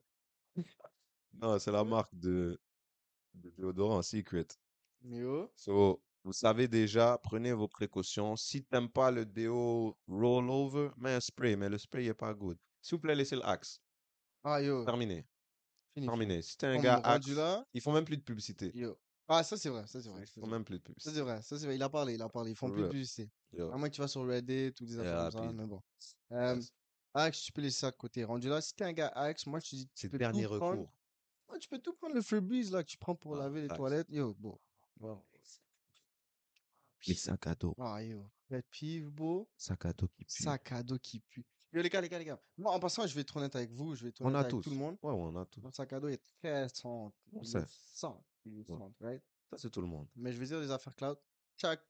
Non, 1.35 1.59
c'est 1.59 1.73
la 1.73 1.85
marque 1.85 2.15
de, 2.15 2.59
de 3.35 3.51
déodorant 3.51 4.03
Secret. 4.03 4.47
Mais 5.03 5.23
oh, 5.25 5.51
So, 5.57 6.03
vous 6.25 6.33
savez 6.33 6.69
déjà, 6.69 7.19
prenez 7.23 7.53
vos 7.53 7.69
précautions. 7.69 8.37
Si 8.37 8.65
t'aimes 8.65 8.89
pas 8.91 9.11
le 9.11 9.27
déo 9.27 9.99
rollover, 10.07 10.91
mets 10.97 11.15
un 11.15 11.21
spray, 11.21 11.57
mais 11.57 11.69
le 11.69 11.79
spray 11.79 12.07
est 12.07 12.15
pas 12.15 12.35
good. 12.35 12.59
S'il 12.81 12.97
vous 12.97 13.01
plaît, 13.03 13.15
laissez 13.15 13.37
le 13.37 13.45
axe. 13.47 13.81
ah 14.45 14.61
yo, 14.61 14.85
Terminé. 14.85 15.27
Fini. 15.93 16.07
Terminé. 16.07 16.43
Si 16.43 16.57
t'es 16.57 16.67
un 16.67 16.77
On 16.79 16.81
gars 16.81 16.97
rendu 16.97 17.31
axe, 17.31 17.37
là, 17.37 17.67
ils 17.75 17.81
font 17.81 17.93
même 17.93 18.05
plus 18.05 18.17
de 18.17 18.23
publicité. 18.23 18.71
yo. 18.75 18.99
Ah, 19.29 19.43
ça 19.45 19.57
c'est 19.57 19.69
vrai, 19.71 19.87
ça 19.87 20.01
c'est 20.03 20.09
vrai. 20.11 20.23
Ils 20.23 20.27
ça, 20.27 20.41
font 20.41 20.47
même 20.47 20.65
plus 20.65 20.79
de 20.79 20.83
Ça 20.83 20.85
publicité. 20.85 21.15
c'est 21.15 21.21
vrai, 21.23 21.43
ça 21.43 21.59
c'est 21.59 21.67
vrai. 21.67 21.77
Il 21.77 21.83
a 21.83 21.89
parlé, 21.89 22.15
il 22.15 22.23
a 22.23 22.29
parlé. 22.29 22.51
Ils 22.51 22.57
font 22.57 22.71
plus 22.71 22.83
de 22.83 22.89
publicité. 22.89 23.31
Yo, 23.53 23.71
À 23.73 23.77
moins 23.79 23.89
que 23.89 23.95
tu 23.95 24.01
vas 24.01 24.09
sur 24.09 24.27
Reddit 24.27 24.73
ou 24.81 24.85
des 24.87 24.99
affaires 24.99 25.31
comme 25.31 25.47
ça, 25.47 25.53
mais 25.53 25.67
bon. 25.67 25.83
Euh, 26.33 26.57
yes. 26.57 26.73
Axe, 27.15 27.43
tu 27.43 27.53
peux 27.53 27.61
laisser 27.63 27.79
ça 27.81 27.91
de 27.91 27.97
côté. 27.97 28.25
Rendu 28.25 28.49
là, 28.49 28.61
si 28.61 28.75
t'es 28.75 28.85
un 28.85 28.93
gars 28.93 29.09
Axe, 29.09 29.47
moi 29.47 29.61
je 29.61 29.71
te 29.71 29.77
dis, 29.77 29.87
tu 29.87 29.93
C'est 29.95 30.09
peux 30.09 30.15
le 30.15 30.19
dernier 30.21 30.45
tout 30.45 30.57
prendre. 30.59 30.81
recours. 30.83 30.95
Ouais, 31.51 31.59
tu 31.59 31.69
peux 31.69 31.79
tout 31.79 31.93
prendre 31.95 32.15
le 32.15 32.23
Febreze 32.23 32.73
là 32.73 32.83
que 32.83 32.89
tu 32.89 32.97
prends 32.99 33.15
pour 33.15 33.37
Ah, 33.37 33.41
laver 33.41 33.63
les 33.63 33.69
facts. 33.69 33.77
toilettes. 33.77 34.09
Yo, 34.11 34.35
bon. 34.39 34.59
Les 37.07 37.15
sacs 37.15 37.47
à 37.49 37.55
dos. 37.55 37.75
Ah 37.79 38.03
yo, 38.03 38.31
pet 38.49 38.65
peeve, 38.71 39.11
beau. 39.11 39.49
Sac 39.57 39.87
à 39.87 39.93
dos 39.93 40.09
qui 40.09 40.25
pue. 40.25 40.43
Sac 40.43 40.73
à 40.73 40.83
dos 40.83 40.99
qui 40.99 41.21
pue. 41.21 41.45
Yo 41.73 41.81
les 41.81 41.89
gars, 41.89 42.01
les 42.03 42.09
gars, 42.09 42.19
les 42.19 42.25
gars. 42.27 42.41
Moi 42.59 42.73
en 42.73 42.79
passant, 42.81 43.07
je 43.07 43.15
vais 43.15 43.23
être 43.23 43.35
honnête 43.37 43.57
avec 43.57 43.71
vous, 43.73 43.95
je 43.95 44.03
vais 44.03 44.11
être 44.11 44.21
On 44.21 44.27
honnête 44.27 44.37
a 44.37 44.41
avec 44.41 44.51
tous. 44.51 44.63
tout 44.63 44.71
le 44.71 44.77
monde. 44.77 44.97
Ouais, 45.03 45.11
ouais, 45.11 45.17
on 45.19 45.37
a 45.37 45.47
tous. 45.47 45.61
Mon 45.63 45.71
sac 45.73 45.93
à 45.93 46.01
dos 46.01 46.09
est 46.09 46.23
très 46.41 46.69
centre. 46.69 47.17
On 47.33 47.43
sait. 47.45 47.65
centre. 47.95 48.23
Centre, 48.67 48.95
right? 49.01 49.23
Ça, 49.51 49.57
c'est 49.59 49.71
tout 49.71 49.81
le 49.81 49.87
monde. 49.87 50.07
Mais 50.17 50.33
je 50.33 50.39
vais 50.39 50.47
dire 50.47 50.61
des 50.61 50.71
affaires 50.71 50.95
cloud. 50.95 51.17
Chaque, 51.57 51.83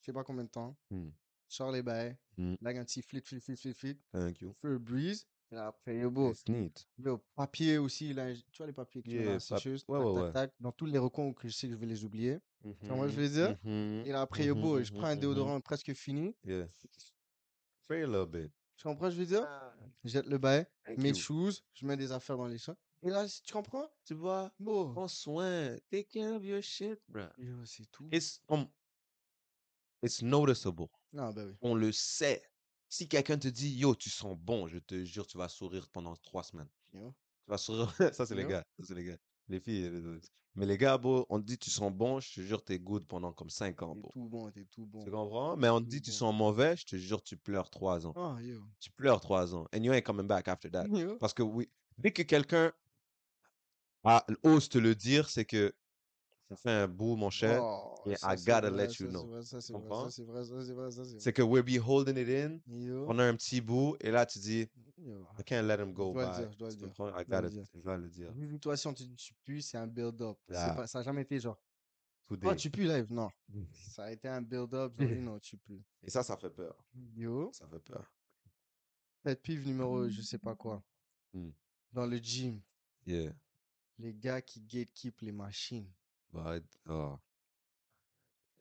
je 0.00 0.06
sais 0.06 0.12
pas 0.12 0.24
combien 0.24 0.44
de 0.44 0.48
temps. 0.50 0.76
Hmm. 0.90 1.10
Charles 1.48 1.74
les 1.74 1.82
bails. 1.82 2.16
Hmm. 2.36 2.54
Là, 2.60 2.70
un 2.70 2.84
petit 2.84 3.00
flit, 3.02 3.20
flit, 3.20 3.40
flit, 3.40 3.56
flit, 3.56 3.74
flit. 3.74 3.98
Thank 4.12 4.40
you. 4.40 4.54
Febreze. 4.60 5.26
Et 5.50 5.54
là, 5.54 5.66
après, 5.68 5.96
yo, 5.98 6.10
beau. 6.10 6.32
It's 6.32 6.48
neat. 6.48 6.86
Yo, 6.98 7.18
papier 7.34 7.78
aussi, 7.78 8.12
là, 8.14 8.32
tu 8.34 8.42
vois 8.58 8.66
les 8.66 8.72
papiers 8.72 9.02
que 9.02 9.08
tu 9.08 9.14
Yeah, 9.16 9.24
la 9.24 9.32
pap- 9.34 9.40
sécheuse, 9.40 9.84
ouais, 9.88 9.98
ouais, 9.98 10.14
tac, 10.14 10.22
ouais. 10.24 10.32
tac, 10.32 10.54
dans 10.60 10.72
tous 10.72 10.86
les 10.86 10.98
recoins 10.98 11.32
que 11.34 11.46
je 11.48 11.52
sais 11.54 11.66
que 11.66 11.74
je 11.74 11.78
vais 11.78 11.86
les 11.86 12.04
oublier. 12.04 12.38
vois 12.62 12.74
ce 12.74 12.78
que 12.80 13.08
je 13.08 13.20
veux 13.20 13.26
Mhm, 13.28 13.32
dire? 13.32 13.58
mhm, 13.64 14.06
Et 14.06 14.12
là, 14.12 14.22
après, 14.22 14.46
yo, 14.46 14.54
mhm, 14.54 14.60
beau, 14.62 14.82
je 14.82 14.90
mhm, 14.92 14.98
prends 14.98 15.08
un 15.08 15.16
déodorant 15.16 15.60
presque 15.60 15.92
fini. 15.94 16.34
Yeah. 16.44 16.66
Spray 17.84 18.02
a 18.02 18.06
little 18.06 18.26
bit. 18.26 18.52
Tu 18.82 18.88
comprends 18.88 19.12
ce 19.12 19.16
que 19.16 19.22
je 19.22 19.30
veux 19.30 19.36
dire? 19.38 19.48
Je 20.02 20.10
jette 20.10 20.26
le 20.26 20.38
bail, 20.38 20.66
Thank 20.84 20.98
mes 20.98 21.10
you. 21.10 21.14
shoes, 21.14 21.62
je 21.72 21.86
mets 21.86 21.96
des 21.96 22.10
affaires 22.10 22.36
dans 22.36 22.48
les 22.48 22.58
champs. 22.58 22.74
Et 23.04 23.10
là, 23.10 23.28
tu 23.28 23.52
comprends? 23.52 23.88
Tu 24.04 24.12
vois, 24.14 24.52
Beau. 24.58 24.88
prends 24.90 25.06
soin. 25.06 25.76
Take 25.88 26.06
care 26.06 26.34
of 26.34 26.44
your 26.44 26.60
shit, 26.60 26.98
bruh. 27.08 27.28
Yo, 27.38 27.64
c'est 27.64 27.88
tout. 27.92 28.08
It's, 28.10 28.40
um, 28.48 28.66
it's 30.02 30.20
noticeable. 30.20 30.88
Non, 31.12 31.30
bah 31.32 31.44
oui. 31.46 31.54
On 31.60 31.76
le 31.76 31.92
sait. 31.92 32.42
Si 32.88 33.06
quelqu'un 33.06 33.38
te 33.38 33.46
dit, 33.46 33.70
yo, 33.76 33.94
tu 33.94 34.10
sens 34.10 34.36
bon, 34.36 34.66
je 34.66 34.78
te 34.78 35.04
jure, 35.04 35.28
tu 35.28 35.38
vas 35.38 35.48
sourire 35.48 35.88
pendant 35.92 36.16
trois 36.16 36.42
semaines. 36.42 36.68
Yo. 36.92 37.14
Tu 37.44 37.50
vas 37.52 37.58
sourire. 37.58 37.86
Ça, 38.12 38.26
c'est 38.26 38.34
les 38.34 38.46
gars. 38.46 38.64
Ça, 38.80 38.86
c'est 38.88 38.94
les 38.94 39.04
gars. 39.04 39.16
Les 39.52 39.60
filles. 39.60 39.90
les- 39.90 40.20
Mais 40.54 40.64
les 40.66 40.78
gars, 40.78 40.96
bro, 40.96 41.26
on 41.28 41.38
te 41.38 41.44
dit, 41.44 41.58
tu 41.58 41.68
sens 41.70 41.92
bon, 41.92 42.20
je 42.20 42.34
te 42.34 42.40
jure, 42.40 42.64
t'es 42.64 42.78
good 42.78 43.06
pendant 43.06 43.32
comme 43.32 43.50
cinq 43.50 43.82
ans, 43.82 43.94
T'es 43.94 44.00
bro. 44.00 44.10
tout 44.12 44.28
bon, 44.28 44.50
t'es 44.50 44.64
tout 44.64 44.86
bon. 44.86 45.04
Tu 45.04 45.10
comprends? 45.10 45.56
Mais 45.58 45.68
on 45.68 45.80
te 45.80 45.86
dit, 45.86 46.00
tu 46.00 46.10
sens 46.10 46.34
mauvais, 46.34 46.74
je 46.76 46.86
te 46.86 46.96
jure, 46.96 47.22
tu 47.22 47.36
pleures 47.36 47.68
trois 47.68 48.06
ans. 48.06 48.14
Ah, 48.16 48.38
yo. 48.40 48.60
Tu 48.80 48.90
pleures 48.90 49.20
trois 49.20 49.54
ans. 49.54 49.66
And 49.74 49.82
you 49.84 49.92
ain't 49.92 50.04
coming 50.04 50.26
back 50.26 50.48
after 50.48 50.70
that. 50.70 50.84
Yo. 50.92 51.16
Parce 51.18 51.34
que 51.34 51.42
oui, 51.42 51.70
dès 51.98 52.12
que 52.12 52.22
quelqu'un 52.22 52.72
a- 54.04 54.24
ose 54.42 54.68
te 54.70 54.78
le 54.78 54.94
dire, 54.94 55.28
c'est 55.28 55.44
que 55.44 55.74
ça 56.56 56.62
fait 56.62 56.70
un 56.70 56.88
bout, 56.88 57.16
mon 57.16 57.30
cher. 57.30 57.62
Oh, 57.62 57.94
yeah, 58.06 58.16
ça, 58.16 58.34
I 58.34 58.36
gotta 58.38 58.70
vrai, 58.70 58.86
let 58.86 58.92
you 59.00 59.06
ça, 59.06 59.08
know. 59.08 59.20
c'est 59.22 59.28
vrai, 59.28 59.42
Ça, 59.44 59.60
c'est 59.60 59.72
vrai, 59.72 59.82
ça, 59.88 60.10
c'est 60.10 60.22
vrai, 60.24 60.44
ça, 60.44 60.64
c'est 60.64 60.72
vrai, 60.72 60.90
ça, 60.90 61.02
c'est 61.18 61.32
que 61.32 61.42
we'll 61.42 61.62
be 61.62 61.78
holding 61.84 62.16
it 62.18 62.28
in 62.28 62.60
Yo. 62.66 63.06
pendant 63.06 63.22
un 63.22 63.34
petit 63.36 63.60
bout, 63.60 63.96
et 64.00 64.10
là, 64.10 64.26
tu 64.26 64.38
dis, 64.38 64.68
Yo. 64.98 65.26
I 65.38 65.42
can't 65.44 65.66
let 65.66 65.80
him 65.82 65.92
go 65.92 66.12
Je 66.14 66.18
dois 66.20 66.26
le 66.26 66.30
by. 66.30 66.36
dire, 66.38 66.52
je 66.52 66.58
dois 66.58 66.68
le 66.68 66.74
Tu 66.74 66.78
dire? 66.78 66.94
I 66.96 67.18
le 67.18 67.24
gotta, 67.24 67.48
dire. 67.48 67.64
je 67.74 67.80
dois 67.80 67.96
le 67.96 68.08
dire. 68.08 68.32
Vu 68.34 68.60
toi, 68.60 68.76
si 68.76 68.86
on 68.86 68.94
te 68.94 69.02
dit 69.02 69.16
tu 69.16 69.34
pues, 69.44 69.60
c'est 69.62 69.78
un 69.78 69.86
build-up. 69.86 70.38
Yeah. 70.48 70.86
Ça 70.86 70.98
n'a 70.98 71.04
jamais 71.04 71.22
été 71.22 71.40
genre, 71.40 71.58
Today. 72.26 72.48
oh, 72.48 72.54
tu 72.54 72.70
pues 72.70 72.84
live. 72.86 73.06
Non. 73.10 73.30
Ça 73.94 74.04
a 74.04 74.10
été 74.12 74.28
un 74.28 74.40
build-up, 74.42 74.92
non, 75.00 75.38
tu 75.40 75.56
pues. 75.58 75.80
Et 76.04 76.10
ça, 76.10 76.22
ça 76.22 76.36
fait 76.36 76.50
peur. 76.50 76.76
Yo. 77.16 77.50
Ça 77.52 77.66
fait 77.66 77.80
peur. 77.80 78.04
Pet 79.22 79.36
peeve 79.40 79.66
numéro, 79.66 80.08
je 80.08 80.20
sais 80.20 80.38
pas 80.38 80.54
quoi. 80.54 80.82
Hmm. 81.32 81.50
Dans 81.92 82.06
le 82.06 82.16
gym, 82.18 82.60
Yeah. 83.06 83.32
les 83.98 84.14
gars 84.14 84.40
qui 84.40 84.60
gatekeep 84.60 85.20
les 85.22 85.32
machines. 85.32 85.86
Bah, 86.32 86.58
oh. 86.88 87.18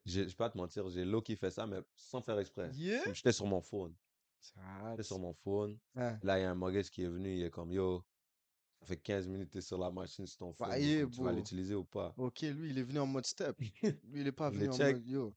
J'ai- 0.05 0.23
Je 0.23 0.29
vais 0.29 0.35
pas 0.35 0.49
te 0.49 0.57
mentir, 0.57 0.89
j'ai 0.89 1.05
l'eau 1.05 1.21
qui 1.21 1.35
fait 1.35 1.51
ça, 1.51 1.67
mais 1.67 1.79
sans 1.95 2.21
faire 2.21 2.39
exprès. 2.39 2.71
Yeah? 2.73 3.13
J'étais 3.13 3.31
sur 3.31 3.45
mon 3.45 3.61
phone. 3.61 3.93
Ça, 4.39 4.59
J'étais 4.91 5.03
sur 5.03 5.19
mon 5.19 5.33
phone. 5.33 5.77
Hein. 5.95 6.17
Là, 6.23 6.39
il 6.39 6.41
y 6.41 6.45
a 6.45 6.51
un 6.51 6.55
mortgage 6.55 6.89
qui 6.89 7.03
est 7.03 7.07
venu, 7.07 7.35
il 7.35 7.43
est 7.43 7.51
comme, 7.51 7.71
yo, 7.71 8.03
ça 8.79 8.87
fait 8.87 8.97
15 8.97 9.27
minutes 9.27 9.51
t'es 9.51 9.61
sur 9.61 9.77
la 9.77 9.91
machine 9.91 10.25
sur 10.25 10.37
ton 10.39 10.53
phone. 10.53 10.69
Tu 10.79 11.05
vas 11.21 11.31
bro. 11.31 11.35
l'utiliser 11.35 11.75
ou 11.75 11.83
pas? 11.83 12.13
Ok, 12.17 12.41
lui, 12.41 12.71
il 12.71 12.77
est 12.79 12.83
venu 12.83 12.99
en 12.99 13.05
mode 13.07 13.25
step. 13.25 13.55
Lui, 14.09 14.21
il 14.21 14.27
est 14.27 14.31
pas 14.31 14.49
Je 14.51 14.57
venu 14.57 14.69
en 14.69 14.77
check. 14.77 14.95
mode 14.95 15.07
yo. 15.07 15.33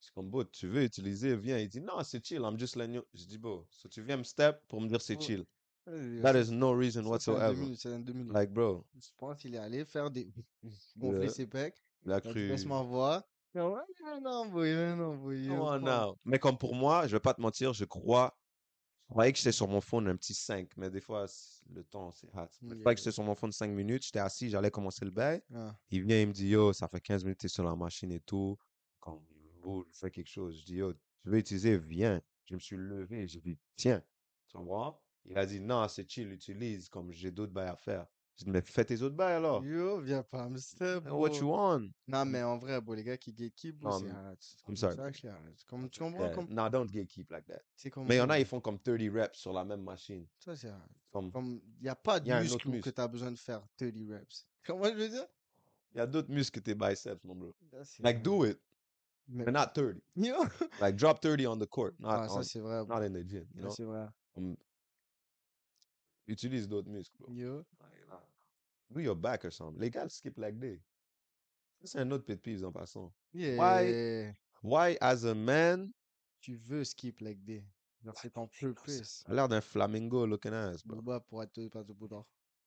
C'est 0.00 0.14
comme, 0.14 0.30
bro, 0.30 0.44
tu 0.44 0.68
veux 0.68 0.84
utiliser, 0.84 1.36
viens. 1.36 1.58
Il 1.58 1.68
dit, 1.68 1.80
non, 1.80 2.02
c'est 2.04 2.24
chill, 2.24 2.40
I'm 2.42 2.58
just 2.58 2.76
letting 2.76 2.94
you. 2.94 3.02
Je 3.12 3.24
dis, 3.24 3.38
bro, 3.38 3.66
so 3.70 3.88
tu 3.88 4.02
viens 4.02 4.16
me 4.16 4.22
step 4.22 4.62
pour 4.68 4.80
me 4.80 4.88
dire 4.88 5.02
c'est 5.02 5.16
Oh, 5.16 5.20
chill. 5.20 5.44
Euh, 5.88 6.20
That 6.22 6.32
ça- 6.34 6.40
is 6.40 6.50
no 6.50 6.72
reason 6.72 7.04
whatsoever. 7.06 7.54
2000, 7.54 7.76
c'est 7.76 7.92
un 7.92 8.00
2000. 8.00 8.32
Like, 8.32 8.52
bro, 8.52 8.84
Je 8.94 9.08
pense 9.16 9.38
qu'il 9.40 9.54
est 9.54 9.58
allé 9.58 9.84
faire 9.84 10.10
des. 10.10 10.30
gonfler 10.96 11.28
ses 11.28 11.46
pecs. 11.46 11.76
il 12.04 12.12
a 12.12 12.20
cru. 12.20 12.48
Laisse-moi 12.48 12.82
voir. 12.82 13.22
Non, 13.54 13.74
boy, 14.50 14.72
non, 14.96 15.16
boy. 15.16 15.46
Come 15.48 15.56
yo, 15.56 15.62
on 15.62 15.66
prends. 15.66 15.80
now. 15.80 16.18
Mais 16.24 16.38
comme 16.38 16.56
pour 16.56 16.74
moi, 16.74 17.06
je 17.06 17.12
vais 17.16 17.20
pas 17.20 17.34
te 17.34 17.40
mentir, 17.40 17.72
je 17.72 17.84
crois 17.84 18.36
croyais 19.08 19.32
que 19.32 19.38
j'étais 19.38 19.50
sur 19.52 19.66
mon 19.66 19.80
phone 19.80 20.06
un 20.06 20.14
petit 20.16 20.34
5, 20.34 20.68
mais 20.76 20.88
des 20.88 21.00
fois, 21.00 21.26
le 21.68 21.82
temps, 21.82 22.12
c'est 22.12 22.28
hot. 22.28 22.46
Je 22.62 22.74
croyais 22.76 22.94
que 22.94 23.00
j'étais 23.00 23.10
sur 23.10 23.24
mon 23.24 23.34
phone 23.34 23.50
5 23.50 23.68
minutes, 23.70 24.04
j'étais 24.04 24.20
assis, 24.20 24.48
j'allais 24.50 24.70
commencer 24.70 25.04
le 25.04 25.10
bail. 25.10 25.42
Ah. 25.52 25.74
Il 25.90 26.04
vient, 26.04 26.20
il 26.20 26.28
me 26.28 26.32
dit, 26.32 26.48
yo, 26.48 26.72
ça 26.72 26.86
fait 26.86 27.00
15 27.00 27.24
minutes 27.24 27.40
t'es 27.40 27.48
sur 27.48 27.64
la 27.64 27.74
machine 27.74 28.12
et 28.12 28.20
tout. 28.20 28.56
Comme, 29.00 29.20
oh, 29.64 29.84
je 29.90 29.98
fais 29.98 30.10
quelque 30.12 30.28
chose. 30.30 30.60
Je 30.60 30.64
dis, 30.64 30.74
yo, 30.76 30.92
tu 30.92 31.28
veux 31.28 31.38
utiliser, 31.38 31.76
viens. 31.76 32.22
Je 32.44 32.54
me 32.54 32.60
suis 32.60 32.76
levé, 32.76 33.26
j'ai 33.26 33.40
dit, 33.40 33.58
tiens, 33.74 34.00
tu 34.46 34.56
comprends? 34.56 35.02
Il 35.24 35.36
a 35.38 35.46
dit, 35.46 35.60
non, 35.60 35.86
c'est 35.88 36.08
chill, 36.10 36.32
utilise, 36.32 36.88
comme 36.88 37.12
j'ai 37.12 37.30
d'autres 37.30 37.52
bails 37.52 37.68
à 37.68 37.76
faire. 37.76 38.06
J'ai 38.36 38.44
dit, 38.46 38.50
mais 38.50 38.62
fais 38.62 38.84
tes 38.84 39.00
autres 39.02 39.16
bails 39.16 39.34
alors. 39.34 39.62
Yo, 39.64 40.00
viens 40.00 40.22
pas 40.22 40.48
me 40.48 40.56
step, 40.58 41.04
What 41.06 41.34
you 41.36 41.48
want? 41.50 41.90
Non, 42.08 42.24
mais 42.24 42.42
en 42.42 42.58
vrai, 42.58 42.80
bro, 42.80 42.94
les 42.94 43.04
gars 43.04 43.18
qui 43.18 43.32
gatekeep, 43.32 43.78
bro, 43.78 43.90
Non, 43.90 43.98
c'est. 43.98 44.08
I'm 44.68 44.76
sorry. 44.76 44.94
C'est 44.96 45.02
actually 45.02 45.28
hard. 45.30 45.54
Comme, 45.68 45.90
tu 45.90 45.98
comprends? 46.00 46.22
Yeah, 46.24 46.34
Comme, 46.34 46.46
No, 46.48 46.68
don't 46.68 46.86
gatekeep 46.90 47.30
like 47.30 47.46
that. 47.46 47.60
c'est 47.76 47.90
comme 47.90 48.06
Mais 48.06 48.14
il 48.16 48.18
y 48.18 48.20
en 48.22 48.28
ça, 48.28 48.34
a, 48.34 48.38
ils 48.38 48.46
font 48.46 48.60
comme 48.60 48.78
30 48.78 48.98
reps 49.12 49.38
sur 49.38 49.52
la 49.52 49.64
même 49.64 49.82
machine. 49.82 50.26
Ça, 50.38 50.56
c'est. 50.56 50.72
Comme, 51.10 51.30
Comme, 51.32 51.60
il 51.78 51.82
n'y 51.82 51.88
a 51.88 51.94
pas 51.96 52.18
de 52.18 52.28
Y 52.28 52.32
a 52.32 52.40
muscle 52.40 52.66
où 52.68 52.70
que 52.70 52.76
muscle. 52.76 52.92
tu 52.92 53.00
as 53.00 53.08
besoin 53.08 53.30
de 53.30 53.38
faire 53.38 53.60
30 53.76 53.92
reps. 54.08 54.46
Comment 54.66 54.84
je 54.84 54.94
veux 54.94 55.08
dire? 55.08 55.26
il 55.92 55.98
y 55.98 56.00
a 56.00 56.06
d'autres 56.06 56.30
muscles 56.30 56.60
que 56.60 56.64
tes 56.64 56.74
biceps, 56.74 57.22
mon 57.24 57.34
bro. 57.34 57.54
C'est 57.82 58.02
Like, 58.02 58.22
do 58.22 58.44
it, 58.46 58.58
Mais- 59.28 59.44
but 59.44 59.52
not 59.52 59.72
30. 59.74 60.00
Yo! 60.16 60.36
Like, 60.80 60.96
drop 60.96 61.20
30 61.20 61.46
on 61.46 61.58
the 61.58 61.66
court, 61.66 61.94
not, 61.98 62.08
Ah, 62.22 62.28
ça, 62.28 62.42
c'est 62.44 62.60
vrai, 62.60 62.84
bro. 62.84 62.96
not 62.98 63.04
in 63.04 63.12
the 63.12 63.26
gym, 63.28 63.46
you 63.54 63.62
Ça, 63.62 63.62
know? 63.62 63.70
c'est 63.74 63.84
vrai. 63.84 64.06
Comme, 64.34 64.56
utilise 66.30 66.68
d'autres 66.68 66.88
muscles, 66.88 67.16
bro. 67.18 67.30
Nah. 67.30 68.20
Do 68.90 69.00
your 69.00 69.16
back 69.16 69.44
or 69.44 69.52
something. 69.52 69.80
Les 69.80 69.90
gars 69.90 70.08
skip 70.08 70.38
leg 70.38 70.58
day. 70.58 70.80
C'est 71.84 71.98
un 71.98 72.10
autre 72.10 72.24
pet 72.24 72.36
peeve 72.36 72.64
en 72.64 72.72
passant. 72.72 73.12
Yeah. 73.32 74.32
Why, 74.62 74.98
as 75.00 75.24
a 75.24 75.34
man, 75.34 75.92
Tu 76.40 76.56
veux 76.56 76.84
skip 76.84 77.20
leg 77.20 77.42
day. 77.44 77.64
Genre, 78.02 78.14
c'est 78.20 78.30
ton 78.30 78.46
purpose. 78.46 79.24
a 79.28 79.34
l'air 79.34 79.48
d'un 79.48 79.60
flamingo 79.60 80.26
looking 80.26 80.52
ass, 80.52 80.84
bro. 80.86 80.96
Booba 80.96 81.20
pour 81.20 81.42
être 81.42 81.68
pas 81.68 81.84
de 81.84 81.92
boudin. 81.92 82.24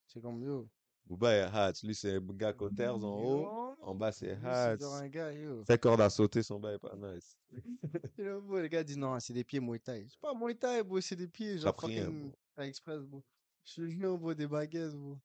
C'est 0.08 0.22
comme 0.22 0.42
yo. 0.44 0.70
Booba 1.06 1.34
est 1.34 1.48
hot. 1.48 1.74
Lui, 1.84 1.96
c'est 1.96 2.16
un 2.16 2.20
gars 2.20 2.54
cautère 2.54 2.96
en 2.96 3.02
haut. 3.02 3.76
En 3.82 3.96
bas, 3.96 4.12
c'est 4.12 4.36
Lui, 4.36 4.42
c'est 4.44 4.80
genre 4.80 4.94
hot. 4.94 4.96
un 4.96 5.08
gars, 5.10 5.34
yo. 5.34 5.64
Fait 5.66 5.80
corde 5.80 6.02
à 6.02 6.10
sauter, 6.10 6.44
son 6.44 6.60
bail 6.60 6.76
est 6.76 6.80
pas 6.80 6.96
nice. 6.96 7.38
Les 8.18 8.70
gars 8.70 8.84
disent 8.84 8.98
non, 8.98 9.20
c'est 9.20 9.34
des 9.34 9.44
pieds 9.44 9.60
Muay 9.60 9.80
Thai. 9.80 10.06
C'est 10.08 10.20
pas 10.20 10.34
Muay 10.34 10.56
Thai, 10.56 10.84
bro, 10.84 11.02
c'est 11.02 11.16
des 11.16 11.28
pieds, 11.28 11.58
genre 11.58 11.76
pris 11.76 12.00
un, 12.00 12.06
fucking 12.06 12.32
Express, 12.58 13.02
bro. 13.02 13.24
Je 13.66 13.88
jure, 13.88 14.18
bro, 14.18 14.34
des 14.34 14.48
baguettes, 14.48 14.94
bro. 14.96 15.20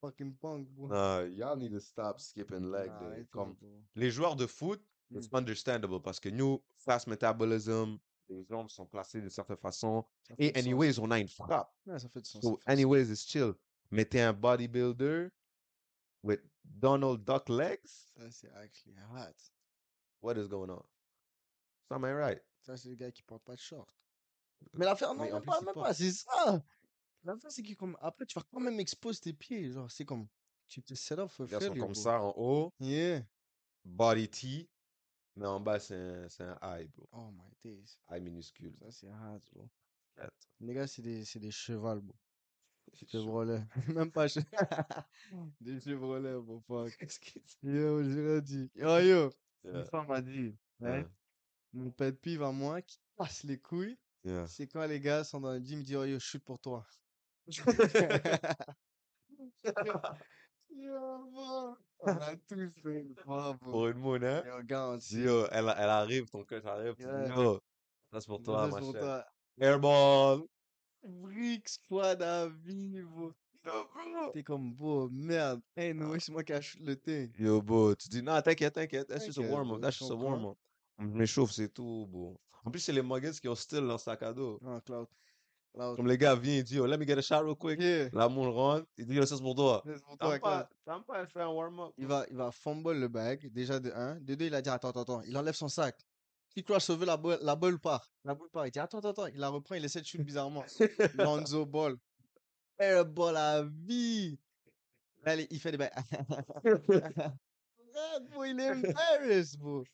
Fucking 0.00 0.36
punk, 0.36 0.68
bro. 0.68 0.88
Nah, 0.88 1.22
y'all 1.24 1.56
need 1.56 1.72
to 1.72 1.80
stop 1.80 2.20
skipping 2.20 2.70
leg 2.70 2.88
Nah, 2.90 2.98
day. 3.00 3.06
arrête, 3.06 3.30
Comme 3.30 3.54
bro. 3.54 3.82
les 3.96 4.10
joueurs 4.10 4.36
de 4.36 4.46
foot, 4.46 4.80
it's 5.10 5.28
Mm. 5.32 5.36
understandable 5.38 6.00
parce 6.00 6.20
que 6.20 6.28
nous, 6.28 6.62
fast 6.76 7.08
metabolism, 7.08 7.98
les 8.28 8.44
jambes 8.44 8.68
sont 8.70 8.86
placées 8.86 9.20
d'une 9.20 9.30
certaine 9.30 9.56
façon. 9.56 10.04
Ça 10.22 10.36
fait 10.36 10.44
Et 10.44 10.52
du 10.52 10.58
sens. 10.60 10.66
anyways, 10.66 10.98
on 11.00 11.10
a 11.10 11.18
une 11.18 11.28
frappe. 11.28 11.74
Ouais, 11.86 11.98
ça 11.98 12.08
fait 12.08 12.20
du 12.20 12.30
sens. 12.30 12.42
So, 12.44 12.56
fait 12.58 12.64
du 12.66 12.72
anyways, 12.72 13.10
it's 13.10 13.26
chill. 13.26 13.54
Mais 13.90 14.04
t'es 14.04 14.20
un 14.20 14.32
bodybuilder 14.34 15.30
with 16.22 16.40
Donald 16.64 17.24
Duck 17.24 17.48
legs? 17.48 17.86
Ça, 18.16 18.30
c'est 18.30 18.50
actually 18.52 18.94
hot. 19.10 19.34
What 20.20 20.36
is 20.36 20.46
going 20.46 20.70
on? 20.70 20.84
Am 21.90 22.04
I 22.04 22.12
right? 22.12 22.42
Ça, 22.60 22.76
c'est 22.76 22.90
le 22.90 22.96
gars 22.96 23.10
qui 23.10 23.22
porte 23.22 23.42
pas 23.44 23.54
de 23.54 23.60
short. 23.60 23.88
Mais 24.74 24.84
l'affaire, 24.84 25.14
non, 25.14 25.22
Oui, 25.24 25.30
en 25.30 25.34
même 25.34 25.42
plus, 25.42 25.46
pas, 25.50 25.58
il 25.60 25.64
même 25.64 25.74
porte. 25.74 25.86
pas, 25.86 25.94
c'est 25.94 26.12
ça. 26.12 26.62
L'affaire, 27.24 27.50
c'est 27.50 27.62
que 27.62 27.74
comme, 27.74 27.96
après, 28.00 28.26
tu 28.26 28.38
vas 28.38 28.44
quand 28.50 28.60
même 28.60 28.80
exposer 28.80 29.20
tes 29.20 29.32
pieds. 29.32 29.70
Genre, 29.70 29.90
c'est 29.90 30.04
comme, 30.04 30.26
tu 30.68 30.82
te 30.82 30.94
set 30.94 31.18
up 31.18 31.30
gars 31.48 31.60
sont 31.60 31.74
comme 31.74 31.94
ça 31.94 32.20
en 32.20 32.32
haut, 32.36 32.72
Yeah. 32.80 33.22
body 33.84 34.28
T, 34.28 34.68
mais 35.36 35.46
en 35.46 35.60
bas, 35.60 35.80
c'est 35.80 35.94
un, 35.96 36.28
c'est 36.28 36.44
un 36.44 36.58
eye, 36.62 36.88
bro. 36.88 37.08
Oh 37.12 37.30
my 37.30 37.50
days. 37.64 37.98
Eye 38.10 38.20
minuscule. 38.20 38.74
Ça, 38.80 38.90
c'est 38.90 39.08
hard, 39.08 39.42
bro. 39.52 39.68
Cat. 40.16 40.30
Les 40.60 40.74
gars, 40.74 40.86
c'est 40.86 41.02
des, 41.02 41.24
c'est 41.24 41.38
des 41.38 41.50
chevals, 41.50 42.00
bro. 42.00 42.14
Chevrolets. 43.06 43.62
Même 43.88 44.10
pas 44.10 44.26
che- 44.28 44.40
Des 45.60 45.80
chevrolets, 45.80 46.38
bro. 46.40 46.60
Fuck. 46.66 46.96
Qu'est-ce 46.96 47.20
dit? 47.20 47.42
Yo, 47.62 48.02
j'ai 48.02 48.40
dit. 48.42 48.70
Yo, 48.74 48.98
yo. 48.98 49.30
Une 49.64 49.74
Yeah, 49.74 49.84
femme 49.84 50.06
m'a 50.06 50.22
dit, 50.22 50.54
yeah, 50.80 51.04
mon 51.72 51.90
pet 51.90 52.12
peeve 52.12 52.42
à 52.42 52.52
moi 52.52 52.80
qui 52.80 52.98
casse 53.18 53.42
les 53.42 53.58
couilles, 53.58 53.98
yeah. 54.24 54.46
c'est 54.46 54.68
quand 54.68 54.86
les 54.86 55.00
gars 55.00 55.24
sont 55.24 55.40
dans 55.40 55.52
le 55.52 55.58
gym, 55.58 55.80
ils 55.80 55.84
disent, 55.84 55.96
oh, 55.96 56.04
yo, 56.04 56.18
shoot 56.18 56.42
pour 56.44 56.58
toi. 56.60 56.86
Bro. 57.48 57.72
On 62.00 62.06
a 62.06 62.36
tous 62.36 62.70
fait 62.82 63.00
une 63.00 63.14
fois, 63.16 63.54
bro. 63.60 63.70
Pour 63.70 63.88
une 63.88 63.98
moune, 63.98 64.24
hein? 64.24 64.42
Yo. 64.46 64.96
Dis, 64.98 65.20
yo, 65.22 65.46
elle, 65.50 65.72
elle 65.76 65.88
arrive, 65.90 66.26
ton 66.30 66.44
cœur 66.44 66.64
arrive, 66.66 66.94
tu 66.96 67.02
dis, 67.06 67.06
Ouais. 67.06 67.28
yo, 67.28 67.60
ça 68.12 68.20
c'est 68.20 68.26
pour 68.26 68.42
toi, 68.42 68.66
c'est 68.66 68.74
ma 68.74 68.78
pour 68.80 68.92
chère. 68.92 69.00
toi. 69.00 69.24
Airball! 69.60 70.42
Brick 71.02 71.68
squad 71.68 72.22
à 72.22 72.48
vie, 72.48 73.02
bro. 73.02 73.32
T'es 74.32 74.42
comme, 74.42 74.74
bro, 74.74 75.08
merde. 75.10 75.60
Hey, 75.76 75.92
no, 75.94 76.18
c'est 76.18 76.32
moi 76.32 76.44
qui 76.44 76.52
a 76.52 76.60
shoot 76.60 76.80
le 76.82 76.96
thing. 76.96 77.32
Yo, 77.38 77.60
bro, 77.62 77.94
tu 77.94 78.08
dis, 78.08 78.22
non, 78.22 78.40
t'inquiète, 78.42 78.74
t'inquiète, 78.74 79.08
that's 79.08 79.24
just 79.24 79.38
a 79.38 79.42
T'inquiète, 79.42 79.50
warm-up, 79.52 79.80
bro, 79.80 79.80
that's 79.80 79.96
je 79.96 79.98
just 79.98 80.10
a 80.10 80.14
comprends. 80.14 80.30
warm-up. 80.30 80.58
Je 80.98 81.04
m'échauffe, 81.06 81.52
c'est 81.52 81.68
tout, 81.72 82.06
bro. 82.08 82.40
En 82.64 82.70
plus, 82.70 82.80
c'est 82.80 82.92
les 82.92 83.02
muggets 83.02 83.32
qui 83.40 83.48
ont 83.48 83.54
still 83.54 83.80
leur 83.86 84.00
sac 84.00 84.22
à 84.22 84.32
dos. 84.32 84.58
Non, 84.62 84.80
Cloud. 84.80 85.08
Comme 85.74 86.08
les 86.08 86.18
gars 86.18 86.34
viennent, 86.34 86.58
ils 86.58 86.64
disent, 86.64 86.76
yo, 86.76 86.86
let 86.86 86.98
me 86.98 87.06
get 87.06 87.18
a 87.18 87.22
shot 87.22 87.42
real 87.44 87.54
quick. 87.54 87.80
Yeah. 87.80 88.08
La 88.12 88.28
moule 88.28 88.48
rentre, 88.48 88.86
il 88.96 89.06
dit, 89.06 89.18
c'est 89.26 89.40
pour 89.40 89.54
toi. 89.54 89.82
C'est 89.86 90.02
pour 90.02 90.18
toi, 90.18 90.38
pas, 90.38 90.68
pas 91.06 91.26
faire 91.26 91.48
un 91.48 91.52
warm-up. 91.52 91.92
Il 91.96 92.06
va, 92.06 92.26
il 92.30 92.36
va 92.36 92.50
fumble 92.50 92.98
le 92.98 93.08
bag, 93.08 93.48
déjà 93.52 93.78
de 93.78 93.92
1. 93.92 94.16
De 94.20 94.34
2, 94.34 94.46
il 94.46 94.54
a 94.54 94.62
dit 94.62 94.70
attends, 94.70 94.88
attends, 94.88 95.02
attends. 95.02 95.22
Il 95.22 95.36
enlève 95.36 95.54
son 95.54 95.68
sac. 95.68 95.96
Il 96.56 96.64
croit 96.64 96.80
sauver 96.80 97.06
la 97.06 97.16
boule, 97.16 97.38
la 97.42 97.54
boule 97.54 97.78
part? 97.78 98.10
La 98.24 98.34
boule 98.34 98.50
part. 98.50 98.66
Il 98.66 98.72
dit 98.72 98.80
attends, 98.80 98.98
attends, 98.98 99.10
attends. 99.10 99.26
Il 99.26 99.38
la 99.38 99.48
reprend, 99.48 99.76
il 99.76 99.84
essaie 99.84 100.00
de 100.00 100.06
shoot 100.06 100.20
bizarrement. 100.22 100.64
Lonzo 101.14 101.64
Ball. 101.64 101.96
Airball 102.78 103.36
à 103.36 103.62
vie. 103.62 104.38
Là, 105.24 105.36
il 105.36 105.60
fait 105.60 105.70
des 105.70 105.78
bails. 105.78 105.90
Bro, 108.30 108.44
il 108.44 108.60
est 108.60 108.70
embarrassed, 108.70 109.58
bro. 109.58 109.84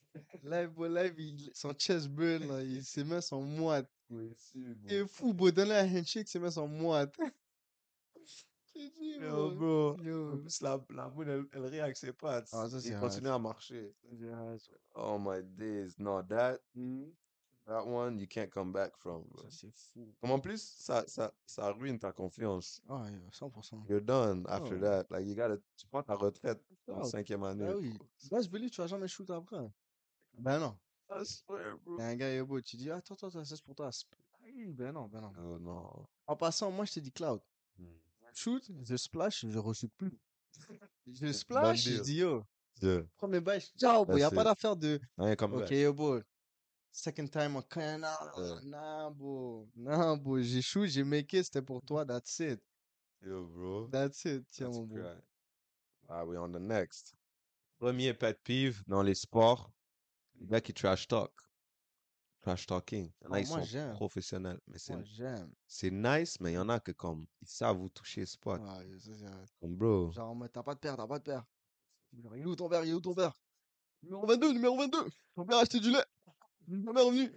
Live, 0.43 0.69
bro, 0.71 0.87
live, 0.87 1.15
il- 1.19 1.51
son 1.55 1.73
chest 1.73 2.09
burn, 2.09 2.47
là, 2.49 2.63
il- 2.63 2.85
ses 2.85 3.03
mains 3.05 3.21
sont 3.21 3.41
moites. 3.41 3.89
Il 4.11 4.93
est 4.93 5.07
fou, 5.07 5.33
bro. 5.33 5.51
Donne-le 5.51 5.75
un 5.75 5.89
handshake, 5.99 6.33
mains 6.37 6.51
sont 6.51 6.69
moites. 6.69 7.17
J'ai 8.77 8.91
dit, 8.91 9.13
Yo, 9.21 9.51
bro. 9.51 9.55
bro. 9.55 9.97
En 10.01 10.03
Yo. 10.05 10.37
plus, 10.39 10.61
la, 10.63 10.85
la 10.91 11.09
moule, 11.09 11.29
elle, 11.53 11.75
elle 11.75 11.97
ses 11.97 12.13
pattes. 12.13 12.49
Ah, 12.53 12.69
ça, 12.69 12.81
c'est 12.81 12.89
il 12.89 12.99
continue 12.99 13.29
à 13.29 13.39
marcher. 13.39 13.95
Oh 14.95 15.19
my 15.19 15.43
days. 15.43 15.95
No, 15.99 16.23
that, 16.23 16.59
that 17.67 17.87
one, 17.87 18.19
you 18.19 18.27
can't 18.27 18.51
come 18.51 18.73
back 18.73 18.97
from, 18.97 19.23
bro. 19.31 19.43
Ça, 19.45 19.49
c'est 19.51 19.71
fou. 19.73 20.13
Comme 20.21 20.33
en 20.33 20.41
plus, 20.41 20.61
ça, 20.61 21.05
ça, 21.07 21.33
ça 21.47 21.71
ruine 21.73 21.99
ta 21.99 22.13
confiance. 22.13 22.83
Ah, 22.89 23.07
yo, 23.11 23.21
100%. 23.31 23.87
You're 23.89 24.01
done 24.03 24.45
after 24.49 24.77
Oh. 24.77 24.81
that. 24.81 25.07
Like, 25.11 25.25
you 25.27 25.35
gotta, 25.37 25.57
tu 25.77 25.87
prends 25.87 26.03
ta 26.03 26.15
retraite 26.15 26.61
en 26.89 27.01
Oh, 27.01 27.05
cinquième 27.05 27.45
année. 27.45 27.67
Ah 27.69 27.77
oui. 27.77 27.97
Best 28.31 28.51
believe, 28.51 28.71
tu 28.71 28.81
vas 28.81 28.89
jamais 28.89 29.09
shoot 29.09 29.31
après. 29.31 29.71
Ben 30.37 30.59
non. 30.59 30.77
I 31.21 31.25
swear, 31.25 31.77
bro. 31.85 31.97
Il 31.99 32.01
y 32.01 32.03
a 32.05 32.09
un 32.09 32.17
gars, 32.17 32.35
yo, 32.35 32.47
bro, 32.47 32.61
tu 32.61 32.77
dis, 32.77 32.91
attends, 32.91 33.15
attends, 33.15 33.29
attends, 33.29 33.45
ça, 33.45 33.57
c'est 33.57 33.65
pour 33.65 33.75
toi. 33.75 33.91
Ah 33.91 34.47
ben 34.69 34.93
non, 34.93 35.09
ben 35.09 35.21
non. 35.21 35.33
Oh 35.39 35.59
non. 35.59 36.07
En 36.27 36.37
passant, 36.37 36.71
moi, 36.71 36.85
je 36.85 36.93
te 36.95 37.01
dis 37.01 37.13
cloud. 37.13 37.41
Shoot, 38.35 38.69
je 38.83 38.97
splash, 38.97 39.47
je 39.47 39.59
re 39.59 39.73
plus. 39.97 40.19
Je 41.07 41.33
splash, 41.33 41.83
je 41.85 41.91
deal. 41.91 42.03
dis, 42.03 42.15
yo, 42.17 42.45
Yeah. 42.83 43.03
premier 43.17 43.41
bail, 43.41 43.61
ciao, 43.79 44.05
bro. 44.05 44.17
Il 44.17 44.19
n'y 44.19 44.23
a 44.25 44.31
That's 44.31 44.35
pas 44.35 44.45
d'affaire 44.45 44.77
de, 44.77 45.01
Rien 45.17 45.37
comme 45.37 45.55
ok, 45.55 45.71
yo, 45.71 45.93
bro. 45.95 46.21
Second 46.91 47.29
time, 47.29 47.57
ok, 47.57 47.77
non, 47.77 48.09
Ouais. 48.37 48.61
non, 48.65 49.11
bro. 49.13 49.69
Non, 49.77 50.17
bro, 50.17 50.41
j'ai 50.41 50.61
shoot, 50.63 50.87
j'ai 50.89 51.05
make 51.05 51.33
it, 51.33 51.45
c'était 51.45 51.63
pour 51.63 51.81
toi, 51.83 52.05
that's 52.05 52.39
it. 52.41 52.61
Yo, 53.23 53.47
bro. 53.47 53.89
That's 53.89 54.25
it, 54.25 54.45
tiens, 54.51 54.67
That's 54.67 54.77
mon 54.79 54.87
bro. 54.87 55.03
Ah, 56.09 56.25
we 56.25 56.37
on 56.37 56.51
the 56.53 56.59
next. 56.61 57.15
Premier 57.79 58.13
pet 58.15 58.39
peeve 58.45 58.83
dans 58.87 59.03
les 59.03 59.15
sports, 59.15 59.71
les 60.41 60.47
gars 60.47 60.61
qui 60.61 60.75
trash 60.75 61.07
talk. 61.09 61.33
Trash 62.43 62.67
talking. 62.67 63.11
Il 63.23 63.25
y 63.25 63.27
en 63.29 63.33
a, 63.33 63.37
Oh, 63.39 63.43
ils 63.43 63.49
moi, 63.49 63.59
sont 63.61 63.65
j'aime. 63.65 63.93
professionnels. 63.95 64.61
Mais 64.67 64.79
c'est, 64.79 64.95
Moi, 64.95 65.03
j'aime. 65.05 65.53
c'est 65.67 65.91
nice, 65.91 66.39
mais 66.41 66.53
il 66.53 66.55
y 66.55 66.59
en 66.59 66.69
a 66.69 66.79
que 66.79 66.93
comme, 66.93 67.27
ils 67.41 67.49
savent 67.49 67.81
où 67.81 67.89
toucher 67.89 68.27
spot. 68.27 68.61
Ah, 68.65 68.81
ça, 68.99 69.13
c'est- 69.15 69.25
Comme, 69.61 69.77
bro. 69.77 70.13
Genre, 70.13 70.31
en 70.31 70.35
mode, 70.35 70.53
t'as 70.53 70.63
pas 70.63 70.75
de 70.75 70.81
père, 70.81 70.97
t'as 70.97 71.07
pas 71.07 71.19
de 71.19 71.25
père. 71.25 71.45
Genre, 72.13 72.37
il 72.37 72.43
est 72.43 72.47
où 72.47 72.55
ton 72.55 72.69
père, 72.69 72.85
il 72.85 72.91
est 72.91 72.95
où 72.95 73.01
ton 73.01 73.15
père 73.15 73.33
Numéro 74.03 74.27
22, 74.27 74.53
numéro 74.53 74.77
22 74.77 75.09
Ton 75.35 75.47
père 75.47 75.57
a 75.59 75.61
acheté 75.63 75.81
du 75.81 75.91
lait 75.91 76.05
Ton 76.67 76.93
père 76.93 77.03
est 77.03 77.07
revenu 77.07 77.33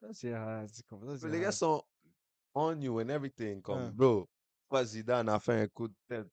Ça, 0.00 0.12
c'est 0.12 0.32
c'est 0.68 0.86
comme 0.86 1.06
ça, 1.06 1.16
c'est 1.18 1.28
les 1.28 1.40
gars 1.40 1.52
sont 1.52 1.82
on 2.54 2.78
you 2.80 3.00
and 3.00 3.08
everything. 3.08 3.62
Comme, 3.62 3.84
Ouais. 3.84 3.90
bro, 3.92 4.28
toi, 4.68 4.84
Zidane 4.84 5.28
a 5.30 5.38
fait 5.40 5.62
un 5.62 5.68
coup 5.68 5.88
de 5.88 5.94
tête. 6.08 6.28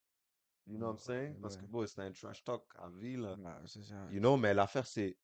You 0.67 0.77
know 0.77 0.87
what 0.87 0.93
I'm 0.93 0.95
Ouais, 0.97 1.01
saying? 1.27 1.39
Parce 1.41 1.55
que, 1.55 1.61
ouais. 1.61 1.67
bro, 1.69 1.85
c'est 1.87 2.01
un 2.01 2.11
trash 2.11 2.43
talk 2.43 2.63
à 2.75 2.89
vie, 2.89 3.15
là. 3.15 3.37
Ça, 3.37 3.61
c'est 3.67 3.93
ah, 3.93 4.07
You 4.11 4.19
know, 4.19 4.35
mais 4.35 4.53
l'affaire, 4.53 4.85
c'est, 4.87 5.15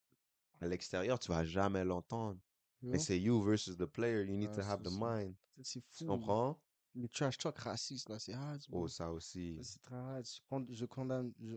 à 0.60 0.66
l'extérieur, 0.66 1.18
tu 1.18 1.28
vas 1.30 1.44
jamais 1.44 1.84
l'entendre. 1.84 2.38
you 2.82 2.90
Mais 2.92 2.98
c'est 2.98 3.18
you 3.20 3.42
versus 3.42 3.76
the 3.76 3.86
player. 3.86 4.24
You 4.24 4.36
need 4.36 4.50
Ouais, 4.50 4.56
to 4.56 4.62
have 4.62 4.80
c'est 4.82 4.90
the 4.90 4.94
mind. 4.98 5.34
C'est 5.62 5.80
Tu 5.90 6.04
fou. 6.04 6.06
comprends? 6.06 6.60
Les 6.94 7.08
trash 7.08 7.36
talk 7.38 7.58
racistes, 7.58 8.08
là, 8.08 8.18
c'est 8.18 8.32
hard. 8.32 8.62
Oh, 8.68 8.70
bro. 8.72 8.88
ça 8.88 9.10
aussi. 9.12 9.58
C'est 9.62 9.80
très 9.82 9.96
hard. 9.96 10.24
Je, 10.26 10.40
con- 10.48 10.66
je 10.70 10.84
condamne. 10.86 11.32
Je... 11.40 11.56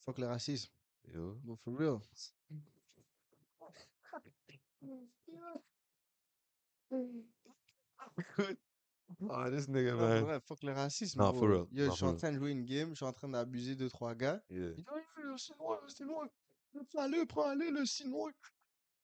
Fuck 0.00 0.18
le 0.18 0.26
racisme. 0.26 0.70
Yo. 1.04 1.34
Bro, 1.44 1.56
for 1.56 1.76
real. 1.76 2.00
Ah, 9.30 9.48
this 9.50 9.68
nigga, 9.68 9.92
Non, 9.92 10.00
man. 10.08 10.22
vrai, 10.24 10.40
fuck 10.40 10.62
le 10.62 10.72
racisme, 10.72 11.18
Non, 11.20 11.32
for 11.34 11.48
real. 11.48 11.66
Yo, 11.70 11.84
Non, 11.86 11.90
je 11.92 11.96
suis 11.96 12.04
en 12.06 12.16
train 12.16 12.32
de 12.32 12.38
jouer 12.38 12.50
une 12.50 12.64
game, 12.64 12.90
je 12.90 12.94
suis 12.96 13.04
en 13.04 13.12
train 13.12 13.28
d'abuser 13.28 13.74
deux, 13.76 13.88
trois 13.88 14.14
gars. 14.14 14.42
Yeah. 14.50 14.70
Ils 14.70 14.74
disent, 14.76 14.84
oh, 14.92 15.22
le 15.22 15.36
Chinois, 15.36 15.80
le 15.82 15.88
Chinois. 15.94 16.28
Prends-le, 16.90 17.24
prends-le, 17.26 17.70
le 17.70 17.84
Chinois. 17.84 18.32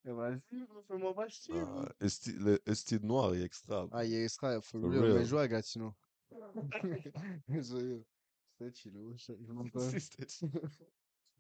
Vas-y, 0.05 0.41
fais-moi 0.89 1.15
pas 1.15 1.29
chier. 1.29 1.55
Ah, 1.61 1.89
esti- 2.01 2.33
le 2.39 2.59
esti 2.67 2.99
noir 3.03 3.35
est 3.35 3.43
extra. 3.43 3.87
Ah, 3.93 4.05
il 4.05 4.15
est 4.15 4.25
extra, 4.25 4.61
for 4.61 4.81
For 4.81 4.91
real, 4.91 5.03
mais 5.03 5.09
real. 5.15 5.25
joue 5.27 5.39
à 5.39 5.49
Gatineau. 5.49 5.95
C'était 7.49 8.75
chill, 8.75 8.93
oh, 8.97 9.15
je 9.19 9.53
m'entends- 9.53 9.81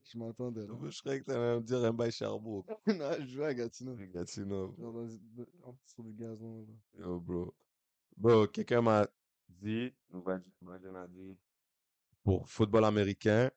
je 0.03 0.19
m'attendais 0.19 0.67
là. 0.67 0.75
Je 0.91 1.01
croyais 1.01 1.21
que 1.21 1.25
t'allais 1.27 1.57
me 1.57 1.61
dire 1.63 1.85
un 1.85 1.93
bail 1.93 2.11
Sherbrooke. 2.13 2.67
Non, 2.87 3.13
je 3.21 3.27
joue 3.27 3.43
à 3.45 3.55
Gatineau. 3.55 3.97
Gatineau. 4.13 4.75
Genre 4.79 4.93
dans, 4.93 5.07
dans- 5.07 5.79
sur 5.87 6.03
le 6.03 6.13
gazon, 6.13 6.67
là. 6.67 7.05
Yo, 7.05 7.21
bro. 7.21 7.55
Bro, 8.17 8.47
quelqu'un 8.49 8.83
m'a 8.83 9.07
dit, 9.49 9.93
Brandon 10.11 10.95
a 10.97 11.07
dit, 11.07 11.37
pour 12.23 12.49
football 12.49 12.85
américain, 12.85 13.51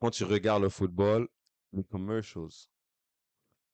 quand 0.00 0.10
tu 0.10 0.24
regardes 0.24 0.62
le 0.62 0.68
football, 0.68 1.28
les 1.72 1.84
commercials, 1.84 2.68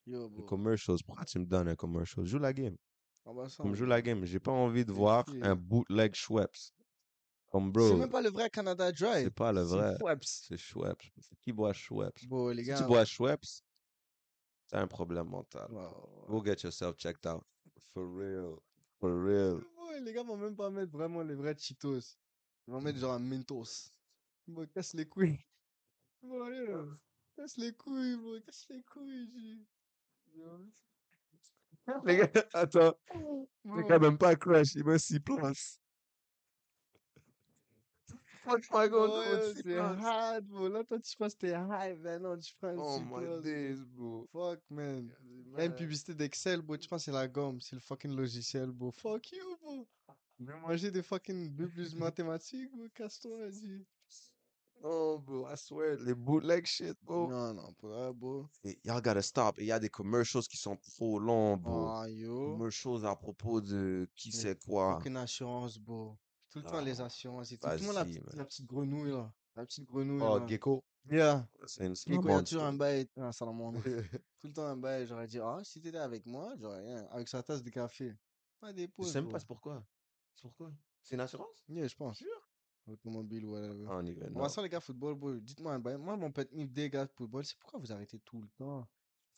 Yo, 0.06 0.28
les 0.28 0.28
bro. 0.36 0.46
commercials, 0.46 0.98
pourquoi 1.04 1.24
tu 1.24 1.38
me 1.38 1.46
donnes 1.46 1.68
un 1.68 1.76
commercial? 1.76 2.24
Joue 2.26 2.38
la 2.38 2.52
game. 2.52 2.76
Ah 3.24 3.32
bah 3.34 3.48
ça, 3.48 3.62
Comme 3.62 3.74
joue 3.74 3.86
la 3.86 4.00
game. 4.00 4.24
J'ai 4.24 4.38
pas 4.38 4.52
envie 4.52 4.84
de 4.84 4.90
C'est 4.92 4.96
voir 4.96 5.24
qui, 5.24 5.38
un 5.42 5.56
bootleg 5.56 6.14
Schweppes. 6.14 6.56
Comme 7.50 7.66
C'est 7.66 7.72
bro, 7.72 7.96
même 7.96 8.10
pas 8.10 8.22
le 8.22 8.30
vrai 8.30 8.48
Canada 8.50 8.92
Dry. 8.92 9.24
c'est 9.24 9.30
pas 9.34 9.52
le 9.52 9.62
vrai. 9.62 9.96
Schweppes. 9.98 10.24
C'est 10.24 10.56
Schweppes. 10.56 11.02
Qui 11.40 11.52
boit 11.52 11.72
Schweppes? 11.72 12.24
Bon, 12.28 12.48
les 12.48 12.64
Si 12.64 12.74
tu 12.74 12.84
bois 12.84 13.04
Schweppes, 13.04 13.44
t'as 14.68 14.80
un 14.82 14.86
problème 14.86 15.28
mental. 15.28 15.68
wow. 15.72 16.26
Go 16.28 16.44
get 16.44 16.62
yourself 16.62 16.96
checked 16.98 17.26
out. 17.26 17.42
For 17.92 18.04
real. 18.06 18.58
For 19.00 19.10
real. 19.10 19.60
Les 20.02 20.12
gars 20.12 20.22
vont 20.22 20.36
même 20.36 20.54
pas 20.54 20.70
mettre 20.70 20.92
vraiment 20.92 21.22
les 21.22 21.34
vrais 21.34 21.56
Cheetos. 21.58 22.16
Ils 22.68 22.72
vont 22.72 22.80
mettre 22.80 22.98
genre 22.98 23.12
un 23.14 23.18
Mentos. 23.18 23.90
Bon, 24.46 24.66
casse 24.68 24.94
les 24.94 25.08
couilles. 25.08 25.38
Bon, 26.22 26.48
yo, 26.52 26.96
Casse 27.36 27.56
les 27.58 27.72
couilles, 27.72 28.16
bro. 28.16 28.40
Casse 28.40 28.66
les 28.70 28.82
couilles. 28.82 29.66
Les 32.04 32.16
gars, 32.16 32.30
attends. 32.52 32.94
Les 33.14 33.48
Bro. 33.64 33.82
gars, 33.84 33.98
même 33.98 34.18
pas 34.18 34.34
crush, 34.34 34.74
il 34.74 34.84
met 34.84 34.98
6 34.98 35.20
places. 35.20 35.80
Fuck 38.44 38.62
my 38.72 38.88
god, 38.88 39.10
Ouais, 39.10 39.36
no, 39.36 39.54
six 39.54 39.62
c'est 39.64 39.76
hard, 39.78 40.44
bro. 40.44 40.68
Là, 40.68 40.84
toi, 40.84 41.00
tu 41.00 41.16
penses 41.16 41.34
que 41.34 41.40
t'es 41.40 41.50
high, 41.52 41.96
ben 42.00 42.22
non, 42.22 42.38
tu 42.38 42.54
prends 42.60 42.74
Oh 42.76 43.00
my 43.00 43.42
days, 43.42 43.80
bro. 43.84 44.28
Fuck, 44.32 44.60
man. 44.70 45.12
Une 45.58 45.74
publicité 45.74 46.14
d'Excel, 46.14 46.62
bro. 46.62 46.76
Tu 46.76 46.88
penses 46.88 47.02
que 47.02 47.04
c'est 47.06 47.12
la 47.12 47.26
gomme, 47.26 47.60
c'est 47.60 47.74
le 47.74 47.80
fucking 47.80 48.14
logiciel, 48.14 48.70
bro. 48.70 48.92
Fuck 48.92 49.32
you, 49.32 49.56
bro. 49.60 49.88
Viens 50.38 50.56
manger 50.58 50.90
des 50.92 51.02
fucking 51.02 51.50
B 51.50 51.66
plus 51.66 51.94
mathématiques, 51.96 52.70
bro. 52.70 52.86
Casse-toi, 52.94 53.50
G. 53.50 53.84
Oh, 54.82 55.18
bro, 55.18 55.46
I 55.48 55.56
swear, 55.56 55.96
les 56.00 56.14
bootleg 56.14 56.64
shit, 56.66 56.96
bro. 57.02 57.28
Non, 57.28 57.54
non, 57.54 57.72
pour 57.74 57.88
vrai, 57.88 58.12
bro. 58.12 58.46
Et 58.64 58.78
Y'all 58.84 59.00
gotta 59.02 59.22
stop. 59.22 59.58
Et 59.58 59.62
il 59.62 59.66
y 59.66 59.72
a 59.72 59.78
des 59.80 59.88
commercials 59.88 60.44
qui 60.44 60.56
sont 60.56 60.76
trop 60.76 61.18
longs, 61.18 61.56
bro. 61.56 61.86
Ah, 61.88 62.08
yo. 62.08 62.52
Commercials 62.52 63.04
à 63.04 63.16
propos 63.16 63.60
de 63.60 64.08
qui 64.14 64.30
Les 64.30 64.36
sait 64.36 64.56
quoi. 64.66 64.96
Fucking 64.98 65.16
assurance, 65.16 65.78
bro. 65.78 66.16
Tout 66.50 66.58
le 66.60 66.64
temps, 66.64 66.76
Ah, 66.76 66.82
les 66.82 67.00
assurances 67.00 67.52
et 67.52 67.58
tout. 67.58 67.68
Tout 67.68 67.76
le 67.76 67.86
monde, 67.86 67.94
la, 67.96 68.04
petite- 68.04 68.24
man. 68.26 68.34
la 68.36 68.44
petite 68.44 68.66
grenouille, 68.66 69.10
là. 69.12 69.32
La 69.56 69.64
petite 69.66 69.84
grenouille, 69.86 70.22
Oh, 70.22 70.38
là. 70.38 70.46
Gecko? 70.46 70.84
Yeah. 71.10 71.48
C'est 71.66 71.86
une 71.86 71.94
c'est 71.94 72.10
Gecko, 72.12 72.28
un 72.28 72.30
il 72.30 72.34
y 72.34 72.38
a 72.38 72.42
toujours 72.42 72.64
un 72.64 72.72
bail. 72.74 73.08
Ah, 73.16 73.32
salamandre. 73.32 73.80
Tout 74.40 74.46
le 74.48 74.52
temps 74.52 74.66
un 74.66 74.76
bail. 74.76 75.06
J'aurais 75.06 75.26
dit, 75.26 75.38
ah, 75.40 75.60
si 75.64 75.80
t'étais 75.80 75.98
avec 75.98 76.24
moi, 76.26 76.54
j'aurais 76.58 76.80
rien. 76.82 77.06
Avec 77.10 77.28
sa 77.28 77.42
tasse 77.42 77.62
de 77.62 77.70
café. 77.70 78.14
Pas 78.60 78.72
des 78.72 78.82
Je 78.86 78.88
pauses, 78.88 79.12
sais 79.12 79.20
même 79.20 79.30
pas 79.30 79.38
c'est 79.38 79.46
pourquoi. 79.46 79.84
C'est 80.34 80.42
pourquoi? 80.42 80.70
C'est 81.02 81.14
une 81.14 81.20
assurance? 81.20 81.64
Yeah, 81.68 81.86
je 81.88 81.94
pense. 81.94 82.22
Automobile, 82.88 83.44
whatever. 83.46 83.84
Ah, 83.88 83.96
on 83.96 84.06
y 84.06 84.14
va. 84.14 84.26
On 84.34 84.40
va 84.40 84.48
sans 84.48 84.62
les 84.62 84.68
gars 84.68 84.80
football, 84.80 85.14
bro. 85.16 85.34
Dites-moi 85.36 85.72
un 85.72 85.78
bail. 85.80 85.98
Moi, 85.98 86.16
mon 86.16 86.30
pet 86.30 86.48
peeve 86.48 86.72
des 86.72 86.88
gars 86.88 87.06
football, 87.06 87.44
c'est 87.44 87.58
pourquoi 87.58 87.80
vous 87.80 87.90
arrêtez 87.92 88.18
tout 88.20 88.40
le 88.40 88.48
temps? 88.56 88.86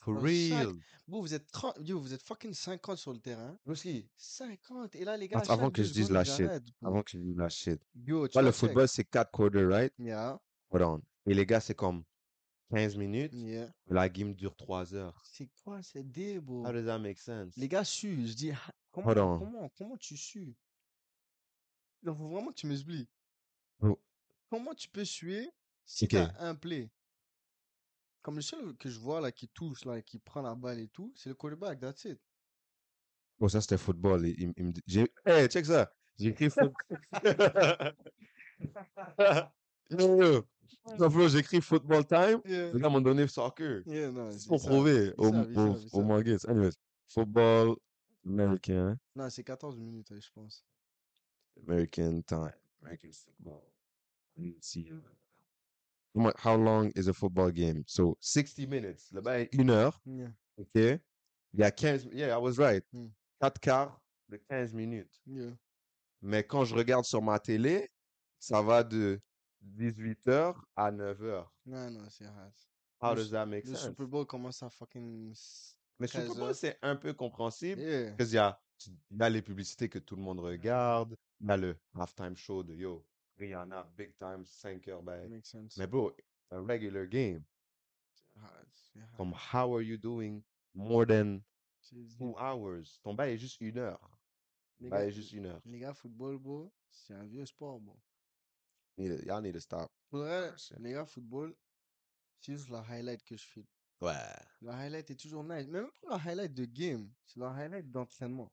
For 0.00 0.14
Dans 0.14 0.20
chaque- 0.20 0.28
real. 0.68 0.74
Vous, 1.08 1.34
êtes 1.34 1.50
30, 1.50 1.76
yo, 1.80 1.98
vous 1.98 2.12
êtes 2.14 2.22
fucking 2.22 2.52
50 2.54 2.98
sur 2.98 3.12
le 3.12 3.18
terrain. 3.18 3.58
Ruski, 3.66 4.06
50. 4.16 4.94
Et 4.94 5.04
là, 5.04 5.16
les 5.16 5.26
gars, 5.28 5.38
Attends, 5.38 5.54
avant 5.54 5.70
que 5.70 5.82
je 5.82 5.90
dise 5.92 6.11
la 6.11 6.22
shit, 6.24 6.48
avant 6.82 7.02
que 7.02 7.11
je 7.11 7.18
dise 7.18 7.37
la 7.37 7.48
shit. 7.48 7.80
Yo, 8.06 8.28
tu 8.28 8.38
le 8.38 8.44
check. 8.44 8.54
football, 8.54 8.87
c'est 8.88 9.04
4 9.04 9.30
quarters, 9.32 9.68
right? 9.68 9.92
Yeah, 9.98 10.38
Hold 10.70 10.82
on. 10.82 11.02
Et 11.26 11.34
les 11.34 11.44
gars, 11.46 11.61
c'est 11.61 11.74
comme 11.74 12.04
15 12.70 12.96
minutes. 12.96 13.32
yeah. 13.32 13.72
La 13.88 14.08
game 14.08 14.34
dure 14.34 14.54
3 14.54 14.94
heures. 14.94 15.20
C'est 15.24 15.48
quoi 15.64 15.82
ces 15.82 16.04
dé, 16.04 16.38
bro? 16.38 16.64
How 16.66 16.72
does 16.72 16.84
that 16.84 16.98
make 16.98 17.18
sense? 17.18 17.56
Les 17.56 17.66
gars 17.68 17.82
suent. 17.84 18.26
Je 18.26 18.34
dis, 18.34 18.50
ah, 18.52 18.72
comment, 18.92 19.08
Hold 19.08 19.18
on. 19.18 19.38
comment, 19.40 19.68
comment 19.76 19.96
tu 19.96 20.16
sues? 20.16 20.54
Il 22.04 22.14
faut 22.14 22.28
vraiment 22.28 22.50
que 22.50 22.54
tu 22.61 22.66
m'expliques. 22.68 23.11
Bro. 23.80 23.98
Comment 24.50 24.74
tu 24.74 24.88
peux 24.88 25.04
suer 25.04 25.50
si 25.84 26.04
Ok. 26.04 26.10
t'as 26.12 26.32
un 26.38 26.54
play? 26.54 26.90
Comme 28.22 28.36
le 28.36 28.42
seul 28.42 28.76
que 28.76 28.88
je 28.90 28.98
vois 28.98 29.20
là 29.20 29.30
qui 29.32 29.48
touche, 29.48 29.84
là, 29.84 30.02
qui 30.02 30.18
prend 30.18 30.42
la 30.42 30.54
balle 30.54 30.80
et 30.80 30.88
tout, 30.88 31.12
c'est 31.16 31.28
le 31.28 31.34
quarterback, 31.34 31.80
that's 31.80 32.04
it. 32.04 32.20
Bon, 33.38 33.48
ça, 33.48 33.60
c'était 33.60 33.78
football. 33.78 34.26
Il, 34.26 34.52
il- 34.56 35.06
hey, 35.24 35.48
check 35.48 35.64
ça. 35.66 35.92
J'ai 36.18 36.30
écrit 36.30 36.50
foot. 36.50 36.72
yo, 39.90 40.22
yo. 40.22 40.48
Non, 40.98 41.08
bro, 41.08 41.28
j'ai 41.28 41.38
écrit 41.38 41.60
football 41.60 42.04
time. 42.04 42.40
Yeah, 42.44 42.72
Les 42.72 42.80
gars 42.80 42.88
m'ont 42.88 43.00
donné 43.00 43.26
soccer. 43.28 43.82
yeah, 43.86 44.10
C'est 44.32 44.48
pour 44.48 44.60
ça. 44.60 44.68
prouver 44.68 45.12
au, 45.16 45.28
au. 45.28 46.12
Anyways, 46.48 46.74
football 47.08 47.76
américain. 48.26 48.98
Non, 49.14 49.30
c'est 49.30 49.44
14 49.44 49.76
minutes, 49.78 50.12
je 50.20 50.30
pense. 50.34 50.64
American 51.66 52.20
time. 52.22 52.52
American 52.82 53.10
football. 53.12 53.62
Let's 54.36 54.68
see. 54.68 54.88
How 56.14 56.20
mu- 56.22 56.32
How 56.36 56.56
long 56.56 56.90
is 56.94 57.08
a 57.08 57.12
football 57.12 57.50
game? 57.50 57.82
So 57.86 58.16
60 58.20 58.66
minutes. 58.66 59.10
Est 59.26 59.48
une 59.52 59.70
heure. 59.70 60.00
Yeah, 60.06 60.28
OK? 60.56 61.00
Il 61.54 61.60
y 61.60 61.64
a 61.64 61.70
15. 61.70 62.08
Yeah, 62.12 62.34
I 62.34 62.38
was 62.40 62.58
right. 62.58 62.84
Hmm. 62.92 63.08
4 63.40 63.60
quarts 63.60 64.00
de 64.28 64.36
15 64.48 64.74
minutes. 64.74 65.20
yeah. 65.26 65.50
Mais 66.20 66.42
quand 66.44 66.64
je 66.64 66.74
regarde 66.74 67.04
sur 67.04 67.22
ma 67.22 67.38
télé, 67.38 67.88
ça 68.40 68.60
va 68.62 68.82
de 68.82 69.20
18h 69.76 70.54
à 70.76 70.90
9h. 70.90 71.46
Non, 71.66 71.90
non, 71.90 72.08
c'est 72.10 72.24
hard. 72.26 72.52
How 73.00 73.14
Le 73.14 73.22
does 73.22 73.30
that 73.30 73.46
make 73.46 73.64
Le 73.64 73.74
sense? 73.74 73.84
Super 73.90 74.06
Bowl 74.08 74.26
commence 74.26 74.60
à 74.62 74.68
fucking. 74.70 75.32
Mais 76.00 76.06
Super 76.08 76.24
13 76.26 76.36
Bowl, 76.38 76.48
heures. 76.48 76.54
c'est 76.56 76.76
un 76.82 76.96
peu 76.96 77.12
compréhensible. 77.12 77.80
Yeah. 77.80 78.12
Parce 78.16 78.30
qu'il 78.30 78.36
y 78.36 78.38
a, 78.40 78.60
tu- 78.78 78.90
il 79.10 79.16
y 79.18 79.22
a 79.22 79.30
les 79.30 79.42
publicités 79.42 79.88
que 79.88 79.98
tout 80.00 80.16
le 80.16 80.22
monde 80.22 80.40
regarde. 80.40 81.16
Y 81.40 81.51
a 81.51 81.57
le 81.57 81.77
halftime 81.94 82.37
show 82.37 82.62
de 82.62 82.74
Yo, 82.74 83.05
Rihanna, 83.38 83.85
Big 83.96 84.16
Time, 84.18 84.44
5 84.44 84.88
heures. 84.88 85.03
Ben. 85.03 85.29
Makes 85.29 85.51
sense. 85.51 85.77
Mais 85.79 85.87
bro, 85.87 86.12
a 86.51 86.61
regular 86.61 87.07
game. 87.07 87.44
C'est 88.14 88.40
hard. 88.40 88.66
Comme, 89.16 89.33
how 89.33 89.72
are 89.74 89.83
you 89.83 89.96
doing? 89.96 90.42
More 90.74 91.07
than 91.07 91.40
C'est 91.81 91.96
two 92.18 92.35
hours? 92.37 92.98
Ton 93.03 93.14
bail 93.14 93.35
est 93.35 93.38
juste 93.38 93.61
une 93.61 93.79
heure. 93.79 94.01
Les 94.81 94.88
Bail 94.90 95.01
gars, 95.01 95.09
est 95.09 95.12
juste 95.12 95.33
une 95.33 95.46
heure. 95.46 95.61
les 95.64 95.79
gars, 95.79 95.94
football, 95.94 96.38
bro, 96.38 96.72
c'est 96.90 97.14
un 97.14 97.24
vieux 97.24 97.46
sport, 97.46 97.81
bro. 97.81 97.98
Need 98.96 99.24
Y'all 99.27 99.40
need 99.40 99.55
to 99.55 99.61
stop. 99.61 99.90
Pour 100.11 100.20
vrai, 100.20 100.53
shit. 100.57 100.77
les 100.81 100.92
gars, 100.92 101.07
football, 101.07 101.55
c'est 102.40 102.53
juste 102.53 102.68
la 102.68 102.85
highlight 102.88 103.22
que 103.24 103.37
je 103.37 103.44
fais. 103.44 103.66
Ouais. 104.01 104.12
La 104.62 104.77
highlight 104.77 105.11
est 105.11 105.16
toujours 105.16 105.42
nice. 105.44 105.66
Même 105.66 105.88
pas 106.03 106.16
la 106.16 106.16
highlight 106.24 106.55
de 106.55 106.64
game, 106.64 107.09
c'est 107.24 107.40
la 107.40 107.51
highlight 107.51 107.90
d'entraînement. 107.90 108.53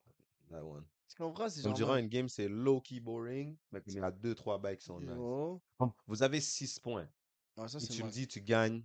That 0.50 0.64
one. 0.64 0.84
Comme 1.16 1.34
genre. 1.34 1.72
durant 1.74 1.88
moi, 1.92 2.00
une 2.00 2.08
game, 2.08 2.28
c'est 2.28 2.48
low-key 2.48 3.00
boring, 3.00 3.56
mais 3.72 3.80
il 3.86 3.94
y 3.94 4.00
a 4.00 4.10
deux, 4.10 4.34
trois 4.34 4.58
bails 4.58 4.76
qui 4.76 4.84
sont 4.84 5.00
nice. 5.00 5.60
Comme, 5.78 5.92
Vous 6.06 6.22
avez 6.22 6.40
6 6.40 6.80
points. 6.80 7.08
ah, 7.56 7.68
ça, 7.68 7.78
Et 7.78 7.86
tu 7.86 8.02
me 8.04 8.10
dis, 8.10 8.26
tu 8.28 8.40
gagnes 8.40 8.82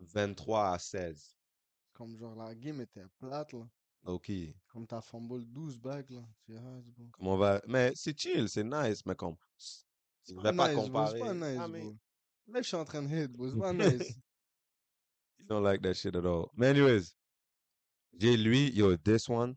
23 0.00 0.72
à 0.72 0.78
16. 0.78 1.36
Comme 1.94 2.16
genre 2.16 2.34
la 2.36 2.54
game 2.54 2.80
était 2.80 3.06
plate, 3.18 3.52
là. 3.54 3.66
OK. 4.04 4.30
Comme 4.68 4.86
t'as 4.86 5.00
fumble 5.00 5.44
12 5.46 5.78
bags, 5.78 6.10
là. 6.10 6.22
Hard, 6.56 6.84
bro. 6.84 7.06
Comment 7.12 7.32
on 7.34 7.38
va. 7.38 7.60
Mais 7.66 7.92
c'est 7.94 8.16
chill, 8.16 8.48
c'est 8.48 8.62
nice, 8.64 9.04
mais 9.06 9.14
comme. 9.16 9.36
Je 10.28 10.34
vais 10.34 10.52
pas 10.54 10.68
nice, 10.68 10.76
comparer. 10.76 11.18
C'est 11.18 11.24
pas 11.24 11.34
nice, 11.34 11.58
Ah, 11.60 11.68
mais. 11.68 11.84
Là, 12.48 12.62
je 12.62 12.66
suis 12.68 12.76
en 12.76 12.84
train 12.84 13.02
de 13.02 13.08
hit, 13.08 13.32
bro. 13.32 13.50
C'est 13.50 13.58
pas 13.58 13.72
nice. 13.72 14.08
you 15.38 15.44
don't 15.46 15.64
like 15.64 15.82
that 15.82 15.94
shit 15.94 16.14
at 16.14 16.24
all. 16.24 16.48
Mais 16.54 16.68
anyways, 16.68 17.14
j'ai 18.18 18.36
lui, 18.36 18.70
yo, 18.72 18.96
this 18.96 19.28
one. 19.28 19.56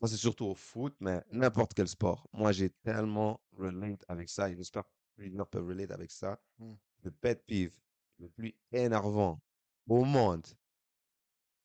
Moi, 0.00 0.08
c'est 0.08 0.16
surtout 0.16 0.46
au 0.46 0.54
foot, 0.54 0.94
mais 1.00 1.22
n'importe 1.32 1.72
quel 1.74 1.88
sport. 1.88 2.28
Moi, 2.32 2.52
j'ai 2.52 2.70
tellement 2.70 3.40
relate 3.52 4.04
avec 4.08 4.28
ça. 4.28 4.50
et 4.50 4.56
J'espère 4.56 4.84
que 5.16 5.30
gens 5.30 5.46
peuvent 5.46 5.66
relate 5.66 5.90
avec 5.90 6.10
ça. 6.10 6.38
Hmm. 6.58 6.74
Le 7.02 7.10
pet 7.10 7.42
peeve 7.46 7.72
le 8.18 8.28
plus 8.28 8.54
énervant 8.72 9.40
au 9.88 10.04
monde, 10.04 10.46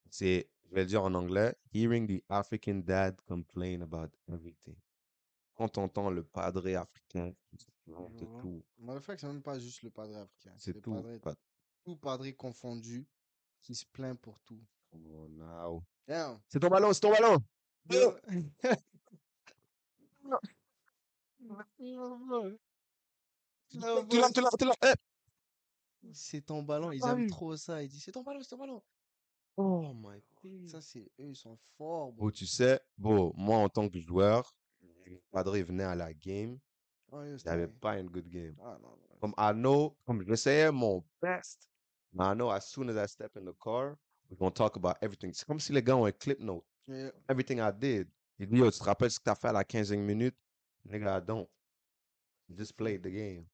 c'est, 0.10 0.50
je 0.70 0.76
vais 0.76 0.82
le 0.82 0.88
dire 0.88 1.04
en 1.04 1.14
anglais, 1.14 1.56
hearing 1.74 2.08
the 2.08 2.24
African 2.30 2.76
dad 2.86 3.20
complain 3.26 3.82
about 3.82 4.10
everything. 4.32 4.76
Quand 5.56 5.70
t'entends 5.70 6.10
le 6.10 6.24
padre 6.24 6.74
africain 6.76 7.34
qui 7.50 7.58
se 7.58 7.72
de 7.92 8.26
tout, 8.42 8.64
Mais 8.78 8.94
le 8.94 9.00
fait 9.00 9.16
que 9.16 9.22
c'est 9.22 9.28
même 9.28 9.42
pas 9.42 9.60
juste 9.60 9.84
le 9.84 9.90
padre 9.90 10.16
africain. 10.18 10.54
c'est 10.58 10.80
tout. 10.82 11.20
Pas- 11.22 11.36
tout 11.84 11.96
padre 11.98 12.30
confondu 12.32 13.08
qui 13.62 13.76
se 13.76 13.86
plaint 13.86 14.20
pour 14.20 14.40
tout. 14.42 14.64
On. 14.94 15.82
Damn. 16.08 16.40
C'est 16.48 16.60
ton 16.60 16.68
ballon, 16.68 16.94
c'est 16.94 17.00
ton 17.02 17.12
ballon! 17.12 17.38
Tu 17.90 17.96
l'as. 24.66 24.76
Eh. 24.84 24.94
C'est 26.14 26.42
ton 26.42 26.64
ballon, 26.64 26.92
ils 26.92 27.06
aiment 27.06 27.30
trop 27.30 27.56
ça. 27.56 27.82
Ils 27.84 27.90
disent 27.90 28.04
c'est 28.04 28.12
ton 28.12 28.24
ballon, 28.24 28.42
c'est 28.42 28.50
ton 28.50 28.58
ballon. 28.58 28.82
Oh 29.58 29.94
my 29.94 30.22
God. 30.42 30.68
Ça, 30.68 30.82
c'est 30.82 31.12
eux, 31.20 31.30
ils 31.30 31.36
sont 31.36 31.58
forts. 31.78 32.12
Bro, 32.14 32.32
tu 32.32 32.48
sais, 32.48 32.80
bon, 32.98 33.34
moi 33.36 33.58
en 33.58 33.70
tant 33.70 33.88
que 33.88 34.00
joueur, 34.00 34.56
padre 35.32 35.58
venait 35.60 35.84
à 35.84 35.96
la 35.96 36.14
game, 36.14 36.60
n'avait 37.46 37.66
vrai. 37.66 37.76
pas 37.80 38.00
une 38.00 38.10
good 38.10 38.28
game. 38.28 38.56
Ah. 38.64 38.80
Comme 39.20 39.34
I 39.38 39.52
know, 39.54 39.96
comme 40.06 40.24
j'essayais 40.26 40.72
mon 40.72 41.04
best, 41.22 41.70
mais 42.14 42.26
I 42.26 42.34
know 42.34 42.50
as 42.50 42.62
soon 42.62 42.90
as 42.90 43.04
I 43.04 43.08
step 43.08 43.36
in 43.38 43.46
the 43.46 43.54
car, 43.64 43.98
we're 44.30 44.38
gonna 44.38 44.52
talk 44.52 44.78
about 44.78 44.96
everything. 45.02 45.34
C'est 45.34 45.46
comme 45.46 45.60
si 45.60 45.74
les 45.74 45.84
gars 45.84 45.98
ont 45.98 46.06
un 46.06 46.12
clip 46.12 46.40
note. 46.40 46.66
Yeah. 46.88 47.12
Everything 47.30 47.60
I 47.60 47.72
did. 47.72 48.08
Il 48.40 48.48
dit, 48.48 48.58
yo, 48.58 48.72
tu 48.72 48.80
te 48.80 48.84
rappelles 48.84 49.12
ce 49.12 49.20
que 49.20 49.24
t'as 49.24 49.36
fait 49.36 49.48
à 49.50 49.54
la 49.54 49.64
15e 49.64 49.98
minute? 50.00 50.36
Nigga, 50.86 51.20
I 51.20 51.22
don't. 51.26 51.48
Just 52.50 52.74
played 52.76 53.02
the 53.04 53.10
game. 53.10 53.46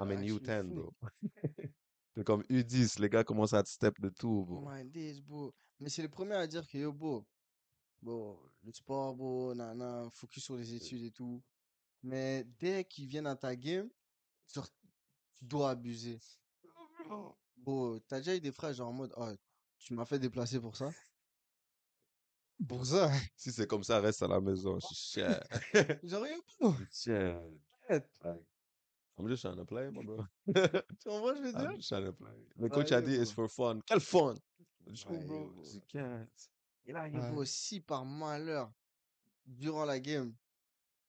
I'm 0.00 0.10
in 0.10 0.18
actually 0.18 0.40
U10, 0.40 0.68
fou. 0.68 0.74
bro. 0.74 0.94
C'est 2.16 2.24
comme 2.24 2.42
U10, 2.50 2.98
les 3.00 3.08
gars 3.08 3.22
commencent 3.24 3.52
à 3.52 3.62
te 3.62 3.68
step 3.68 4.00
de 4.00 4.08
tout, 4.08 4.44
Oh 4.48 4.60
bro. 4.60 4.68
my 4.68 4.84
days, 4.84 5.20
bro. 5.20 5.54
Mais 5.78 5.88
c'est 5.88 6.02
le 6.02 6.08
premier 6.08 6.34
à 6.34 6.46
dire 6.46 6.66
que 6.66 6.76
yo, 6.76 6.92
bro, 6.92 7.24
bon, 8.02 8.36
le 8.64 8.72
sport, 8.72 9.14
bro, 9.14 9.54
nana, 9.54 10.08
focus 10.10 10.42
sur 10.44 10.56
les 10.56 10.74
études 10.74 11.04
et 11.04 11.10
tout. 11.12 11.40
Mais 12.02 12.44
dès 12.58 12.84
qu'ils 12.84 13.06
viennent 13.06 13.28
à 13.28 13.36
ta 13.36 13.54
game, 13.54 13.88
tu 14.52 14.60
dois 15.42 15.70
abuser. 15.70 16.18
Bro, 17.56 18.00
t'as 18.08 18.18
déjà 18.18 18.34
eu 18.36 18.40
des 18.40 18.52
frères 18.52 18.72
genre 18.72 18.88
en 18.88 18.92
mode, 18.92 19.12
oh, 19.16 19.30
tu 19.78 19.94
m'as 19.94 20.04
fait 20.04 20.18
déplacer 20.18 20.58
pour 20.60 20.76
ça? 20.76 20.90
Pour 22.68 22.84
ça? 22.86 23.10
Si 23.36 23.52
c'est 23.52 23.66
comme 23.66 23.82
ça, 23.84 24.00
reste 24.00 24.22
à 24.22 24.28
la 24.28 24.40
maison. 24.40 24.78
Je 24.80 24.86
suis 24.94 25.20
cher. 25.20 25.42
Je 26.02 26.16
suis 26.90 27.10
cher. 27.10 27.40
I'm 29.18 29.28
just 29.28 29.42
trying 29.42 29.56
to 29.56 29.64
play, 29.66 29.90
my 29.90 30.02
bro. 30.04 30.24
Tu 30.46 31.08
comprends 31.08 31.34
ce 31.36 31.40
que 31.40 31.40
je 31.40 31.42
veux 31.42 31.52
dire? 31.52 31.70
I'm 31.70 31.76
just 31.76 31.88
trying 31.88 32.04
to 32.06 32.12
play. 32.12 32.32
Le 32.56 32.68
coach 32.68 32.92
a 32.92 33.00
dit, 33.02 33.16
it's 33.16 33.32
for 33.32 33.48
fun. 33.50 33.80
Quel 33.86 34.00
fun? 34.00 34.34
Je 34.86 35.04
yo, 35.04 35.52
Je 35.62 35.70
dis, 35.72 35.82
Qu'est-ce? 35.88 36.48
Et 36.86 36.92
là, 36.92 37.06
yo, 37.08 37.20
Ouais. 37.20 37.30
bro, 37.30 37.44
si 37.44 37.80
par 37.80 38.04
malheur, 38.04 38.72
durant 39.44 39.84
la 39.84 40.00
game, 40.00 40.34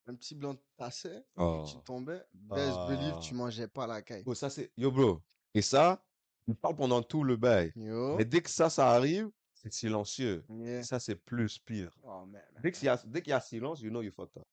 un 0.08 0.16
petit 0.16 0.36
blanc 0.36 0.56
et 0.80 1.24
Oh. 1.38 1.64
tu 1.66 1.78
tombais, 1.86 2.22
best 2.34 2.76
believe, 2.90 3.20
tu 3.22 3.34
Ah. 3.34 3.38
mangeais 3.38 3.68
pas 3.68 3.88
la 3.88 4.02
caille. 4.02 4.24
Bro, 4.24 4.34
ça 4.36 4.50
c'est. 4.50 4.72
Yo, 4.78 4.92
bro. 4.92 5.22
Et 5.54 5.62
ça, 5.62 6.04
il 6.48 6.56
parle 6.56 6.76
pendant 6.76 7.02
tout 7.02 7.24
le 7.24 7.38
bail. 7.38 7.72
Yo. 7.76 8.18
Mais 8.18 8.26
dès 8.26 8.42
que 8.42 8.50
ça, 8.50 8.70
ça 8.70 8.90
arrive, 8.92 9.30
c'est 9.62 9.72
silencieux. 9.74 10.44
Yeah. 10.50 10.84
Ça, 10.84 11.00
c'est 11.00 11.16
plus 11.16 11.60
pire. 11.60 11.96
Oh, 12.04 12.26
man. 12.26 12.42
Dès 12.62 12.72
qu'il 12.72 12.86
y 12.86 12.90
a, 12.90 12.98
dès 13.06 13.22
qu'il 13.22 13.30
y 13.30 13.34
a 13.34 13.40
silence, 13.40 13.82
you 13.82 13.90
know 13.90 14.02
you 14.02 14.12
fucked 14.12 14.38
up. 14.38 14.48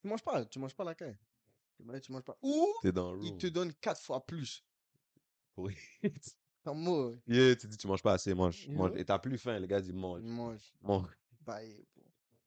Tu 0.00 0.08
manges 0.08 0.22
pas, 0.22 0.44
tu 0.46 0.58
manges 0.58 0.74
pas 0.74 0.84
la 0.84 0.94
caille. 0.94 1.18
Ouais, 1.84 2.00
tu 2.00 2.10
manges 2.12 2.22
pas. 2.24 2.38
Ou 2.42 2.66
T'es 2.80 2.92
dans 2.92 3.12
le 3.12 3.22
il 3.22 3.28
room. 3.30 3.38
te 3.38 3.46
donne 3.48 3.72
quatre 3.74 4.00
fois 4.00 4.24
plus. 4.24 4.64
Oui. 5.56 5.76
Comme 6.64 6.80
moi, 6.80 7.12
yeah, 7.28 7.54
tu 7.54 7.66
dis, 7.68 7.76
tu 7.76 7.86
manges 7.86 8.02
pas 8.02 8.14
assez, 8.14 8.34
mange. 8.34 8.66
mange. 8.68 8.92
Yo. 8.92 8.96
Et 8.96 9.04
t'as 9.04 9.18
plus 9.18 9.38
faim, 9.38 9.58
les 9.58 9.68
gars 9.68 9.80
disent, 9.80 9.92
mange. 9.92 10.20
il 10.22 10.28
mange. 10.32 10.74
Mange. 10.82 11.10
Bye. 11.42 11.86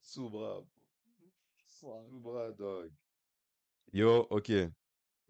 Sous 0.02 0.30
bras. 0.30 0.62
Fuck. 1.68 2.08
Sous 2.10 2.20
bras, 2.20 2.52
dog. 2.52 2.92
Yo, 3.94 4.28
ok. 4.30 4.52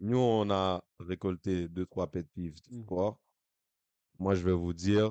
Nous, 0.00 0.18
on 0.18 0.50
a 0.50 0.82
récolté 0.98 1.68
deux, 1.68 1.84
trois 1.86 2.10
pet 2.10 2.26
peeves 2.34 2.60
du 2.62 2.76
Mhm. 2.78 2.82
sport. 2.84 3.20
Moi, 4.18 4.34
je 4.34 4.42
vais 4.42 4.52
vous 4.52 4.72
dire, 4.72 5.10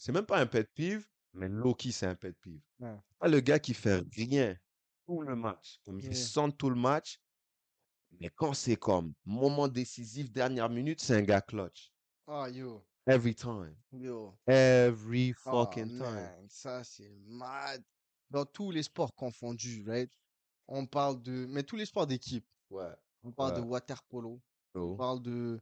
c'est 0.00 0.12
même 0.12 0.24
pas 0.24 0.40
un 0.40 0.46
pet 0.46 0.66
peeve, 0.74 1.06
mais 1.34 1.46
Loki, 1.46 1.92
c'est 1.92 2.06
un 2.06 2.14
pet 2.14 2.32
peeve. 2.40 2.62
Ouais. 2.78 2.96
Pas 3.18 3.28
le 3.28 3.40
gars 3.40 3.58
qui 3.58 3.74
fait 3.74 4.02
rien 4.16 4.56
tout 5.06 5.20
le 5.20 5.36
match. 5.36 5.78
Comme 5.84 6.00
il 6.00 6.16
sent 6.16 6.52
tout 6.56 6.70
le 6.70 6.76
match. 6.76 7.20
Mais 8.18 8.30
quand 8.30 8.54
c'est 8.54 8.76
comme 8.76 9.12
moment 9.26 9.68
décisif, 9.68 10.32
dernière 10.32 10.70
minute, 10.70 11.02
c'est 11.02 11.16
un 11.16 11.22
gars 11.22 11.42
clutch. 11.42 11.92
Ah, 12.26 12.48
yo. 12.48 12.82
Every 13.06 13.34
time. 13.34 13.76
Yo. 13.92 14.34
Every 14.46 15.34
Oh, 15.44 15.50
fucking 15.64 15.98
time. 15.98 16.46
ça 16.48 16.82
c'est 16.82 17.10
mad. 17.26 17.84
Dans 18.30 18.46
tous 18.46 18.70
les 18.70 18.82
sports 18.84 19.14
confondus, 19.14 19.84
right? 19.86 20.10
On 20.66 20.86
parle 20.86 21.20
de. 21.22 21.44
Mais 21.46 21.62
tous 21.62 21.76
les 21.76 21.84
sports 21.86 22.06
d'équipe. 22.06 22.46
Ouais. 22.70 22.94
On 23.22 23.32
parle 23.32 23.56
de 23.56 23.60
water 23.60 24.02
polo. 24.04 24.40
On 24.74 24.80
Oh. 24.80 24.96
parle 24.96 25.20
de 25.20 25.60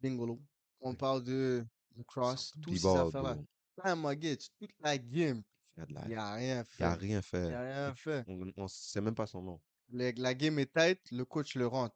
bingolo. 0.00 0.40
On 0.80 0.94
parle 0.94 1.22
de 1.24 1.64
cross. 2.02 2.52
Tous 2.62 2.76
ces 2.76 2.86
affaires-là. 2.86 3.36
toute 3.76 4.70
la 4.80 4.98
game, 4.98 5.42
Il 5.76 5.90
y 5.92 5.96
a 5.96 6.02
il 6.04 6.08
n'y 6.08 6.14
a 6.14 6.34
rien 6.34 6.64
il 6.78 6.82
y 6.82 6.84
a 6.84 6.94
fait. 6.94 6.98
rien 7.00 7.18
Il 7.18 7.22
fait. 7.22 7.48
n'y 7.48 7.54
a 7.54 7.60
rien 7.62 7.94
fait. 7.94 8.24
On, 8.28 8.52
on 8.56 8.68
sait 8.68 9.00
même 9.00 9.14
pas 9.14 9.26
son 9.26 9.42
nom. 9.42 9.60
Le- 9.90 10.12
la 10.16 10.34
game 10.34 10.58
est 10.58 10.72
tight, 10.72 11.00
le 11.12 11.24
coach 11.24 11.54
le 11.56 11.66
rentre. 11.66 11.94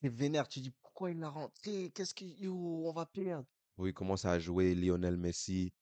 T'es 0.00 0.08
vénère, 0.08 0.48
tu 0.48 0.60
dis 0.60 0.70
pourquoi 0.82 1.10
il 1.10 1.18
l'a 1.18 1.28
rentré? 1.28 1.90
Qu'est-ce 1.94 2.14
que. 2.14 2.24
Yo, 2.24 2.54
on 2.54 2.92
va 2.92 3.06
perdre? 3.06 3.46
Oui, 3.78 3.90
il 3.90 3.94
commence 3.94 4.24
à 4.24 4.38
jouer 4.38 4.74
Lionel 4.74 5.16
Messi 5.16 5.72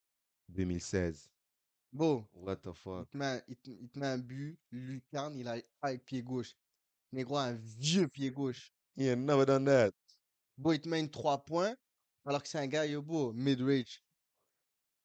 2016. 0.49 1.31
Bon, 1.93 2.25
What 2.35 2.57
the 2.57 2.69
il 2.69 2.75
fuck? 2.75 3.11
te 3.11 3.17
met, 3.17 3.25
un- 3.27 3.43
il 3.49 3.57
te, 3.57 3.71
il 3.71 3.89
te 3.89 3.99
met 3.99 4.07
un 4.07 4.19
but, 4.19 4.59
Lucarne, 4.71 5.37
il 5.37 5.49
a 5.49 5.57
avec 5.83 6.05
pied 6.05 6.23
gauche. 6.23 6.55
Négro 7.13 7.37
a 7.37 7.45
un 7.45 7.53
vieux 7.55 8.09
pied 8.09 8.31
gauche. 8.31 8.73
He 8.97 9.09
ain't 9.09 9.25
never 9.25 9.47
done 9.47 9.65
that. 9.65 9.93
Bon, 10.59 10.73
il 10.73 10.81
te 10.81 10.89
met 10.89 11.01
une 11.01 11.11
3 11.11 11.45
points, 11.45 11.75
alors 12.29 12.43
que 12.43 12.49
c'est 12.49 12.59
un 12.59 12.67
gars, 12.67 12.85
yo, 12.87 13.01
beau, 13.03 13.33
mid-range. 13.33 14.03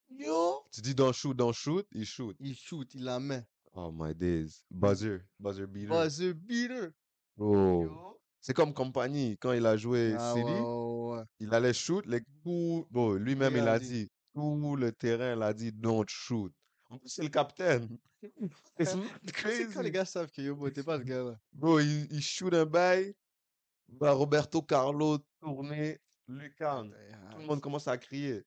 Yo! 0.10 0.64
Tu 0.72 0.82
dis 0.82 0.94
don't 0.94 1.14
shoot, 1.14 1.34
don't 1.36 1.54
shoot, 1.54 1.88
il 1.94 2.06
shoot. 2.06 2.36
Il 2.40 2.56
shoot, 2.56 2.94
il 2.94 3.04
la 3.04 3.20
met. 3.20 3.46
Oh 3.74 3.92
my 3.92 4.14
days. 4.14 4.64
Buzzer, 4.70 5.22
buzzer 5.40 5.66
beater. 5.66 5.88
Buzzer 5.90 6.34
beater. 6.34 6.92
Yo. 7.38 8.20
C'est 8.42 8.54
comme 8.54 8.74
compagnie, 8.74 9.38
quand 9.40 9.54
il 9.54 9.66
a 9.66 9.78
joué 9.78 10.16
Ah 10.20 10.34
City, 10.36 10.44
ouais, 10.44 10.60
ouais, 10.60 11.18
ouais. 11.18 11.24
il 11.40 11.54
allait 11.54 11.74
shoot, 11.74 12.06
les 12.06 12.22
tout, 12.44 12.86
bon, 12.92 13.14
lui-même 13.14 13.56
il 13.56 13.68
a 13.68 13.74
a 13.74 13.80
dit. 13.80 14.04
dit, 14.04 14.12
tout 14.36 14.76
le 14.76 14.92
terrain, 14.92 15.34
il 15.36 15.42
a 15.42 15.54
dit 15.54 15.72
don't 15.72 16.06
shoot. 16.08 16.54
En 16.90 16.98
plus, 16.98 17.08
c'est 17.10 17.24
le 17.24 17.30
capitaine. 17.30 17.98
C'est 18.80 18.86
quand 18.92 19.02
les 19.24 19.32
crazy. 19.32 19.92
gars 19.92 20.06
savent 20.06 20.32
que 20.32 20.42
yo, 20.42 20.56
bro, 20.56 20.70
t'es 20.70 20.84
pas 20.84 20.98
le 20.98 21.04
gars 21.04 21.24
là. 21.24 21.40
Bro, 21.54 21.80
il, 21.80 22.08
il 22.12 22.22
shoot 22.22 22.54
un 22.54 22.66
bail, 22.66 23.16
va 23.88 24.12
Roberto 24.12 24.62
Carlo 24.62 25.18
tourner, 25.40 26.00
Lucan. 26.28 26.90
Tout 27.32 27.38
le 27.40 27.46
monde 27.46 27.62
commence 27.62 27.88
à 27.88 27.98
crier. 27.98 28.46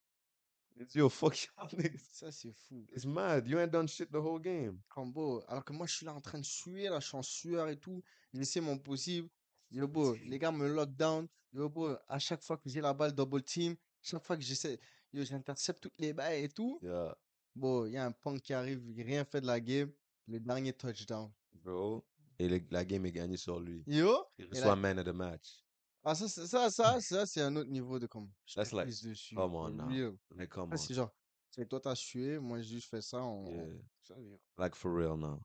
Yo, 0.94 1.08
fuck 1.08 1.48
y'all 1.58 1.68
niggas. 1.78 1.98
Ça, 2.12 2.30
c'est 2.30 2.52
fou. 2.52 2.86
It's 2.94 3.06
mad. 3.06 3.46
You 3.48 3.58
ain't 3.58 3.70
done 3.70 3.88
shit 3.88 4.10
the 4.10 4.16
whole 4.16 4.40
game. 4.40 4.78
Combo. 4.88 5.42
Alors 5.48 5.64
que 5.64 5.72
moi, 5.72 5.86
je 5.86 5.94
suis 5.94 6.06
là 6.06 6.12
en 6.14 6.20
train 6.20 6.38
de 6.38 6.44
suer, 6.44 6.88
là, 6.90 7.00
je 7.00 7.06
suis 7.08 7.16
en 7.16 7.22
sueur 7.22 7.68
et 7.68 7.78
tout. 7.78 8.02
J'essaie 8.34 8.60
mon 8.60 8.76
possible. 8.78 9.28
Yo, 9.70 9.88
bro, 9.88 10.14
les 10.24 10.38
gars 10.38 10.52
me 10.52 10.68
lock 10.68 10.90
down. 10.94 11.26
Yo, 11.52 11.68
bro, 11.70 11.96
à 12.08 12.18
chaque 12.18 12.42
fois 12.42 12.58
que 12.58 12.68
j'ai 12.68 12.80
la 12.82 12.92
balle 12.92 13.12
double 13.12 13.42
team, 13.42 13.74
chaque 14.02 14.22
fois 14.24 14.36
que 14.36 14.42
j'essaie, 14.42 14.78
yo, 15.14 15.24
j'intercepte 15.24 15.80
toutes 15.82 15.98
les 15.98 16.12
balles 16.12 16.44
et 16.44 16.48
tout. 16.50 16.78
Yeah, 16.82 17.16
Bon, 17.54 17.86
il 17.86 17.92
y 17.92 17.96
a 17.96 18.04
un 18.04 18.12
punk 18.12 18.42
qui 18.42 18.52
arrive, 18.52 18.82
il 18.86 19.02
rien 19.02 19.24
fait 19.24 19.40
de 19.40 19.46
la 19.46 19.58
game. 19.58 19.90
Le 20.28 20.38
dernier 20.40 20.74
touchdown. 20.74 21.32
bro. 21.54 22.04
Et 22.38 22.48
le- 22.50 22.60
la 22.70 22.84
game 22.84 23.06
est 23.06 23.12
gagnée 23.12 23.38
sur 23.38 23.58
lui. 23.60 23.82
Yo, 23.86 24.14
Il 24.38 24.44
reçoit 24.46 24.66
là- 24.66 24.76
man 24.76 24.98
of 24.98 25.06
the 25.06 25.14
match. 25.14 25.64
Ah, 26.06 26.14
ça, 26.14 26.28
c'est- 26.28 26.46
ça, 26.46 26.70
ça, 26.70 27.00
ça, 27.00 27.26
c'est 27.26 27.40
un 27.42 27.54
autre 27.56 27.70
niveau 27.70 27.98
de 27.98 28.06
comme. 28.06 28.30
Je 28.46 28.54
That's 28.54 28.72
like, 28.72 28.86
dessus. 28.88 29.34
come 29.34 29.54
on 29.54 29.70
now. 29.76 29.88
real. 29.88 30.12
Like, 30.34 30.48
come 30.50 30.70
Ça, 30.70 30.74
on. 30.74 30.78
c'est 30.78 30.94
genre, 30.94 31.10
c'est 31.50 31.68
toi, 31.68 31.80
t'as 31.80 31.94
sué, 31.94 32.38
moi, 32.38 32.60
j'ai 32.62 32.76
juste 32.76 32.88
fait 32.88 33.02
ça. 33.02 33.22
On... 33.22 33.44
Yeah. 33.50 33.74
Ça, 34.02 34.14
Like, 34.58 34.74
for 34.74 34.92
real 34.94 35.16
now. 35.18 35.40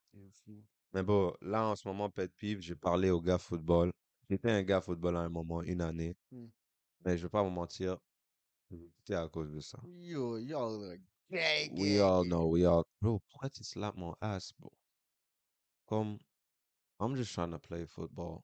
Mais 0.94 1.04
bon, 1.04 1.34
là, 1.42 1.66
en 1.68 1.76
ce 1.76 1.88
moment, 1.88 2.10
pet 2.10 2.32
peeve, 2.38 2.60
j'ai 2.62 2.76
parlé 2.76 3.10
au 3.10 3.22
gars 3.22 3.38
football. 3.38 3.92
J'étais 4.30 4.52
un 4.52 4.62
gars 4.64 4.82
football 4.82 5.16
à 5.18 5.22
un 5.22 5.30
moment, 5.30 5.62
une 5.64 5.82
année. 5.82 6.16
Hmm. 6.32 6.48
Mais 7.04 7.18
je 7.18 7.24
vais 7.24 7.30
pas 7.30 7.42
vous 7.44 7.50
mentir, 7.50 7.98
c'était 8.98 9.16
à 9.16 9.28
cause 9.28 9.52
de 9.52 9.60
ça. 9.62 9.80
Yo, 9.86 10.38
y'all 10.38 10.84
are 10.92 10.98
gay, 11.30 11.70
We 11.72 11.80
gay, 11.94 12.00
all 12.00 12.24
gay. 12.24 12.30
know, 12.30 12.48
we 12.50 12.66
all. 12.66 12.84
Bro, 13.02 13.20
pourquoi 13.30 13.50
tu 13.50 13.64
slap 13.64 13.96
mon 13.96 14.14
ass, 14.22 14.54
bro? 14.60 14.72
Comme, 15.88 16.20
I'm 17.00 17.16
just 17.16 17.34
trying 17.34 17.52
to 17.52 17.60
play 17.60 17.86
football. 17.88 18.44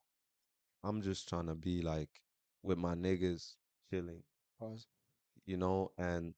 I'm 0.88 1.02
just 1.02 1.28
trying 1.28 1.48
to 1.48 1.56
be 1.56 1.82
like 1.82 2.22
with 2.64 2.78
my 2.78 2.96
niggas 2.96 3.56
chilling, 3.90 4.24
Pause. 4.58 4.88
you 5.46 5.58
know, 5.58 5.92
and 5.98 6.34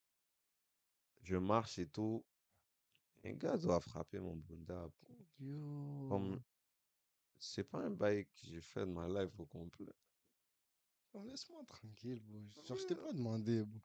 je 1.23 1.35
marche 1.35 1.77
et 1.77 1.85
tout. 1.85 2.23
Un 3.23 3.33
gars 3.33 3.57
doit 3.57 3.79
frapper 3.81 4.19
mon 4.19 4.37
bunda. 4.37 4.89
Yo. 5.39 6.07
Comme, 6.09 6.41
c'est 7.37 7.63
pas 7.63 7.79
un 7.79 7.91
bail 7.91 8.25
que 8.25 8.47
j'ai 8.47 8.61
fait 8.61 8.81
de 8.81 8.91
ma 8.91 9.07
life 9.07 9.39
au 9.39 9.45
complet. 9.45 9.93
Laisse-moi 11.25 11.63
tranquille, 11.67 12.19
bro. 12.21 12.39
Genre, 12.65 12.77
je 12.77 12.85
t'ai 12.87 12.95
pas 12.95 13.13
demandé, 13.13 13.63
bro. 13.63 13.79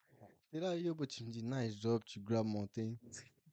T'es 0.51 0.61
là, 0.61 0.77
yo, 0.77 0.95
bro, 0.95 1.05
tu 1.05 1.25
me 1.25 1.31
dis 1.31 1.43
nice 1.43 1.79
job, 1.79 2.03
tu 2.05 2.21
grabes 2.21 2.47
mon 2.47 2.67
thing. 2.69 2.97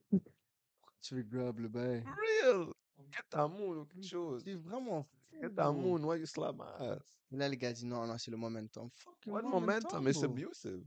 Pourquoi 0.10 0.94
tu 1.02 1.16
veux 1.16 1.24
grab 1.24 1.60
le 1.60 1.68
bail? 1.68 2.04
Real! 2.06 2.68
Get 3.12 3.24
ta 3.30 3.48
moon 3.48 3.80
ou 3.80 3.86
quelque 3.86 4.08
chose. 4.08 4.46
Vraiment 4.46 5.06
Get 5.40 5.56
bro. 5.56 5.74
moon, 5.74 6.04
why 6.06 6.16
you 6.18 6.26
slap 6.26 6.56
my 6.56 6.66
ass? 6.80 7.18
Là, 7.32 7.48
les 7.48 7.58
gars 7.58 7.72
disent 7.74 7.86
non, 7.86 8.06
non, 8.06 8.18
c'est 8.18 8.32
le 8.32 8.38
momentum. 8.38 8.90
Fuck 8.92 9.26
le 9.26 9.32
What 9.34 9.44
momentum? 9.44 10.08
It's 10.08 10.20
bro. 10.20 10.26
abusive. 10.32 10.84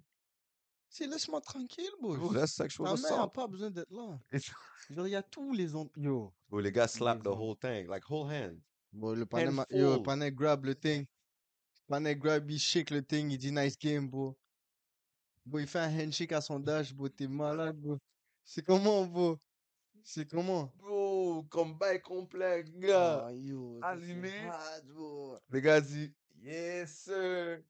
C'est 0.89 1.07
laisse-moi 1.07 1.41
tranquille, 1.41 1.91
bro. 2.01 2.17
Bro, 2.17 2.33
that's 2.35 2.53
sexual 2.53 2.87
Ta 2.89 2.95
mère 3.01 3.13
a 3.13 3.15
assault. 3.15 3.29
pas 3.33 3.47
besoin 3.47 3.71
d'être 3.71 3.91
là. 3.91 4.19
Genre, 4.91 5.07
il 5.09 5.11
y 5.13 5.17
a 5.17 5.23
tous 5.23 5.53
les 5.53 5.75
autres. 5.75 5.99
Yo. 5.99 6.33
Bro, 6.49 6.61
les 6.61 6.71
gars 6.73 6.87
slap 6.89 7.23
the 7.23 7.29
whole 7.29 7.57
thing, 7.57 7.89
like 7.89 8.05
whole 8.09 8.31
hand. 8.31 8.61
Bon, 8.93 9.13
le 9.17 9.27
panel, 9.27 9.51
ma- 9.51 9.67
yo, 9.71 9.79
le 9.79 9.87
Handful. 9.87 10.03
panel 10.05 10.35
grab 10.35 10.65
le 10.65 10.75
thing. 10.75 11.07
Panel 11.89 12.17
grab, 12.19 12.49
il 12.51 12.59
shake 12.61 12.91
le 12.91 13.03
thing, 13.03 13.31
il 13.31 13.39
dit 13.39 13.51
nice 13.51 13.77
game, 13.79 14.09
bro. 14.09 14.37
Bro, 15.47 15.59
il 15.61 15.67
fait 15.67 15.81
un 15.81 15.91
handshake 15.99 16.33
à 16.33 16.41
son 16.41 16.61
dash, 16.61 16.95
bro. 16.95 17.09
T'es 17.09 17.27
malade, 17.27 17.77
bro. 17.77 17.99
C'est 18.45 18.63
comment, 18.65 19.05
bro? 19.07 19.39
C'est 20.05 20.29
comment? 20.31 20.71
Bro, 20.77 21.04
combat 21.43 21.99
complet, 21.99 22.65
gars. 22.79 23.31
Yo, 23.33 23.79
c'est 23.81 23.87
allumé. 23.87 24.33
Le 25.49 25.61
gars 25.61 25.81
dit, 25.81 26.13
yes, 26.43 27.05
sir. 27.05 27.63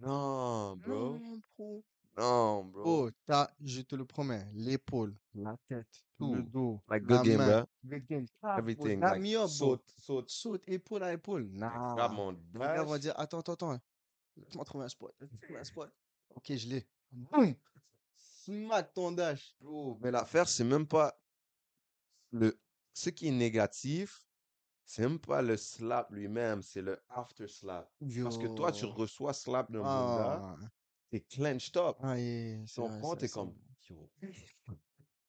Non, 0.00 0.76
bro. 0.76 1.14
Non, 1.18 1.40
bro. 1.58 1.84
Non, 2.18 2.64
bro. 2.64 2.82
Oh, 3.06 3.10
t'as, 3.26 3.48
je 3.62 3.80
te 3.82 3.94
le 3.96 4.04
promets, 4.04 4.46
l'épaule, 4.52 5.14
la 5.34 5.56
tête, 5.66 5.86
le 6.20 6.26
Tout. 6.42 6.42
dos, 6.50 6.80
Like, 6.90 7.04
la 7.08 7.22
game, 7.22 7.38
main. 7.38 7.60
bro. 7.62 7.68
Good 7.84 8.06
game. 8.06 8.26
Ah, 8.42 8.56
Everything. 8.58 9.00
dap 9.00 9.12
Like, 9.12 9.22
me 9.22 9.28
up, 9.34 9.40
bro. 9.42 9.48
saute, 9.48 9.94
saute. 9.96 10.30
Saute 10.30 10.68
épaule 10.68 11.02
à 11.04 11.12
épaule. 11.14 11.48
Grab 11.54 11.96
Nah. 11.96 12.08
mon 12.08 12.32
Les 12.32 12.58
gars 12.58 12.84
dash. 12.84 13.00
dire, 13.00 13.14
attends, 13.18 13.40
attends, 13.40 13.52
attends. 13.54 13.78
Laisse-moi 14.36 14.64
trouver 14.64 14.84
un 14.84 14.88
spot. 14.88 15.14
Laisse-moi 15.20 15.60
un 15.60 15.64
spot. 15.64 15.90
Ok, 16.34 16.52
je 16.54 16.68
l'ai. 16.68 16.86
Boum! 17.10 17.54
Smack 18.16 18.92
ton 18.92 19.12
dash. 19.12 19.54
Bro, 19.60 19.98
mais 20.00 20.10
l'affaire, 20.10 20.48
c'est 20.48 20.64
même 20.64 20.86
pas 20.86 21.18
le. 22.30 22.58
Ce 22.94 23.10
qui 23.10 23.28
est 23.28 23.32
négatif, 23.32 24.26
c'est 24.84 25.02
même 25.02 25.18
pas 25.18 25.42
le 25.42 25.56
slap 25.56 26.10
lui-même, 26.10 26.62
c'est 26.62 26.82
le 26.82 27.00
after 27.08 27.48
slap. 27.48 27.90
Parce 28.22 28.38
que 28.38 28.54
toi, 28.54 28.72
tu 28.72 28.84
reçois 28.84 29.32
slap 29.32 29.70
d'un 29.70 29.80
bon 29.80 30.16
gars, 30.16 30.40
Ah, 30.42 30.56
t'es 31.10 31.20
clenched 31.20 31.76
up. 31.76 31.96
ah, 32.00 32.18
yeah, 32.18 32.64
comprends? 32.76 33.12
c'est 33.12 33.18
T'es 33.18 33.28
comme, 33.28 33.54
yo, 33.88 34.10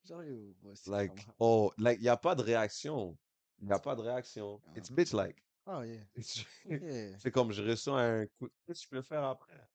Genre, 0.05 0.23
yo, 0.23 0.53
like, 0.87 1.15
comme- 1.15 1.33
oh, 1.39 1.71
like, 1.77 2.01
y 2.01 2.09
a 2.09 2.17
pas 2.17 2.35
de 2.35 2.41
réaction. 2.43 3.17
Y 3.61 3.71
a 3.71 3.79
pas 3.79 3.95
de 3.95 4.01
réaction. 4.01 4.61
Ah. 4.65 4.73
It's 4.75 4.89
bitch 4.89 5.13
like. 5.13 5.41
Ah, 5.65 5.85
yeah. 5.85 6.03
Yeah. 6.65 7.17
C'est 7.19 7.31
comme, 7.31 7.53
je 7.53 7.63
reçois 7.63 8.01
un 8.01 8.27
coup. 8.27 8.49
Qu'est-ce 8.65 8.81
que 8.81 8.83
je 8.83 8.89
peux 8.89 9.01
faire 9.01 9.23
après? 9.23 9.65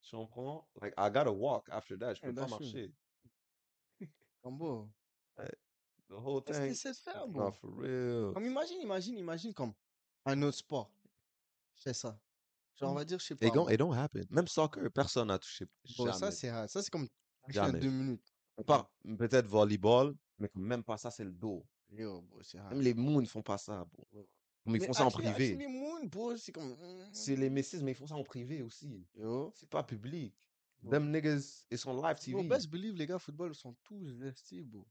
Tu 0.00 0.16
comprends? 0.16 0.66
Like, 0.80 0.94
I 0.96 1.10
gotta 1.10 1.30
walk 1.32 1.68
after 1.70 1.98
that. 1.98 2.14
Je 2.14 2.20
peux 2.22 2.32
pas 2.34 2.46
marcher. 2.46 2.94
Comme, 4.42 4.56
bro. 4.56 4.88
The 6.14 6.20
whole 6.24 6.42
Qu'est-ce 6.44 6.58
que 6.60 6.64
thing. 6.66 6.74
c'est 6.74 6.92
de 6.92 6.96
faire, 6.96 7.26
bro? 7.28 7.50
for 7.52 7.70
real. 7.76 8.32
Comme, 8.34 8.44
imagine, 8.46 8.80
imagine, 8.80 9.18
imagine 9.18 9.52
comme 9.52 9.72
un 10.24 10.40
autre 10.42 10.58
sport. 10.58 10.90
Fait 11.74 11.92
ça. 11.92 12.18
Genre, 12.76 12.92
on 12.92 12.94
va 12.94 13.04
dire, 13.04 13.18
je 13.18 13.24
sais 13.26 13.34
It 13.34 13.40
pas. 13.40 13.50
don't, 13.50 13.64
moi. 13.64 13.72
it 13.74 13.78
don't 13.78 13.92
happen. 13.94 14.24
Même 14.30 14.46
soccer, 14.48 14.90
personne 14.92 15.28
n'a 15.28 15.38
touché. 15.38 15.66
Bon, 15.98 16.06
ça, 16.06 16.12
Jamais. 16.18 16.32
c'est 16.32 16.48
hard. 16.48 16.68
Ça, 16.68 16.82
c'est 16.82 16.90
comme 16.90 17.08
en 17.42 17.50
Jamais. 17.52 17.80
deux 17.80 17.90
minutes. 17.90 18.32
À 18.58 18.62
part 18.62 18.90
peut-être 19.18 19.46
volleyball, 19.46 20.14
mais 20.38 20.48
même 20.54 20.84
pas 20.84 20.96
ça, 20.96 21.10
c'est 21.10 21.24
le 21.24 21.32
dos. 21.32 21.66
Yo, 21.90 22.22
bro, 22.22 22.42
c'est 22.42 22.58
hard. 22.58 22.70
Même 22.72 22.80
les 22.82 22.94
moons 22.94 23.24
font 23.26 23.42
pas 23.42 23.58
ça, 23.58 23.84
bro. 23.84 24.06
Mais 24.66 24.78
ils 24.78 24.84
font 24.86 24.92
ça 24.92 25.04
en 25.04 25.10
privé. 25.10 25.28
actually, 25.52 25.66
Moon, 25.66 26.06
bro, 26.06 26.36
c'est 26.36 26.52
comme. 26.52 26.70
mm, 26.70 27.10
C'est 27.12 27.36
les 27.36 27.50
messis, 27.50 27.82
mais 27.82 27.90
ils 27.92 27.96
font 27.96 28.06
ça 28.06 28.14
en 28.14 28.24
privé 28.24 28.62
aussi. 28.62 29.04
Yo. 29.16 29.52
C'est 29.54 29.68
pas 29.68 29.82
public. 29.82 30.34
Them 30.88 31.10
niggas, 31.10 31.66
ils 31.70 31.78
sont 31.78 31.92
live 31.94 32.16
Bro, 32.30 32.42
TV. 32.42 32.48
best 32.48 32.68
believe, 32.70 32.94
les 32.96 33.06
gars, 33.06 33.18
football 33.18 33.54
sont 33.54 33.74
tous 33.82 34.04
vestis, 34.12 34.62
bro. 34.62 34.86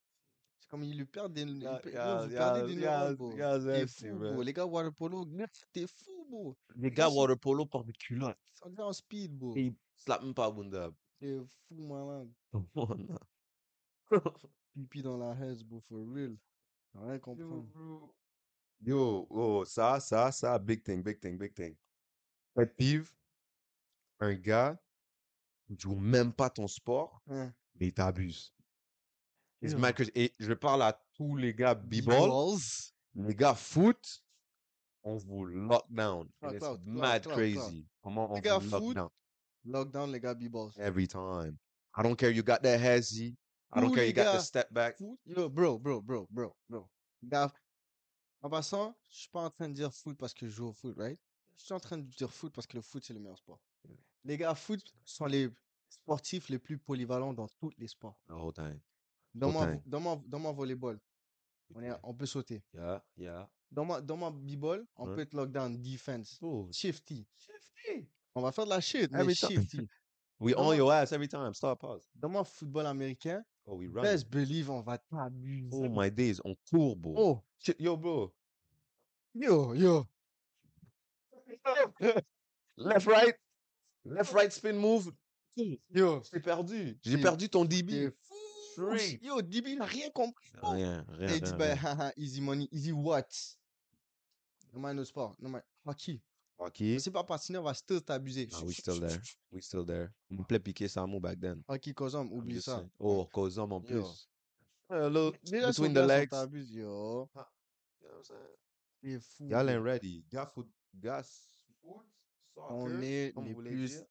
Comme 0.73 0.85
ils 0.85 0.97
lui 0.97 1.05
perdent 1.05 1.33
des. 1.33 1.43
ils 1.43 1.61
Yeah, 1.61 1.79
yo, 1.85 2.29
yeah, 2.31 3.59
des 3.59 3.75
T'es 3.75 3.85
fou, 3.85 4.17
bro. 4.17 4.41
Les 4.41 4.53
gars, 4.53 4.65
water 4.65 4.91
polo, 4.91 5.23
t'es 5.71 5.85
fou, 5.85 6.25
bro. 6.27 6.57
Les 6.75 6.89
gars 6.89 7.09
water 7.09 7.37
polo 7.37 7.67
portent 7.67 7.85
des 7.85 7.93
culottes. 7.93 8.39
Ça 8.55 8.67
devient 8.67 8.81
en 8.81 8.91
speed, 8.91 9.37
bro. 9.37 9.55
Et 9.55 9.65
ils 9.65 9.75
slapent 9.95 10.23
même 10.23 10.33
pas 10.33 10.49
Bunda. 10.49 10.89
T'es 11.19 11.37
fou, 11.45 11.75
malade. 11.75 12.31
Oh, 12.73 12.87
non. 12.97 13.19
Pipi 14.73 15.03
dans 15.03 15.15
la 15.15 15.35
head, 15.35 15.63
bro, 15.63 15.79
for 15.81 16.11
real. 16.11 16.35
Rien 16.95 17.19
comprendre. 17.19 17.67
Yo, 18.81 19.27
oh, 19.29 19.63
ça, 19.65 19.99
ça, 19.99 20.31
ça, 20.31 20.57
big 20.57 20.81
thing, 20.81 21.03
big 21.03 21.19
thing, 21.19 21.37
big 21.37 21.53
thing. 21.53 21.75
Pet 22.55 22.75
peeve, 22.75 23.13
un 24.19 24.33
gars 24.33 24.75
qui 25.67 25.77
joue 25.77 25.93
même 25.93 26.33
pas 26.33 26.49
ton 26.49 26.67
sport, 26.67 27.21
Hein. 27.27 27.53
mais 27.75 27.89
il 27.89 27.93
t'abuse. 27.93 28.55
It's 29.63 29.73
que- 29.93 30.11
Et 30.15 30.33
je 30.39 30.53
parle 30.53 30.81
à 30.81 30.93
tous 31.13 31.35
les 31.35 31.53
gars 31.53 31.73
b-ball, 31.75 32.27
B-balls. 32.29 32.93
les 33.15 33.35
gars 33.35 33.55
foot, 33.55 34.23
on 35.03 35.17
vous 35.17 35.45
lock 35.45 35.85
down. 35.89 36.29
It's 36.41 36.65
mad 36.85 37.25
crazy. 37.27 37.87
Comment 38.01 38.31
on 38.31 38.35
Les 38.35 38.41
gars 38.41 38.57
vous 38.57 38.69
lock 38.69 38.83
foot, 38.83 38.95
down? 38.95 39.09
Lockdown, 39.65 40.11
les 40.11 40.19
gars, 40.19 40.33
B-balls. 40.33 40.77
every 40.77 41.07
time. 41.07 41.57
I 41.95 42.03
don't 42.03 42.15
care 42.17 42.31
you 42.31 42.43
got 42.43 42.59
that 42.63 42.77
hazy. 42.79 43.37
I 43.71 43.79
don't 43.81 43.93
care 43.93 44.05
you 44.05 44.13
got 44.13 44.37
the 44.37 44.41
step 44.41 44.71
back. 44.71 44.99
Yo, 45.25 45.49
bro, 45.49 45.79
bro, 45.79 46.01
bro, 46.01 46.27
bro, 46.29 46.55
bro. 46.69 46.89
Gars, 47.23 47.51
en 48.41 48.49
passant, 48.49 48.93
je 49.09 49.15
suis 49.21 49.29
pas 49.29 49.41
en 49.45 49.49
train 49.49 49.69
de 49.69 49.73
dire 49.73 49.93
foot 49.93 50.17
parce 50.17 50.33
que 50.33 50.47
je 50.47 50.51
joue 50.53 50.67
au 50.67 50.73
foot, 50.73 50.95
right? 50.97 51.17
Je 51.57 51.63
suis 51.63 51.73
en 51.73 51.79
train 51.79 51.97
de 51.97 52.03
dire 52.03 52.31
foot 52.31 52.53
parce 52.53 52.67
que 52.67 52.75
le 52.75 52.81
foot, 52.81 53.03
c'est 53.05 53.13
le 53.13 53.19
meilleur 53.19 53.37
sport. 53.37 53.61
Les 54.25 54.37
gars, 54.37 54.53
foot 54.55 54.81
sont 55.05 55.25
les 55.25 55.49
sportifs 55.89 56.49
les 56.49 56.59
plus 56.59 56.77
polyvalents 56.77 57.33
dans 57.33 57.47
tous 57.47 57.71
les 57.77 57.87
sports. 57.87 58.19
The 58.27 58.31
whole 58.31 58.53
time. 58.53 58.79
Dans 59.33 59.51
time. 59.51 59.81
dans 59.85 59.99
mon, 59.99 60.15
dans 60.27 60.39
mon 60.39 60.53
volleyball, 60.53 60.99
on, 61.73 61.81
est, 61.81 61.91
on 62.03 62.13
peut 62.13 62.25
sauter. 62.27 62.61
Yeah, 62.73 63.03
yeah. 63.17 63.49
Dans 63.71 63.85
ma, 63.85 63.99
dans 64.01 64.17
ma 64.17 64.29
b-ball, 64.29 64.85
on 64.95 65.07
Ouais. 65.07 65.15
peut 65.15 65.21
être 65.21 65.33
lockdown, 65.33 65.81
defense, 65.81 66.37
Oh, 66.41 66.69
shifty. 66.71 67.25
shifty. 67.37 68.07
On 68.35 68.41
va 68.41 68.51
faire 68.51 68.65
de 68.65 68.69
la 68.69 68.81
shit, 68.81 69.11
mais 69.11 69.21
Every 69.21 69.35
time. 69.35 69.49
shifty. 69.49 69.87
We 70.39 70.53
Dans 70.53 70.67
on 70.69 70.73
your 70.75 70.91
ass 70.91 71.11
every 71.11 71.27
time. 71.27 71.53
Stop, 71.53 71.79
pause. 71.81 72.07
Dans 72.15 72.29
mon 72.29 72.43
football 72.43 72.85
américain, 72.85 73.43
Oh, 73.65 73.75
we 73.77 73.87
run. 73.87 74.01
best 74.03 74.29
believe, 74.29 74.69
on 74.69 74.81
va 74.81 74.97
t'abuser. 74.97 75.69
Oh 75.71 75.89
my 75.89 76.11
days, 76.11 76.39
on 76.45 76.55
court, 76.69 76.97
bro. 76.97 77.13
Oh, 77.17 77.43
Shit, 77.57 77.79
yo, 77.79 77.95
bro. 77.97 78.31
yo, 79.33 79.73
yo. 79.73 80.05
Left, 82.77 83.07
right. 83.07 83.33
Left, 84.05 84.33
right, 84.33 84.51
spin 84.51 84.77
move. 84.77 85.11
Yo, 85.55 86.21
J'ai 86.31 86.39
perdu. 86.39 86.97
J'ai 87.03 87.17
perdu 87.19 87.47
ton 87.47 87.63
DB. 87.63 88.11
Straight. 88.73 89.23
Yo, 89.23 89.41
DB, 89.41 89.71
il 89.71 89.81
a 89.81 89.85
rien 89.85 90.09
compris. 90.09 90.51
Rien, 90.61 91.05
rien, 91.09 91.29
Et 91.29 91.35
il 91.37 91.41
dit, 91.41 91.53
bah, 91.53 91.75
haha, 91.75 92.11
easy 92.17 92.41
money, 92.41 92.67
easy 92.71 92.91
what? 92.91 93.27
Non, 94.73 94.81
mais 94.81 94.93
no 94.93 95.05
sport. 95.05 95.35
Non, 95.39 95.49
mais 95.49 95.61
hockey. 95.85 96.21
Hockey. 96.57 96.99
C'est 96.99 97.11
pas 97.11 97.23
patiner, 97.23 97.57
on 97.59 97.63
va 97.63 97.73
still 97.73 98.01
t'abuser. 98.01 98.47
Ah, 98.53 98.63
we 98.63 98.73
still 98.77 98.99
there. 98.99 99.21
We 99.51 99.63
still 99.63 99.85
there. 99.85 100.09
On 100.31 100.35
me 100.35 100.43
plaît 100.43 100.59
piquer 100.59 100.87
Samu 100.87 101.19
back 101.19 101.39
then. 101.39 101.61
Hockey, 101.67 101.93
Kozom, 101.93 102.31
oublie 102.31 102.61
ça. 102.61 102.83
Oh, 102.99 103.25
Kozom 103.31 103.71
en 103.71 103.81
plus. 103.81 104.29
Déjà, 105.43 105.73
son 105.73 105.83
between 105.83 105.93
the 105.93 106.07
legs. 106.07 106.29
on 106.31 106.37
t'abuse, 106.37 106.71
yo. 106.71 106.83
You 106.83 106.87
know 106.87 107.25
what 108.01 108.17
I'm 108.17 108.23
saying? 108.23 108.39
C'est 109.01 109.19
fou. 109.19 109.47
Y'all 109.49 109.69
ain't 109.69 109.83
ready. 109.83 110.23
Gars 110.31 110.45
foot, 110.47 110.67
gars 110.95 111.23
foot, 111.81 112.05
On 112.55 112.87
soccer, 112.87 113.03
est 113.03 113.33
les 113.35 113.53
plus. 113.53 114.03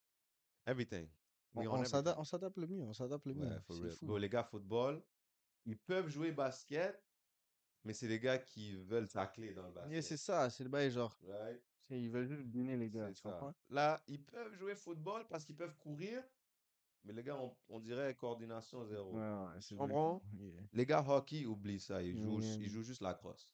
Everything. 0.66 1.08
On, 1.54 1.60
We 1.60 1.68
on 1.68 1.72
on 1.72 2.24
s'adapte, 2.24 2.56
le 2.56 2.66
mieux, 2.66 2.82
on 2.82 2.92
s'adapte 2.92 3.26
le 3.26 3.34
mieux. 3.34 3.46
Ouais, 3.46 3.60
fou. 3.90 4.06
Bro, 4.06 4.18
les 4.18 4.28
gars 4.28 4.44
football, 4.44 5.02
ils 5.66 5.78
peuvent 5.78 6.08
jouer 6.08 6.32
basket, 6.32 7.02
mais 7.84 7.92
c'est 7.92 8.08
des 8.08 8.20
gars 8.20 8.38
qui 8.38 8.74
veulent 8.76 9.08
tacler 9.08 9.52
dans 9.52 9.66
le 9.66 9.72
basket. 9.72 9.92
Yeah, 9.92 10.02
c'est 10.02 10.16
ça, 10.16 10.48
c'est 10.50 10.64
le 10.64 10.70
bail, 10.70 10.90
genre. 10.90 11.16
right? 11.28 11.62
Ils 11.90 12.10
veulent 12.10 12.26
juste 12.28 12.46
donner 12.48 12.76
les 12.76 12.88
gars, 12.90 13.12
tu 13.12 13.20
comprends? 13.22 13.52
Là, 13.68 14.02
ils 14.06 14.24
peuvent 14.24 14.54
jouer 14.54 14.74
football 14.74 15.26
parce 15.28 15.44
qu'ils 15.44 15.56
peuvent 15.56 15.76
courir, 15.76 16.22
mais 17.04 17.12
les 17.12 17.22
gars, 17.22 17.36
on, 17.36 17.54
on 17.68 17.80
dirait 17.80 18.14
coordination 18.14 18.84
zéro. 18.86 19.12
Ouais, 19.12 19.60
Tu 19.60 19.76
comprends? 19.76 20.22
Yeah. 20.32 20.60
Les 20.72 20.86
gars 20.86 21.04
hockey, 21.06 21.44
oublie 21.44 21.80
ça. 21.80 22.02
Ils 22.02 22.16
jouent, 22.16 22.40
Yeah. 22.40 22.56
ils 22.56 22.68
jouent 22.70 22.82
juste 22.82 23.02
la 23.02 23.12
crosse. 23.14 23.52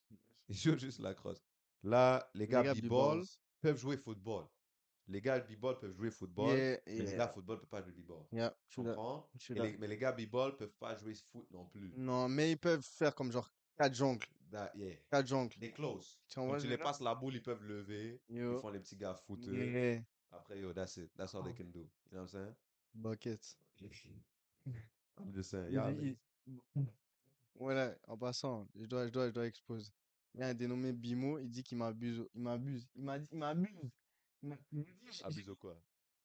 Ils 0.49 0.55
jouent 0.57 0.79
juste 0.79 1.01
la 1.01 1.15
crosse. 1.15 1.43
Là, 1.83 2.31
les 2.35 2.41
Les 2.41 2.47
gars 2.49 2.63
gars 2.63 2.75
b-ball 2.75 3.23
peuvent 3.61 3.79
jouer 3.79 3.97
football. 3.97 4.47
Les 5.11 5.21
gars 5.23 5.41
b-ball 5.41 5.79
peuvent 5.79 5.95
jouer 5.97 6.11
football, 6.11 6.57
Yeah, 6.57 6.79
mais 6.87 6.93
les 6.99 7.17
gars 7.17 7.29
football 7.29 7.57
ne 7.57 7.61
peuvent 7.61 7.71
pas 7.71 7.83
jouer 7.83 7.93
b-ball. 7.93 8.25
Yeah, 8.31 8.55
Tu 8.69 8.83
comprends? 8.83 9.31
mais 9.79 9.87
les 9.89 9.97
gars 9.97 10.13
b-ball 10.13 10.57
peuvent 10.57 10.77
pas 10.79 10.97
jouer 10.97 11.15
foot 11.15 11.51
non 11.51 11.65
plus. 11.65 11.93
Non, 11.97 12.29
mais 12.29 12.53
ils 12.53 12.59
peuvent 12.59 12.83
faire 12.85 13.15
comme 13.15 13.33
genre 13.33 13.51
4 13.79 13.95
jongles. 13.95 14.27
That- 14.51 14.73
yeah. 14.75 14.95
4 15.11 15.27
jongles. 15.27 15.57
They 15.59 15.73
close. 15.73 16.19
Tu 16.29 16.41
tu 16.61 16.67
les 16.69 16.77
passes 16.79 17.01
la 17.01 17.15
boule, 17.15 17.35
ils 17.35 17.43
peuvent 17.43 17.65
lever. 17.65 18.21
Ils 18.29 18.59
font 18.61 18.69
les 18.71 18.81
petits 18.81 18.97
gars. 18.97 19.19
Yeah. 19.39 20.03
Après, 20.31 20.59
yo, 20.61 20.73
that's 20.75 20.97
it. 20.99 21.11
That's 21.17 21.35
all 21.35 21.43
they 21.43 21.55
can 21.55 21.71
do. 21.71 21.81
You 21.81 21.87
know 22.13 22.21
what 22.21 22.23
I'm 22.25 22.29
saying? 22.29 22.55
Bucket. 22.95 23.57
I'm 25.19 25.33
just 25.33 25.51
saying. 25.51 25.73
Yeah, 25.73 25.91
il- 25.91 26.17
Voilà, 27.55 27.97
en 28.07 28.17
passant, 28.17 28.69
je 28.75 28.85
dois, 28.87 29.07
je 29.07 29.13
dois, 29.13 29.27
je 29.29 29.33
dois 29.33 29.47
exposer. 29.47 29.91
Il 30.35 30.41
y 30.41 30.45
a 30.45 30.49
un 30.49 30.55
dénommé 30.55 30.93
Bimo, 30.93 31.39
il 31.39 31.51
dit 31.51 31.63
qu'il 31.63 31.79
m'abuse. 31.79 32.25
Il 32.35 32.43
m'abuse. 32.43 32.87
Il 32.95 33.03
m'a 33.03 33.19
dit, 33.19 33.29
il 33.33 33.39
m'abuse. 33.39 33.91
Abuse 35.25 35.51
quoi? 35.59 35.77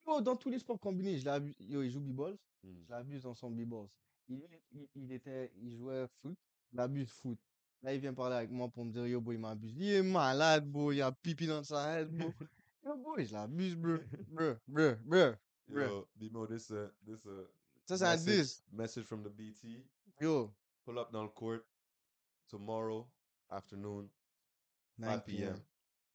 Yo, 0.06 0.22
dans 0.22 0.36
tous 0.36 0.50
les 0.50 0.60
sports 0.60 0.80
combinés, 0.80 1.18
je 1.18 1.26
l'abuse. 1.26 1.56
Yo, 1.60 1.82
il 1.82 1.90
joue 1.92 2.02
b-balls. 2.02 2.38
Hmm. 2.64 2.84
Je 2.86 2.92
l'abuse 2.92 3.22
dans 3.24 3.34
son 3.34 3.50
b-balls. 3.52 3.88
Il, 4.28 4.42
il, 4.72 4.88
il 4.96 5.12
était, 5.12 5.52
il 5.62 5.76
jouait 5.76 6.08
foot. 6.22 6.38
Je 6.72 6.78
l'abuse 6.78 7.10
foot. 7.10 7.40
Là, 7.82 7.94
il 7.94 8.00
vient 8.00 8.14
parler 8.14 8.36
avec 8.38 8.52
moi 8.52 8.70
pour 8.70 8.86
me 8.86 8.92
dire, 8.92 9.06
yo, 9.08 9.20
boy, 9.22 9.36
il 9.36 9.42
m'abuse. 9.42 9.74
Il 9.78 9.90
est 9.90 10.04
malade, 10.04 10.66
bro. 10.70 10.92
Il 10.92 11.02
a 11.02 11.12
pipi 11.12 11.48
dans 11.48 11.64
sa 11.64 11.96
tête, 11.96 12.12
bro. 12.12 12.34
yo, 12.86 12.98
boy, 12.98 13.26
je 13.26 13.34
l'abuse, 13.34 13.76
bro. 13.76 13.98
Bro, 14.28 14.56
bro, 14.68 14.96
bro. 15.06 15.32
Bruh. 15.68 15.88
Yo, 15.88 16.08
Bimo, 16.16 16.46
this 16.48 16.70
uh, 16.72 16.90
this 17.06 17.26
uh, 17.26 17.48
Ça, 17.86 17.98
c'est 17.98 18.06
un 18.06 18.12
message, 18.18 18.26
diss. 18.26 18.64
message 18.72 19.04
from 19.06 19.24
the 19.24 19.30
BT. 19.30 19.84
Yo, 20.20 20.54
Pull 20.86 21.00
up 21.00 21.12
dans 21.12 21.24
le 21.24 21.30
court 21.30 21.62
tomorrow 22.50 23.08
afternoon, 23.50 24.10
9 24.98 25.22
5 25.22 25.26
p.m. 25.26 25.54
p.m. 25.54 25.64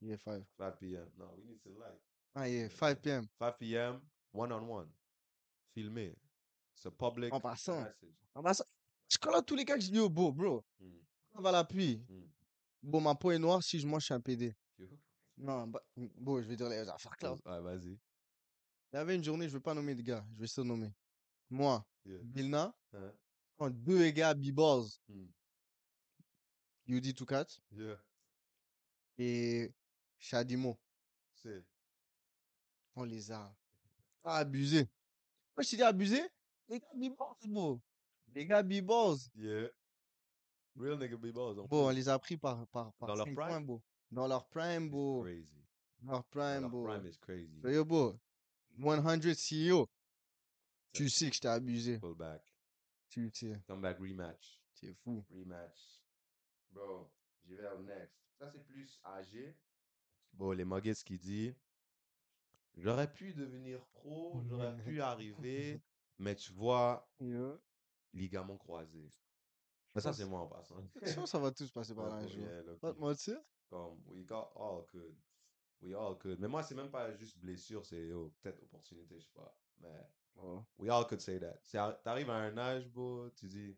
Yeah, 0.01 0.17
5. 0.17 0.45
5 0.59 0.79
p.m. 0.79 1.07
No, 1.19 1.27
we 1.37 1.45
need 1.45 1.61
to 1.63 1.71
light. 1.79 1.99
Ah, 2.35 2.45
yeah, 2.47 2.69
5 2.69 3.01
p.m. 3.03 3.27
5 3.39 3.59
p.m. 3.59 4.01
One 4.33 4.53
on 4.53 4.69
one. 4.69 4.89
Filmé. 5.75 6.15
C'est 6.75 6.89
a 6.89 6.91
public 6.93 7.33
En 7.33 7.41
passant. 7.41 7.83
message. 7.83 8.55
Ça, 8.55 8.65
je 9.09 9.29
à 9.37 9.43
tous 9.43 9.57
les 9.57 9.65
gars 9.65 9.75
que 9.77 9.81
je 9.81 9.91
dis, 9.91 9.99
oh, 9.99 10.09
bro, 10.09 10.33
bro, 10.33 10.65
Hmm. 10.79 10.99
on 11.35 11.41
va 11.43 11.51
l'appui. 11.51 11.97
Hmm. 12.09 12.27
Bon, 12.83 13.01
ma 13.01 13.15
peau 13.17 13.33
est 13.33 13.39
noire, 13.39 13.63
si 13.63 13.81
je 13.81 13.87
mange, 13.87 14.03
je 14.03 14.07
suis 14.07 14.15
un 14.15 14.21
PD. 14.21 14.55
Non, 15.37 15.67
bah, 15.67 15.83
bon, 15.97 16.41
je 16.43 16.47
vais 16.49 16.57
dire 16.57 16.69
les 16.69 16.89
affaires. 16.89 17.17
Ouais, 17.45 17.61
vas-y. 17.61 17.99
Il 18.93 18.95
y 18.95 18.97
avait 18.97 19.17
une 19.17 19.25
journée, 19.25 19.49
je 19.49 19.55
veux 19.55 19.61
pas 19.61 19.75
nommer 19.75 19.95
de 19.95 20.03
gars, 20.03 20.25
je 20.35 20.41
vais 20.41 20.47
se 20.47 20.61
nommer. 20.61 20.93
Moi, 21.51 21.85
Yeah. 22.05 22.21
Bilna, 22.23 22.75
Hein? 22.95 23.13
en 23.59 23.69
deux 23.71 24.09
gars 24.11 24.33
B-Balls, 24.35 24.87
Tukat 27.15 27.47
Yeah. 27.73 27.99
et 29.19 29.73
Shadimo. 30.19 30.79
C'est. 31.35 31.65
On 32.97 33.05
les 33.05 33.31
a 33.31 33.55
abusés. 34.25 34.89
Moi, 35.57 35.63
je 35.63 35.71
t'ai 35.71 35.77
dit 35.77 35.83
abusés? 35.83 36.29
Les 36.69 36.81
gars 36.81 36.93
B-Balls, 36.95 37.49
bro. 37.49 37.81
Les 38.35 38.47
gars 38.47 38.63
B-Balls. 38.63 39.19
Yeah. 39.35 39.71
Real 40.79 40.99
nigga 40.99 41.17
B-balls. 41.17 41.59
en 41.59 41.67
Bon, 41.67 41.87
on 41.89 41.91
les 41.91 42.09
a 42.09 42.19
pris 42.19 42.37
par, 42.37 42.67
par, 42.69 42.93
par 42.95 43.09
Dans 43.09 43.15
leur 43.17 43.25
prime? 43.27 43.35
points, 43.37 43.61
bro. 43.61 43.83
Dans 44.11 44.27
leur 44.29 44.47
prime, 44.49 44.89
bro. 44.89 45.23
crazy. 45.23 45.65
Dans 46.01 46.13
leur 46.13 46.25
prime, 46.25 46.61
leur 46.63 46.71
bro. 46.71 46.85
prime 46.85 47.07
is 47.07 47.19
crazy. 47.19 47.61
Yo, 47.65 47.85
bro? 47.85 48.19
100 48.79 49.21
CEO. 49.35 49.89
Tu 50.93 51.09
sais 51.09 51.31
que 51.31 51.37
je 51.37 51.41
t'ai 51.41 51.49
abusé. 51.49 51.99
Pull 51.99 52.15
back. 52.15 52.43
Tu 53.09 53.31
sais. 53.35 53.61
Come 53.67 53.81
back 53.81 53.99
rematch. 53.99 54.61
C'est 54.75 54.95
fou. 55.03 55.25
Rematch. 55.31 56.01
Bro, 56.71 57.11
j'y 57.45 57.57
vais 57.57 57.69
au 57.71 57.83
next. 57.83 58.15
Ça, 58.39 58.49
c'est 58.53 58.65
plus 58.65 59.01
âgé. 59.05 59.57
Bon, 60.39 60.53
les 60.53 60.65
Muggets 60.65 60.95
qui 61.05 61.19
dit 61.19 61.53
J'aurais 62.77 63.13
pu 63.13 63.35
devenir 63.35 63.85
pro, 63.89 64.41
j'aurais 64.49 64.77
pu 64.77 65.01
arriver, 65.03 65.81
mais 66.19 66.37
tu 66.37 66.53
vois, 66.53 67.09
Yo. 67.19 67.61
ligament 68.15 68.57
croisé. 68.57 69.11
Mais 69.95 70.01
ça, 70.01 70.11
pense- 70.11 70.17
c'est 70.19 70.27
moi 70.27 70.41
en 70.43 70.47
passant. 70.47 70.81
Je 71.03 71.13
pense 71.13 71.25
que 71.25 71.27
ça 71.31 71.39
va 71.41 71.51
tous 71.51 71.71
passer 71.73 71.93
par 71.97 72.09
là 72.09 72.15
un 72.17 72.27
jour. 72.29 72.47
yeah, 72.47 72.63
Pas 72.81 72.93
te 72.93 72.99
mentir? 73.01 73.41
Comme, 73.69 74.01
we 74.07 74.25
got 74.25 74.53
all 74.55 74.87
could. 74.87 75.17
We 75.83 75.93
all 75.95 76.17
could. 76.19 76.39
Mais 76.39 76.47
moi, 76.49 76.63
c'est 76.63 76.75
même 76.77 76.91
pas 76.91 77.13
juste 77.17 77.37
blessure, 77.39 77.85
c'est 77.85 78.07
yo, 78.07 78.33
peut-être 78.41 78.63
opportunité, 78.63 79.19
je 79.19 79.25
sais 79.25 79.33
pas. 79.35 79.53
Mais 79.81 80.07
Oh. 80.41 80.63
we 80.79 80.89
all 80.89 81.05
could 81.05 81.21
say 81.21 81.41
that. 81.41 81.59
C'est 81.65 81.79
T'arrives 82.05 82.31
à 82.31 82.37
un 82.37 82.57
âge, 82.59 82.89
bro, 82.89 83.29
tu 83.31 83.49
dis, 83.49 83.77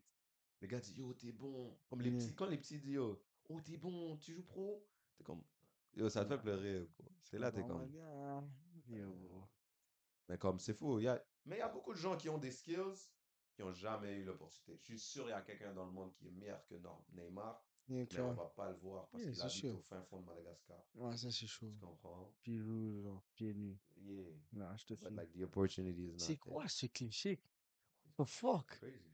les 0.61 0.67
gars 0.67 0.79
disent, 0.79 0.95
yo, 0.95 1.11
t'es 1.15 1.31
bon. 1.31 1.75
Comme 1.89 2.01
les 2.01 2.11
Mm. 2.11 2.17
petits, 2.19 2.35
quand 2.35 2.45
les 2.45 2.57
petits 2.59 2.77
disent, 2.79 2.93
yo, 2.93 3.19
oh, 3.49 3.59
t'es 3.61 3.77
bon, 3.77 4.15
tu 4.17 4.35
joues 4.35 4.43
pro. 4.43 4.87
T'es 5.17 5.23
comme, 5.23 5.41
yo, 5.95 6.09
ça 6.09 6.23
te 6.25 6.29
fait 6.29 6.37
pleurer, 6.41 6.79
bro. 6.97 7.11
T'es 7.29 7.37
là, 7.39 7.51
t'es 7.51 7.63
comme, 7.65 7.89
Yo, 8.89 9.13
bro. 9.13 9.47
mais 10.27 10.37
comme, 10.37 10.59
c'est 10.59 10.73
fou. 10.73 10.99
il 10.99 11.03
Y 11.03 11.07
a... 11.07 11.23
Mais 11.45 11.55
il 11.57 11.59
y 11.59 11.63
a 11.63 11.69
beaucoup 11.69 11.93
de 11.93 11.97
gens 11.97 12.17
qui 12.17 12.29
ont 12.29 12.37
des 12.37 12.51
skills 12.51 13.09
qui 13.55 13.63
ont 13.63 13.71
jamais 13.73 14.17
eu 14.19 14.23
l'opportunité. 14.23 14.75
Je 14.77 14.83
suis 14.83 14.99
sûr, 14.99 15.25
il 15.27 15.31
y 15.31 15.33
a 15.33 15.41
quelqu'un 15.41 15.73
dans 15.73 15.85
le 15.85 15.91
monde 15.91 16.13
qui 16.15 16.27
est 16.27 16.31
meilleur 16.31 16.65
que 16.67 16.75
Neymar, 17.13 17.63
Yeah, 17.89 18.05
mais 18.13 18.19
on 18.21 18.33
va 18.33 18.45
pas 18.55 18.69
le 18.69 18.77
voir 18.77 19.09
parce 19.09 19.21
Yeah, 19.23 19.31
qu'il 19.31 19.35
c'est 19.39 19.43
habite 19.43 19.55
sûr. 19.57 19.75
au 19.77 19.81
fin 19.81 20.01
fond 20.03 20.21
de 20.21 20.25
Madagascar. 20.25 20.77
Ouais, 20.93 21.17
ça 21.17 21.29
c'est 21.31 21.47
chaud. 21.47 21.67
Tu 21.73 21.79
comprends? 21.85 22.31
Pieds 22.41 22.61
rouges, 22.61 23.01
genre, 23.03 23.23
pieds 23.35 23.53
nus. 23.53 23.77
Yeah. 23.97 24.23
Non, 24.53 24.77
je 24.77 24.85
te 24.85 24.93
But 24.93 25.07
file. 25.07 25.15
like 25.15 25.31
the 25.33 25.41
opportunity 25.43 26.03
is 26.05 26.11
not 26.11 26.19
C'est 26.19 26.37
quoi 26.37 26.67
ce 26.69 26.85
cliché? 26.85 27.41
What 28.17 28.25
the 28.25 28.29
fuck? 28.29 28.67
Crazy. 28.67 29.11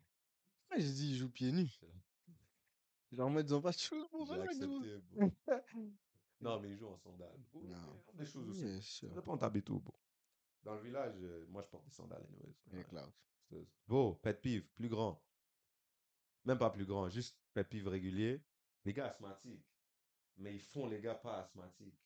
Pourquoi 0.59 0.78
j'ai 0.80 0.91
dit 0.91 1.11
il 1.11 1.15
joue 1.17 1.30
pieds 1.30 1.51
nus? 1.53 1.69
C'est. 1.80 3.15
Genre, 3.15 3.28
en 3.28 3.30
mode, 3.32 3.49
ils 3.49 3.53
ont 3.55 3.61
pas 3.61 3.71
de 3.71 3.78
choses 3.80 4.07
pour 4.09 4.28
faire. 4.28 4.43
Non, 6.41 6.59
mais 6.59 6.69
il 6.69 6.77
joue 6.77 6.88
en 6.88 6.97
sandales. 6.97 7.39
Ou 7.53 7.63
Non. 7.63 8.03
Des 8.13 8.25
choses 8.25 8.49
aussi. 8.49 8.75
Ça 8.75 8.81
sûr. 8.81 9.09
dépend 9.13 9.38
t'habites 9.38 9.69
où, 9.69 9.79
bro. 9.79 9.95
Dans 10.63 10.75
le 10.75 10.81
village, 10.81 11.15
euh, 11.21 11.45
moi, 11.49 11.61
je 11.63 11.67
porte 11.69 11.85
des 11.85 11.91
sandales, 11.91 12.23
anyways. 12.29 12.55
Ouais. 12.93 13.01
C'est- 13.49 13.67
Bon, 13.88 14.13
pet 14.15 14.39
peeve, 14.41 14.67
plus 14.75 14.89
grand. 14.89 15.21
Même 16.45 16.57
pas 16.57 16.69
plus 16.69 16.85
grand, 16.85 17.09
juste 17.09 17.38
pet 17.53 17.63
peeve 17.63 17.88
régulier. 17.88 18.41
Les 18.85 18.93
gars 18.93 19.07
asthmatiques. 19.07 19.65
Mais 20.38 20.53
ils 20.55 20.61
font 20.61 20.88
les 20.88 20.99
gars 21.01 21.15
pas 21.15 21.39
asthmatiques. 21.39 21.97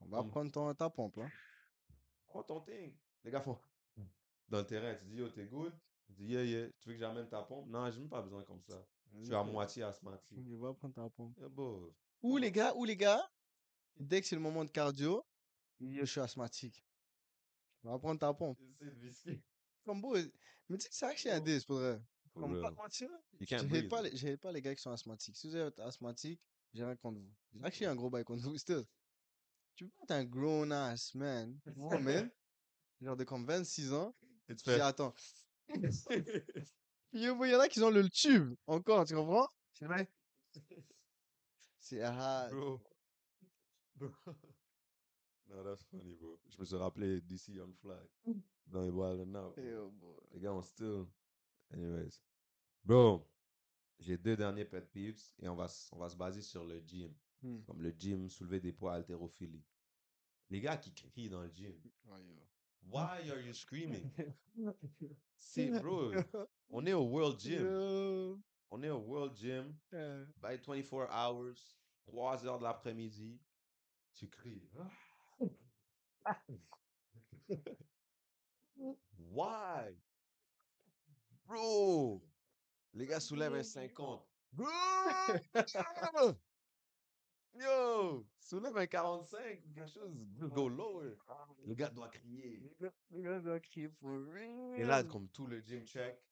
On 0.00 0.06
va 0.06 0.22
prendre 0.24 0.50
ton, 0.50 0.74
ta 0.74 0.90
pompe, 0.90 1.18
hein. 1.18 1.30
Prends 2.26 2.42
ton 2.42 2.60
thing. 2.60 2.94
Les 3.24 3.30
gars 3.30 3.40
font. 3.40 3.58
Dans 4.48 4.58
le 4.58 4.66
terrain, 4.66 4.94
tu 4.96 5.04
dis, 5.06 5.16
yo, 5.16 5.28
t'es 5.30 5.46
good? 5.46 5.72
Tu 6.06 6.12
dis, 6.12 6.26
yeah, 6.26 6.44
yeah. 6.44 6.68
Tu 6.80 6.88
veux 6.88 6.94
que 6.94 7.00
j'amène 7.00 7.28
ta 7.28 7.42
pompe? 7.42 7.68
Non, 7.68 7.90
j'ai 7.90 8.00
même 8.00 8.08
pas 8.10 8.20
besoin 8.22 8.42
comme 8.44 8.60
ça. 8.62 8.84
Je 9.14 9.24
suis 9.24 9.34
à 9.34 9.42
moitié 9.44 9.82
asthmatique. 9.84 10.38
Je 10.44 10.54
vais 10.56 10.74
prendre 10.74 10.94
ta 10.94 11.08
pompe. 11.10 11.38
Bro. 11.50 11.94
Ou 12.22 12.36
les 12.38 12.50
gars, 12.50 12.74
ou 12.74 12.84
les 12.84 12.96
gars, 12.96 13.22
dès 13.96 14.20
que 14.20 14.26
c'est 14.26 14.36
le 14.36 14.42
moment 14.42 14.64
de 14.64 14.70
cardio, 14.70 15.24
je 15.80 16.04
suis 16.04 16.20
asthmatique. 16.20 16.84
On 17.84 17.90
va 17.90 17.98
prendre 17.98 18.20
ta 18.20 18.32
pompe. 18.32 18.58
Comme 19.84 20.00
beau. 20.00 20.16
Mais 20.68 20.78
tu 20.78 20.84
sais 20.84 20.88
que 20.88 20.94
c'est 20.94 21.06
actually 21.06 21.34
un 21.34 21.40
Oh. 21.40 21.44
dis 21.44 21.64
pour 21.66 21.76
vrai. 21.76 22.00
Comme 22.34 22.60
pas 22.62 22.70
mentir, 22.70 23.10
breathe. 23.38 23.88
pas, 23.88 24.02
les, 24.02 24.36
pas 24.38 24.52
les 24.52 24.62
gars 24.62 24.74
qui 24.74 24.80
sont 24.80 24.90
asthmatiques. 24.90 25.36
Si 25.36 25.48
vous 25.48 25.56
êtes 25.56 25.78
asthmatique, 25.80 26.40
j'ai 26.72 26.84
rien 26.84 26.96
contre 26.96 27.18
vous. 27.20 27.34
J'ai 27.52 27.64
actually 27.64 27.86
un 27.86 27.94
gros 27.94 28.08
bail 28.08 28.24
contre 28.24 28.42
vous. 28.42 28.56
Still. 28.56 28.84
Tu 29.74 29.86
peux 29.88 30.02
être 30.04 30.12
un 30.12 30.24
grown 30.24 30.72
ass 30.72 31.14
man, 31.14 31.58
woman, 31.76 32.30
genre 33.00 33.16
de 33.16 33.24
comme 33.24 33.44
26 33.44 33.92
ans, 33.92 34.14
Et 34.48 34.54
tu 34.56 34.64
fais. 34.64 34.80
attends. 34.80 35.14
Il 37.14 37.22
y 37.22 37.28
en 37.28 37.60
a 37.60 37.68
qui 37.68 37.82
ont 37.82 37.90
le 37.90 38.08
tube 38.08 38.54
encore, 38.66 39.04
tu 39.04 39.14
comprends? 39.14 39.48
C'est 39.74 39.84
vrai. 39.86 40.08
C'est 41.78 42.00
ah, 42.02 42.48
Bro. 42.50 42.80
No, 45.48 45.62
that's 45.64 45.82
funny, 45.84 46.14
bro. 46.14 46.38
Je 46.48 46.56
me 46.58 46.64
suis 46.64 46.76
rappelé 46.76 47.20
DC 47.20 47.60
on 47.60 47.72
Fly. 47.74 48.36
Dans 48.66 48.82
les 48.82 48.90
Wild 48.90 49.20
and 49.20 49.34
Out. 49.34 49.54
boy. 50.00 50.16
Les 50.32 50.40
gars, 50.40 50.52
on 50.52 50.62
still. 50.62 51.06
Anyways. 51.72 52.20
Bro, 52.84 53.28
j'ai 53.98 54.16
deux 54.16 54.36
derniers 54.36 54.64
pet 54.64 54.80
peeves 54.92 55.20
et 55.40 55.48
on 55.48 55.56
va, 55.56 55.66
s- 55.66 55.88
on 55.92 55.98
va 55.98 56.08
se 56.08 56.16
baser 56.16 56.42
sur 56.42 56.64
le 56.64 56.80
gym. 56.80 57.12
Hmm. 57.42 57.60
Comme 57.66 57.82
le 57.82 57.90
gym, 57.90 58.28
soulever 58.30 58.60
des 58.60 58.72
poids, 58.72 58.94
haltérophilie. 58.94 59.64
Les 60.48 60.60
gars 60.60 60.76
qui 60.76 60.92
crient 60.94 61.28
dans 61.28 61.42
le 61.42 61.50
gym. 61.50 61.74
Ouais, 62.06 62.22
yo. 62.24 62.34
Why 62.84 63.30
are 63.30 63.40
you 63.40 63.52
screaming? 63.52 64.10
C'est, 65.38 65.70
bro, 65.80 66.12
on 66.70 66.84
est 66.86 66.92
au 66.92 67.04
World 67.04 67.38
Gym. 67.40 67.64
Yo. 67.64 68.40
On 68.70 68.82
est 68.82 68.90
au 68.90 68.98
World 69.00 69.36
Gym. 69.36 69.74
By 70.40 70.56
24 70.56 71.10
hours, 71.10 71.76
3 72.06 72.46
heures 72.46 72.58
de 72.58 72.64
l'après-midi, 72.64 73.40
tu 74.14 74.28
cries. 74.28 74.68
Why? 79.30 79.96
Bro! 81.46 82.22
Les 82.94 83.06
gars 83.06 83.20
soulèvent 83.20 83.54
un 83.54 83.62
50. 83.62 84.26
Bro! 84.52 84.68
Yo! 87.54 88.26
Soulève 88.40 88.76
un 88.76 88.86
45 88.86 89.62
ou 89.64 89.72
quelque 89.74 89.90
chose. 89.90 90.14
Go 90.38 90.68
lower. 90.68 91.16
Le 91.66 91.74
gars 91.74 91.90
doit 91.90 92.08
crier. 92.08 92.74
Les 93.10 93.22
gars 93.22 93.40
doivent 93.40 93.60
crier 93.60 93.90
real. 94.02 94.80
Et 94.80 94.84
là, 94.84 95.04
comme 95.04 95.28
tout 95.28 95.46
le 95.46 95.60
gym 95.60 95.86
check. 95.86 96.22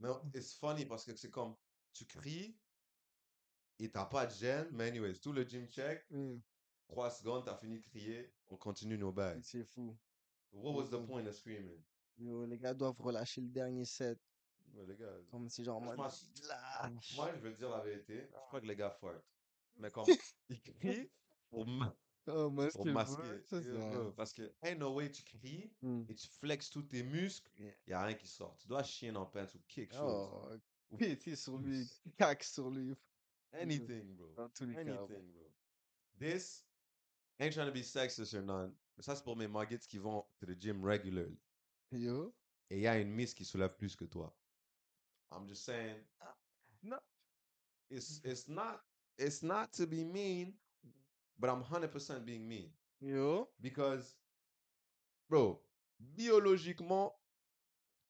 Mais 0.00 0.10
it's 0.34 0.54
funny 0.54 0.84
parce 0.84 1.04
que 1.04 1.14
c'est 1.16 1.30
comme, 1.30 1.56
tu 1.92 2.04
cries 2.04 2.56
et 3.78 3.90
t'as 3.90 4.06
pas 4.06 4.26
de 4.26 4.32
gêne. 4.32 4.68
Mais 4.72 4.88
anyways, 4.88 5.18
tout 5.18 5.32
le 5.32 5.42
gym 5.44 5.66
check. 5.68 6.04
Hmm, 6.10 6.38
3 6.88 7.10
secondes, 7.10 7.44
t'as 7.44 7.56
fini 7.56 7.78
de 7.80 7.84
crier, 7.84 8.32
on 8.48 8.56
continue 8.56 8.96
nos 8.96 9.12
bails. 9.12 9.40
C'est 9.42 9.64
fou. 9.64 9.96
What 10.52 10.72
was 10.74 10.88
the 10.90 11.04
point 11.04 11.26
of 11.26 11.34
screaming? 11.34 11.82
Yo, 12.18 12.46
les 12.46 12.56
gars 12.58 12.72
doivent 12.74 13.00
relâcher 13.00 13.40
le 13.40 13.48
dernier 13.48 13.84
set. 13.84 14.18
Ouais, 14.72 14.86
les 14.86 14.96
gars, 14.96 15.12
Comme 15.30 15.48
si 15.48 15.64
genre, 15.64 15.82
en 15.82 15.92
Franchement, 15.92 16.08
lâche. 16.48 17.16
moi 17.16 17.32
je 17.34 17.40
veux 17.40 17.52
dire 17.54 17.70
la 17.70 17.80
vérité, 17.80 18.28
je 18.30 18.32
crois 18.46 18.60
que 18.60 18.66
les 18.66 18.76
gars 18.76 18.90
fartent. 18.90 19.24
Mais 19.76 19.90
comme, 19.90 20.06
ils 20.48 20.60
crient 20.62 21.10
pour, 21.50 21.66
ma- 21.66 21.94
Oh, 22.28 22.50
moi, 22.50 22.68
pour 22.68 22.86
masquer. 22.86 23.40
Ça, 23.44 23.60
Parce 24.16 24.32
que, 24.32 24.52
ain't 24.62 24.78
no 24.78 24.94
way 24.94 25.10
tu 25.12 25.22
cries 25.22 25.72
Hmm. 25.80 26.02
et 26.08 26.14
tu 26.14 26.26
flexes 26.28 26.70
tous 26.70 26.82
tes 26.82 27.02
muscles, 27.04 27.52
y 27.86 27.92
a 27.92 28.02
rien 28.04 28.14
qui 28.16 28.26
sort. 28.26 28.56
Tu 28.56 28.66
dois 28.66 28.82
chier 28.82 29.12
le 29.12 29.20
pants 29.30 29.46
ou 29.54 29.58
quelque 29.68 29.94
chose. 29.94 30.28
Oh, 30.32 30.48
Ou 30.90 30.96
péter 31.20 31.36
sur 31.36 31.58
lui, 31.58 31.88
cac 32.18 32.42
sur 32.42 32.70
lui. 32.70 32.96
Anything, 33.54 34.16
bro. 34.16 34.48
Anything, 34.62 34.84
bro. 34.86 35.08
This 36.18 36.62
ain't 37.40 37.54
trying 37.54 37.66
to 37.66 37.72
be 37.72 37.82
sexist 37.82 38.34
or 38.34 38.42
none. 38.42 38.72
Mais 38.96 39.02
ça, 39.02 39.14
c'est 39.14 39.24
pour 39.24 39.36
mes 39.36 39.48
muggets 39.48 39.86
qui 39.86 39.98
vont 39.98 40.24
to 40.38 40.46
the 40.46 40.58
gym 40.58 40.82
regularly. 40.82 41.38
Yo. 41.92 42.34
et 42.70 42.76
il 42.76 42.82
y 42.82 42.86
a 42.86 42.98
une 42.98 43.10
miss 43.10 43.34
qui 43.34 43.44
soulève 43.44 43.76
plus 43.76 43.94
que 43.94 44.04
toi. 44.04 44.34
I'm 45.32 45.46
just 45.46 45.64
saying, 45.64 45.96
non. 46.82 46.98
it's 47.90 48.20
it's 48.24 48.48
not 48.48 48.80
it's 49.18 49.42
not 49.42 49.72
to 49.72 49.86
be 49.86 50.04
mean, 50.04 50.54
but 51.38 51.48
I'm 51.48 51.62
100% 51.62 52.24
being 52.24 52.48
mean 52.48 52.70
Yo. 53.00 53.48
because 53.60 54.16
bro, 55.28 55.60
biologiquement, 56.16 57.12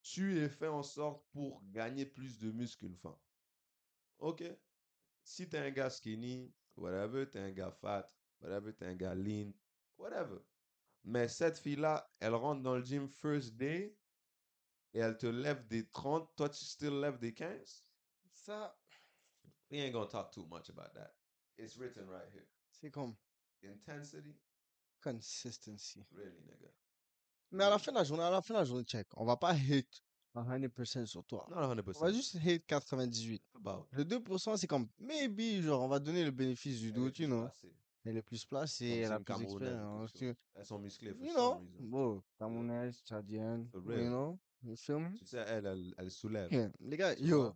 tu 0.03 0.39
es 0.39 0.49
fait 0.49 0.69
en 0.69 0.83
sorte 0.83 1.25
pour 1.33 1.63
gagner 1.73 2.07
plus 2.07 2.39
de 2.39 2.51
muscles 2.51 2.79
qu'une 2.79 2.97
femme. 2.97 3.19
OK? 4.19 4.43
Si 5.27 5.49
t'es 5.49 5.59
un 5.59 5.71
gars 5.73 5.91
skinny, 5.91 6.55
whatever, 6.77 7.29
t'es 7.29 7.41
un 7.41 7.51
gars 7.51 7.73
fat, 7.73 8.09
whatever, 8.41 8.73
t'es 8.73 8.87
un 8.87 8.95
gars 8.95 9.15
lean, 9.17 9.53
whatever. 9.99 10.39
Mais 11.03 11.27
cette 11.27 11.59
fille-là, 11.59 12.09
elle 12.21 12.35
rentre 12.35 12.63
dans 12.63 12.77
le 12.77 12.85
gym 12.85 13.09
first 13.09 13.57
day 13.57 13.97
et 14.95 15.01
elle 15.01 15.19
te 15.19 15.27
lève 15.27 15.67
des 15.67 15.89
30, 15.91 16.31
toi 16.37 16.49
tu 16.49 16.65
still 16.65 17.01
lèves 17.01 17.19
des 17.19 17.35
15. 17.35 17.85
Ça, 18.31 18.79
We 19.69 19.81
ain't 19.81 19.93
gonna 19.93 20.07
talk 20.07 20.31
too 20.31 20.47
much 20.47 20.71
about 20.71 20.95
that. 20.95 21.13
It's 21.59 21.77
written 21.77 22.09
right 22.09 22.31
here. 22.33 22.47
c'est 22.71 22.93
comme 22.93 23.17
Intensity, 23.65 24.39
consistency. 25.03 26.07
really, 26.13 26.41
nigga. 26.45 26.71
Mais 27.51 27.65
à 27.65 27.71
la 27.71 27.79
fin 27.81 27.91
de 27.91 27.97
la 27.97 28.05
journée, 28.05 28.23
à 28.23 28.31
la 28.31 28.43
fin 28.43 28.55
de 28.55 28.59
la 28.61 28.65
journée, 28.65 28.85
check. 28.85 29.09
On 29.17 29.25
va 29.25 29.37
pas 29.37 29.55
hate 29.55 30.05
100% 30.45 31.07
sur 31.07 31.25
toi. 31.25 31.47
Not 31.51 31.75
100%. 31.75 31.97
On 31.97 32.01
va 32.05 32.13
juste 32.13 32.37
hate 32.45 32.67
98. 32.67 33.43
about. 33.55 33.87
Le 33.93 34.05
2%, 34.05 34.57
c'est 34.57 34.67
comme, 34.67 34.89
maybe, 34.99 35.63
genre, 35.63 35.83
on 35.83 35.89
va 35.89 35.99
donner 35.99 36.25
le 36.25 36.31
bénéfice 36.31 36.81
du 36.81 36.93
doute, 36.93 37.19
you 37.19 37.27
know. 37.27 37.49
Elle 38.05 38.19
est 38.19 38.23
plus 38.23 38.45
placée, 38.45 38.87
elle 38.89 39.09
c'est 39.09 39.13
a 39.13 39.19
plus 39.19 39.39
d'expérience. 39.39 40.13
Elles 40.55 40.65
sont 40.65 40.79
musclées 40.79 41.13
for 41.13 41.25
You 41.27 41.33
some 41.33 41.37
know, 41.37 41.59
reason. 41.59 41.85
bon, 41.89 42.23
camerounaise, 42.39 43.03
tchadienne, 43.05 43.69
you 43.75 43.81
know, 44.09 44.39
you 44.63 44.77
feel 44.77 44.99
me? 45.01 45.13
Tu 45.19 45.27
sais, 45.27 45.45
elle, 45.49 45.67
elle, 45.67 45.95
elle 45.99 46.11
soulève. 46.13 46.53
Yeah. 46.53 46.71
Les 46.79 46.97
gars, 46.97 47.15
yo, 47.19 47.53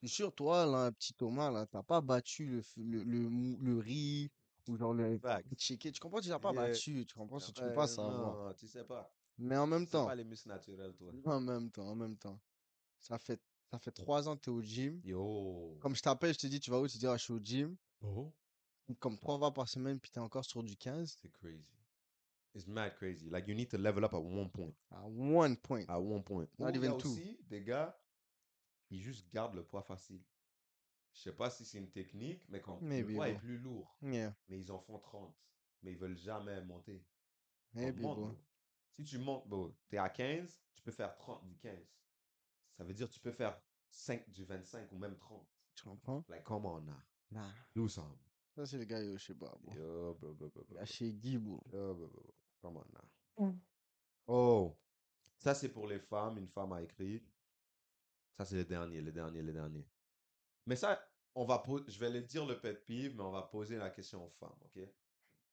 je 0.00 0.06
suis 0.06 0.16
sûr, 0.16 0.32
toi, 0.32 0.64
là, 0.64 0.92
petit 0.92 1.12
Thomas, 1.14 1.50
là, 1.50 1.66
t'as 1.66 1.82
pas 1.82 2.00
battu 2.00 2.46
le, 2.46 2.62
le, 2.76 3.02
le, 3.02 3.56
le 3.60 3.78
riz 3.78 4.30
ou 4.68 4.76
genre 4.76 4.94
le 4.94 5.18
chicken. 5.58 5.90
Tu 5.90 5.98
comprends? 6.00 6.20
Tu 6.20 6.28
l'as 6.28 6.38
pas 6.38 6.52
battu. 6.52 7.04
Tu 7.04 7.14
comprends? 7.14 7.38
Tu 7.38 7.52
peux 7.52 7.72
pas 7.72 7.88
savoir. 7.88 8.44
Non, 8.46 8.54
tu 8.54 8.68
sais 8.68 8.84
pas. 8.84 9.12
Mais 9.38 9.56
en 9.56 9.66
même 9.66 9.84
Tu 9.86 9.92
temps, 9.92 10.06
pas 10.06 10.14
les 10.14 10.24
muscles 10.24 10.48
naturels, 10.48 10.94
toi. 10.94 11.10
en 11.24 11.40
même 11.40 11.70
temps, 11.70 11.86
en 11.88 11.94
même 11.96 12.16
temps, 12.16 12.40
ça 12.98 13.18
fait, 13.18 13.40
ça 13.70 13.78
fait 13.78 13.90
trois 13.92 14.28
ans 14.28 14.36
que 14.36 14.42
t'es 14.42 14.50
au 14.50 14.62
gym. 14.62 15.00
Yo. 15.04 15.76
Comme 15.80 15.96
je 15.96 16.02
t'appelle, 16.02 16.32
je 16.34 16.38
te 16.38 16.46
dis, 16.46 16.60
tu 16.60 16.70
vas 16.70 16.80
où? 16.80 16.86
Tu 16.88 16.98
dis, 16.98 17.06
ah, 17.06 17.16
je 17.16 17.24
suis 17.24 17.32
au 17.32 17.40
gym. 17.40 17.76
Oh. 18.02 18.32
Comme 19.00 19.18
trois 19.18 19.38
fois 19.38 19.52
par 19.52 19.68
semaine, 19.68 19.98
puis 19.98 20.10
t'es 20.10 20.20
encore 20.20 20.44
sur 20.44 20.62
du 20.62 20.76
15. 20.76 21.16
C'est 21.20 21.30
crazy. 21.32 21.64
It's 22.54 22.66
mad 22.68 22.94
crazy. 22.96 23.28
Like, 23.30 23.48
you 23.48 23.54
need 23.54 23.68
to 23.70 23.78
level 23.78 24.04
up 24.04 24.14
at 24.14 24.18
one 24.18 24.48
point. 24.50 24.72
À 24.90 25.04
one 25.08 25.56
point. 25.56 25.84
À 25.88 25.98
one 26.00 26.22
point. 26.22 26.46
Not 26.58 26.66
Ou 26.70 26.76
even 26.76 26.96
two. 26.98 27.08
aussi 27.08 27.38
des 27.48 27.62
gars, 27.64 27.98
ils 28.90 29.00
juste 29.00 29.28
gardent 29.32 29.56
le 29.56 29.64
poids 29.64 29.82
facile. 29.82 30.22
Je 31.14 31.20
sais 31.22 31.32
pas 31.32 31.50
si 31.50 31.64
c'est 31.64 31.78
une 31.78 31.90
technique, 31.90 32.44
mais 32.48 32.60
quand 32.60 32.80
le 32.80 32.86
Maybe, 32.86 33.14
poids 33.14 33.28
est 33.28 33.38
plus 33.38 33.58
lourd, 33.58 33.96
Yeah. 34.02 34.34
mais 34.48 34.60
ils 34.60 34.70
en 34.70 34.78
font 34.78 34.98
30. 34.98 35.34
Mais 35.82 35.92
ils 35.92 35.98
veulent 35.98 36.16
jamais 36.18 36.60
monter. 36.62 37.04
On 37.74 37.80
Maybe, 37.80 38.00
bro. 38.00 38.36
Si 38.96 39.04
tu 39.04 39.18
montes, 39.18 39.48
bro, 39.48 39.74
t'es 39.88 39.98
à 39.98 40.08
15, 40.08 40.62
tu 40.74 40.82
peux 40.82 40.92
faire 40.92 41.16
30 41.16 41.44
du 41.46 41.56
15. 41.58 41.78
Ça 42.76 42.84
veut 42.84 42.94
dire 42.94 43.08
que 43.08 43.14
tu 43.14 43.20
peux 43.20 43.32
faire 43.32 43.60
5 43.90 44.30
du 44.30 44.44
25 44.44 44.92
ou 44.92 44.98
même 44.98 45.16
30. 45.16 45.46
Tu 45.74 45.84
comprends? 45.84 46.24
Like, 46.28 46.44
come 46.44 46.66
on 46.66 46.80
now. 46.82 46.92
Nah. 47.30 47.50
Do 47.74 47.88
something. 47.88 48.18
Ça, 48.54 48.66
c'est 48.66 48.78
le 48.78 48.84
gars, 48.84 49.02
yo, 49.02 49.16
je 49.16 49.24
sais 49.24 49.34
pas, 49.34 49.52
bro. 49.60 49.74
Yo, 49.74 50.14
bro, 50.14 50.34
bro, 50.34 50.48
bro, 50.48 50.64
bro. 50.64 50.84
Chez 50.84 51.12
Guy, 51.12 51.38
bro. 51.38 51.60
Yo, 51.72 51.94
bro, 51.94 52.08
bro, 52.08 52.22
bro. 52.22 52.34
Come 52.60 52.76
on 52.76 52.84
now. 52.92 53.54
Oh, 54.26 54.78
ça 55.38 55.54
c'est 55.54 55.68
pour 55.68 55.86
les 55.86 55.98
femmes. 55.98 56.38
Une 56.38 56.48
femme 56.48 56.72
a 56.72 56.82
écrit. 56.82 57.22
Ça 58.36 58.44
c'est 58.44 58.56
le 58.56 58.64
dernier, 58.64 59.00
le 59.00 59.12
dernier, 59.12 59.42
le 59.42 59.52
dernier. 59.52 59.86
Mais 60.66 60.76
ça, 60.76 61.04
on 61.34 61.44
va 61.44 61.62
je 61.88 61.98
vais 61.98 62.10
le 62.10 62.22
dire 62.22 62.46
le 62.46 62.60
pet 62.60 62.74
peeve, 62.86 63.16
mais 63.16 63.22
on 63.22 63.32
va 63.32 63.42
poser 63.42 63.76
la 63.76 63.90
question 63.90 64.24
aux 64.24 64.30
femmes, 64.30 64.58
ok? 64.64 64.88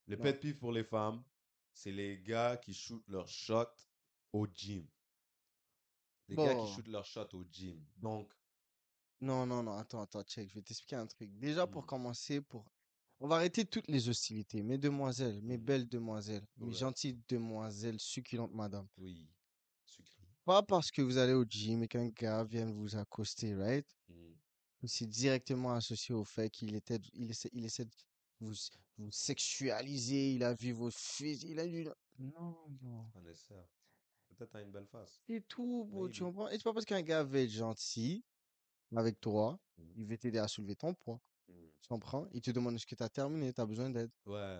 Le 0.07 0.15
Non. 0.15 0.21
pet 0.21 0.39
peeve 0.39 0.57
pour 0.57 0.71
les 0.71 0.83
femmes, 0.83 1.23
c'est 1.73 1.91
les 1.91 2.19
gars 2.19 2.57
qui 2.57 2.73
shootent 2.73 3.07
leur 3.07 3.27
shot 3.27 3.67
au 4.33 4.47
gym. 4.47 4.87
Les 6.29 6.35
gars 6.37 6.55
qui 6.55 6.67
shootent 6.73 6.87
leur 6.87 7.05
shot 7.05 7.27
au 7.33 7.43
gym. 7.51 7.79
Donc, 7.97 8.31
Non, 9.21 9.45
non, 9.45 9.61
non, 9.63 9.73
attends, 9.77 10.01
attends, 10.01 10.23
check, 10.23 10.49
je 10.49 10.55
vais 10.55 10.61
t'expliquer 10.63 10.95
un 10.95 11.05
truc. 11.05 11.29
Déjà, 11.37 11.67
pour 11.67 11.83
Mm. 11.83 11.87
commencer, 11.87 12.41
pour... 12.41 12.65
on 13.19 13.27
va 13.27 13.35
arrêter 13.35 13.65
toutes 13.65 13.87
les 13.87 14.09
hostilités. 14.09 14.63
Mes 14.63 14.77
demoiselles, 14.79 15.41
mes 15.43 15.57
Mm. 15.57 15.65
belles 15.65 15.87
demoiselles, 15.87 16.47
mes 16.57 16.73
gentilles 16.73 17.19
demoiselles, 17.29 17.99
succulentes 17.99 18.53
madame. 18.53 18.87
oui. 18.97 19.27
Pas 20.45 20.63
parce 20.63 20.89
que 20.91 21.01
vous 21.01 21.17
allez 21.17 21.33
au 21.33 21.45
gym 21.45 21.83
et 21.83 21.87
qu'un 21.87 22.07
gars 22.09 22.43
vient 22.43 22.65
vous 22.65 22.95
accoster, 22.95 23.53
right? 23.55 23.87
Mm. 24.09 24.33
C'est 24.85 25.07
directement 25.07 25.73
associé 25.73 26.15
au 26.15 26.23
fait 26.23 26.49
qu'il 26.49 26.73
était, 26.75 26.99
il 27.13 27.29
essaie, 27.29 27.49
il 27.53 27.63
essaie 27.65 27.85
de 27.85 27.91
vous, 28.39 28.53
vous 29.01 29.11
sexualiser, 29.11 30.33
il 30.33 30.43
a 30.43 30.53
vu 30.53 30.71
vos 30.71 30.91
fils, 30.91 31.43
il 31.43 31.59
a 31.59 31.65
vu... 31.67 31.85
Non, 32.19 32.57
non. 32.81 33.05
Nécessaire. 33.23 33.65
Peut-être 34.37 34.51
t'as 34.51 34.61
une 34.63 34.71
belle 34.71 34.85
face. 34.87 35.21
C'est 35.27 35.47
tout, 35.47 35.85
bro, 35.85 36.07
tu 36.09 36.23
Maybe. 36.23 36.33
comprends? 36.33 36.49
Et 36.49 36.57
c'est 36.57 36.63
pas 36.63 36.73
parce 36.73 36.85
qu'un 36.85 37.01
gars 37.01 37.23
veut 37.23 37.39
être 37.39 37.49
gentil 37.51 38.23
avec 38.95 39.19
toi, 39.19 39.59
Mm. 39.77 39.83
il 39.95 40.05
veut 40.05 40.17
t'aider 40.17 40.37
à 40.39 40.47
soulever 40.47 40.75
ton 40.75 40.93
poids. 40.93 41.19
Mm. 41.47 41.53
Tu 41.81 41.87
comprends? 41.87 42.27
Il 42.33 42.41
te 42.41 42.51
demande 42.51 42.75
est-ce 42.75 42.85
que 42.85 42.95
tu 42.95 43.03
as 43.03 43.09
terminé, 43.09 43.51
tu 43.53 43.61
as 43.61 43.65
besoin 43.65 43.89
d'aide. 43.89 44.11
Ouais. 44.25 44.59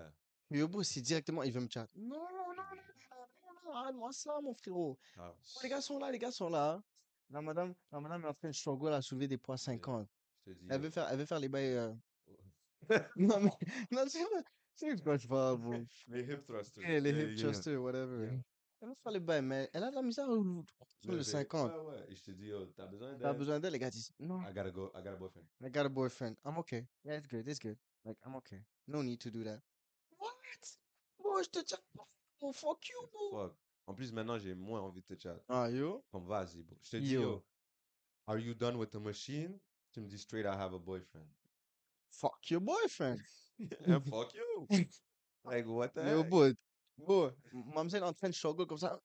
Mais 0.50 0.62
au 0.62 0.68
bout, 0.68 0.82
c'est 0.82 1.00
directement, 1.00 1.42
il 1.42 1.52
veut 1.52 1.60
me 1.60 1.68
chat. 1.68 1.86
Non, 1.94 2.08
non, 2.18 2.18
non, 2.18 2.54
non, 2.56 2.62
non, 2.64 3.54
non, 3.64 3.72
arrête-moi 3.72 4.12
ça, 4.12 4.40
mon 4.42 4.54
frérot. 4.54 4.98
Ah, 5.16 5.32
Oh, 5.34 5.58
les 5.62 5.68
gars 5.68 5.80
sont 5.80 5.98
là, 5.98 6.10
les 6.10 6.18
gars 6.18 6.30
sont 6.32 6.48
là. 6.48 6.82
La 7.30 7.40
madame, 7.40 7.74
la 7.90 8.00
madame 8.00 8.24
est 8.24 8.28
en 8.28 8.34
train 8.34 8.48
de 8.48 8.52
struggle 8.54 8.92
à 8.92 9.00
soulever 9.00 9.28
des 9.28 9.38
poids 9.38 9.56
50. 9.56 10.06
je 10.46 10.52
te 10.52 10.58
dis. 10.58 10.66
Elle 10.68 10.80
veut 10.80 10.90
faire, 10.90 11.08
elle 11.08 11.18
veut 11.18 11.24
faire 11.26 11.38
les 11.38 11.48
bails. 11.48 11.76
euh, 11.76 11.92
Non, 13.16 13.40
mais, 13.40 13.50
non, 13.90 14.04
c'est 14.08 14.24
vrai. 14.24 14.42
C'est 14.74 14.94
de 14.96 15.00
quoi 15.02 15.16
je 15.16 15.28
parle, 15.28 15.58
bro. 15.62 15.74
Les 16.08 16.22
hip 16.22 16.42
thrusters. 16.46 16.84
Eh, 16.88 17.00
les 17.00 17.10
hip 17.10 17.16
yeah, 17.16 17.26
yeah. 17.28 17.36
thrusters, 17.36 17.78
whatever. 17.80 18.24
Yeah. 18.26 18.40
Elle 18.80 18.88
veut 18.88 18.94
faire 19.02 19.12
les 19.12 19.20
bails, 19.20 19.42
mais 19.42 19.70
elle 19.72 19.84
a 19.84 19.90
de 19.90 19.94
la 19.94 20.02
misère 20.02 20.28
au- 20.28 20.64
sur 21.02 21.12
le 21.12 21.18
Lever. 21.18 21.22
50. 21.24 21.70
Ouais, 21.70 21.78
ouais. 21.90 22.04
Et 22.10 22.16
je 22.16 22.22
te 22.24 22.30
dis, 22.32 22.46
yo, 22.46 22.66
t'as 22.66 22.86
besoin 22.86 23.16
T'as 23.16 23.28
d'aide? 23.30 23.38
besoin 23.38 23.60
d'elle, 23.60 23.72
les 23.72 23.78
gars 23.78 23.90
disent, 23.90 24.10
non, 24.18 24.40
I 24.42 24.52
gotta 24.52 24.70
go. 24.72 24.90
I 24.94 25.02
got 25.02 25.10
a 25.12 25.16
boyfriend. 25.16 25.46
I 25.64 25.70
got 25.70 25.86
a 25.86 25.88
boyfriend. 25.88 26.36
I'm 26.44 26.58
okay. 26.58 26.88
Yeah, 27.04 27.18
it's 27.18 27.28
good, 27.28 27.46
it's 27.46 27.60
good. 27.60 27.78
Like, 28.04 28.18
I'm 28.26 28.34
okay. 28.36 28.60
No 28.88 29.02
need 29.02 29.20
to 29.20 29.30
do 29.30 29.44
that. 29.44 29.60
What? 30.18 30.78
Bro, 31.18 31.42
je 31.42 31.50
te 31.50 31.62
tiens 31.64 31.78
pas. 31.94 32.08
Oh, 32.40 32.52
fuck 32.52 32.88
you, 32.88 33.06
bro. 33.12 33.30
Fuck. 33.48 33.56
En 33.86 33.94
plus, 33.94 34.12
maintenant, 34.12 34.38
j'ai 34.38 34.54
moins 34.54 34.80
envie 34.80 35.02
de 35.02 35.14
te 35.14 35.20
chat. 35.22 35.38
Ah, 35.48 35.70
yo? 35.70 36.04
Comme, 36.10 36.26
vas-y, 36.26 36.62
bro. 36.64 36.76
Je 36.82 36.90
te 36.90 36.96
dis, 36.96 37.12
Yo. 37.12 37.22
yo, 37.22 37.42
are 38.26 38.38
you 38.40 38.54
done 38.54 38.76
with 38.76 38.90
the 38.90 38.98
machine? 38.98 39.60
Tu 39.92 40.00
me 40.00 40.08
dis 40.08 40.18
straight, 40.18 40.44
I 40.46 40.56
have 40.56 40.72
a 40.74 40.78
boyfriend. 40.78 41.26
Fuck 42.12 42.50
your 42.50 42.60
boyfriend. 42.60 43.20
Yeah, 43.58 43.98
fuck 44.00 44.32
you. 44.34 44.66
Like, 45.44 45.66
what 45.66 45.88
the 45.94 46.02
Yo, 46.04 46.24
bro. 46.24 46.52
Bro, 46.98 47.32
mademoiselle 47.52 48.04
en 48.04 48.12
train 48.12 48.28
de 48.28 48.34
struggle 48.34 48.66
comme 48.66 48.78
ça. 48.78 49.00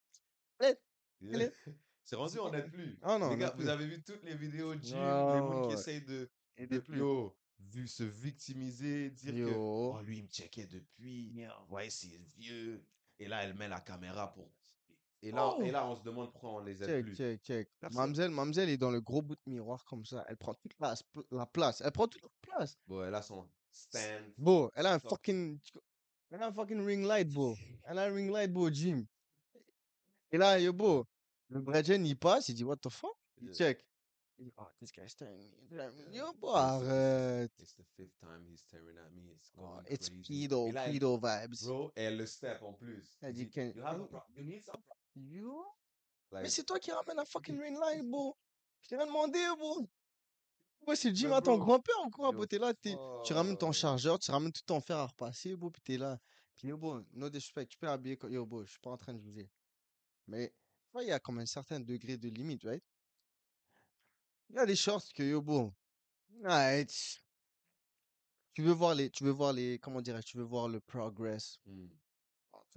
Yeah. 1.22 1.50
C'est 2.04 2.16
rendu, 2.16 2.40
on 2.40 2.52
n'aide 2.52 2.72
plus. 2.72 2.98
Ah 3.02 3.18
non, 3.18 3.30
Les 3.32 3.38
gars, 3.38 3.50
vous 3.50 3.58
plus. 3.58 3.70
avez 3.70 3.86
vu 3.88 4.02
toutes 4.04 4.24
les 4.24 4.36
vidéos 4.36 4.76
de 4.76 4.82
gym, 4.84 4.98
les 4.98 5.04
Ouais, 5.04 5.40
gens 5.40 5.68
qui 5.68 5.74
essayent 5.74 6.02
de, 6.06 6.30
Et 6.58 6.66
de 6.68 6.80
plus. 6.80 7.00
yo, 7.00 7.36
vu, 7.60 7.88
se 7.88 8.04
victimiser, 8.04 9.10
dire 9.10 9.34
que 9.34 9.38
Yo. 9.52 9.94
oh, 9.96 10.02
lui, 10.04 10.20
il 10.20 10.24
me 10.24 10.30
checkait 10.30 10.68
depuis, 10.68 11.34
ouais, 11.70 11.90
c'est 11.90 12.18
vieux. 12.38 12.86
Et 13.20 13.28
là, 13.28 13.44
elle 13.44 13.56
met 13.56 13.68
la 13.68 13.82
caméra 13.82 14.32
pour. 14.32 14.50
Et 15.24 15.32
là, 15.32 15.56
Oh. 15.58 15.62
et 15.64 15.72
là, 15.72 15.88
on 15.88 15.96
se 15.96 16.04
demande 16.04 16.32
pourquoi 16.32 16.52
on 16.52 16.60
les 16.60 16.82
aide 16.84 16.90
Check, 16.90 17.06
plus. 17.06 17.16
check, 17.16 17.42
check. 17.44 17.70
Personne. 17.80 17.98
Mademoiselle, 18.00 18.32
mademoiselle 18.32 18.70
est 18.70 18.78
dans 18.78 18.92
le 18.92 19.02
gros 19.02 19.22
bout 19.22 19.36
de 19.36 19.42
miroir 19.52 19.84
comme 19.86 20.06
ça. 20.06 20.24
Elle 20.30 20.38
prend 20.38 20.54
toute 20.54 20.74
la, 20.80 20.94
la 21.32 21.46
place. 21.48 21.82
Elle 21.82 21.92
prend 21.92 22.08
toute 22.08 22.22
la 22.22 22.30
place. 22.42 22.78
Bon, 22.88 23.04
elle 23.04 23.16
a 23.16 23.22
son 23.24 23.48
stand. 23.72 24.02
Bro, 24.38 24.72
elle 24.76 24.86
a 24.86 24.94
un 24.94 25.00
Fuck. 25.00 25.10
fucking. 25.12 25.60
Elle 26.30 26.44
a 26.44 26.48
un 26.48 26.54
fucking 26.54 26.82
ring 26.86 27.04
light, 27.06 27.30
bro. 27.30 27.56
Elle 27.86 27.98
a 27.98 28.04
un 28.04 28.14
ring 28.14 28.30
light, 28.32 28.52
bro, 28.54 28.70
gym. 28.70 29.06
Et 30.32 30.38
là, 30.38 30.60
yo, 30.60 30.74
bro. 30.74 31.06
Le 31.50 31.62
Bredgen, 31.62 32.06
il 32.06 32.18
passe, 32.18 32.50
il 32.50 32.56
dit, 32.56 32.64
what 32.66 32.78
the 32.78 32.90
fuck? 32.90 33.16
Il 33.42 33.54
check. 33.54 33.84
Il 34.40 34.46
dit, 34.46 34.54
oh, 34.58 34.64
this 34.80 34.92
guy's 34.92 35.10
staring 35.10 35.40
at 35.80 35.90
me. 35.92 36.16
Yo, 36.16 36.32
bro, 36.34 36.50
It's- 36.52 36.82
it's- 36.84 36.90
arrête. 36.92 37.52
It's 37.60 37.74
the 37.76 37.84
fifth 37.96 38.20
time 38.20 38.46
he's 38.50 38.60
staring 38.62 38.98
at 38.98 39.10
me. 39.12 39.32
It's 39.32 39.52
Oh, 39.58 39.62
going 39.62 39.84
it's 39.90 40.10
crazy. 40.10 40.48
pedo, 40.48 40.68
Et 40.68 40.74
pedo 40.92 41.18
vibes. 41.18 41.64
Bro, 41.66 41.92
elle 41.96 42.18
le 42.18 42.26
step 42.28 42.62
en 42.62 42.74
plus. 42.74 43.18
Elle 43.22 43.34
dit 43.34 43.50
qu'elle- 43.50 43.76
you 43.76 43.84
have 43.84 44.02
a 44.02 44.06
pro- 44.06 44.22
you 44.36 44.44
need 44.44 44.64
some 44.66 44.82
pro-" 45.26 45.36
Yo. 45.36 45.66
Mais 46.32 46.50
c'est 46.50 46.64
toi 46.64 46.80
qui 46.80 46.92
ramène 46.92 47.18
la 47.18 47.26
fucking 47.26 47.60
ring 47.60 47.78
light, 47.80 48.04
bro. 48.10 48.38
Je 48.82 48.90
t'ai 48.90 48.98
rien 48.98 49.08
demandé, 49.08 49.40
bro. 49.58 49.88
Ouais, 50.86 50.96
c'est 50.96 51.10
le 51.10 51.16
gym 51.16 51.30
Mais 51.30 51.36
à 51.36 51.42
ton 51.42 51.58
grand-père 51.58 51.96
ou 52.06 52.10
quoi, 52.10 52.32
bro? 52.32 52.46
T'es 52.46 52.60
là, 52.60 52.74
t'es- 52.74 52.96
tu 53.26 53.34
ramènes 53.34 53.58
ton 53.58 53.72
chargeur, 53.72 54.20
tu 54.20 54.32
ramènes 54.32 54.54
tout 54.54 54.62
ton 54.66 54.80
fer 54.80 54.98
à 54.98 55.06
repasser, 55.08 55.56
bro, 55.56 55.70
puis 55.70 55.82
t'es 55.82 55.98
là. 55.98 56.20
Puis 56.56 56.70
yo, 56.70 56.78
bro, 56.78 57.02
no 57.14 57.30
disrespect, 57.30 57.68
tu 57.68 57.78
peux 57.78 57.88
habiller 57.90 58.18
comme... 58.18 58.32
Yo, 58.32 58.46
bro, 58.46 58.64
je 58.64 58.72
suis 58.72 58.80
pas 58.80 58.92
en 58.92 58.98
train 58.98 59.14
de 59.14 59.20
juger. 59.20 59.50
Mais, 60.28 60.50
tu 60.50 60.92
vois, 60.94 61.04
il 61.04 61.10
y 61.10 61.12
a 61.12 61.20
comme 61.20 61.40
un 61.40 61.46
certain 61.46 61.80
degré 61.80 62.18
de 62.18 62.30
limite, 62.30 62.64
right? 62.64 62.84
Il 64.50 64.56
y 64.56 64.60
a 64.60 64.66
des 64.66 64.76
shorts 64.76 65.14
que, 65.14 65.24
yo, 65.24 65.42
bro, 65.42 65.74
tch. 66.86 67.22
tu 68.54 68.62
veux 68.64 68.72
voir 68.72 68.96
les, 68.96 69.10
tu 69.10 69.24
veux 69.24 69.32
voir 69.32 69.54
les, 69.54 69.78
comment 69.80 70.02
dirais-je, 70.02 70.28
tu 70.28 70.38
veux 70.38 70.44
voir 70.44 70.68
le 70.68 70.80
progress 70.80 71.60
Hmm. 71.66 71.88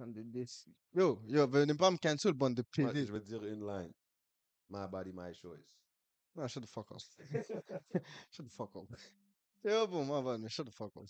Train 0.01 0.11
de 0.13 0.21
décider. 0.23 0.75
Yo, 0.93 1.21
yo, 1.27 1.47
venez 1.47 1.75
pas 1.75 1.91
me 1.91 1.97
cancel, 1.97 2.33
bande 2.33 2.55
de 2.55 2.61
PD. 2.63 3.05
je 3.05 3.11
vais 3.11 3.19
te 3.21 3.25
dire 3.25 3.43
une 3.45 3.65
line. 3.65 3.93
My 4.69 4.87
body, 4.87 5.11
my 5.13 5.33
choice. 5.33 5.59
Non, 6.35 6.47
shut 6.47 6.63
the 6.63 6.67
fuck 6.67 6.91
up. 6.91 6.99
shut 8.31 8.45
the 8.45 8.49
fuck 8.49 8.75
up. 8.75 8.87
Yo, 9.63 9.87
bon, 9.87 10.05
moi, 10.05 10.21
va, 10.21 10.37
mais 10.37 10.49
shut 10.49 10.65
the 10.65 10.71
fuck 10.71 10.95
up. 10.97 11.03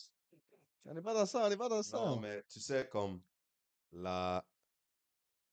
On 0.86 0.94
n'est 0.94 1.02
pas 1.02 1.14
dans 1.14 1.26
ça, 1.28 1.46
on 1.46 1.50
n'est 1.50 1.58
pas 1.58 1.70
dans 1.70 1.84
ça. 1.84 1.98
Non, 1.98 2.20
mais 2.20 2.44
tu 2.50 2.60
sais, 2.60 2.88
comme 2.90 3.22
la. 3.92 4.44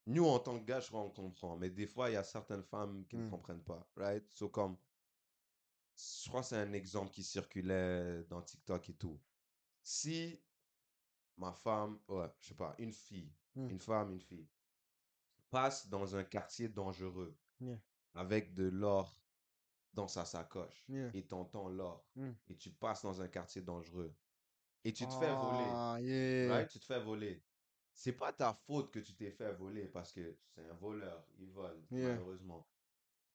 Nous, 0.07 0.25
en 0.25 0.39
tant 0.39 0.59
que 0.59 0.65
gars, 0.65 0.79
je 0.79 0.87
crois 0.87 1.03
qu'on 1.03 1.11
comprend. 1.11 1.55
Mais 1.57 1.69
des 1.69 1.85
fois, 1.85 2.09
il 2.09 2.13
y 2.13 2.15
a 2.15 2.23
certaines 2.23 2.63
femmes 2.63 3.05
qui 3.07 3.15
ne 3.15 3.27
Hmm. 3.27 3.29
comprennent 3.29 3.63
pas. 3.63 3.87
Right? 3.95 4.27
So, 4.33 4.49
comme. 4.49 4.75
Je 5.95 6.29
crois 6.29 6.41
que 6.41 6.47
c'est 6.47 6.55
un 6.57 6.73
exemple 6.73 7.11
qui 7.11 7.23
circulait 7.23 8.23
dans 8.23 8.41
TikTok 8.41 8.89
et 8.89 8.93
tout. 8.95 9.19
Si 9.83 10.39
ma 11.39 11.53
femme, 11.53 11.99
ouais, 12.07 12.27
je 12.39 12.47
sais 12.49 12.53
pas, 12.55 12.75
une 12.77 12.93
fille, 12.93 13.31
Hmm. 13.55 13.67
une 13.69 13.79
femme, 13.79 14.11
une 14.11 14.21
fille, 14.21 14.47
passe 15.49 15.87
dans 15.89 16.15
un 16.15 16.23
quartier 16.23 16.69
dangereux 16.69 17.35
Yeah. 17.61 17.79
avec 18.13 18.53
de 18.53 18.65
l'or 18.69 19.19
dans 19.93 20.07
sa 20.07 20.23
sacoche 20.25 20.85
Yeah. 20.87 21.09
et 21.15 21.25
t'entends 21.25 21.67
l'or 21.69 22.05
Hmm. 22.15 22.31
et 22.47 22.55
tu 22.57 22.69
passes 22.71 23.01
dans 23.01 23.21
un 23.21 23.27
quartier 23.27 23.61
dangereux 23.61 24.13
et 24.83 24.93
tu 24.93 25.05
te 25.07 25.13
fais 25.13 25.33
voler, 25.35 25.69
Ah, 25.71 25.97
yeah. 25.99 26.53
right? 26.53 26.69
Tu 26.69 26.79
te 26.79 26.85
fais 26.85 27.01
voler. 27.01 27.43
C'est 27.93 28.13
pas 28.13 28.31
ta 28.31 28.53
faute 28.53 28.91
que 28.91 28.99
tu 28.99 29.13
t'es 29.15 29.31
fait 29.31 29.51
voler 29.53 29.87
parce 29.87 30.13
que 30.13 30.37
c'est 30.55 30.61
un 30.69 30.73
voleur, 30.75 31.25
il 31.39 31.51
vole, 31.51 31.83
malheureusement. 31.89 32.65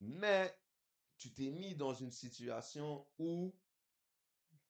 Mais 0.00 0.56
tu 1.18 1.32
t'es 1.32 1.50
mis 1.50 1.74
dans 1.74 1.92
une 1.92 2.10
situation 2.12 3.06
où 3.18 3.54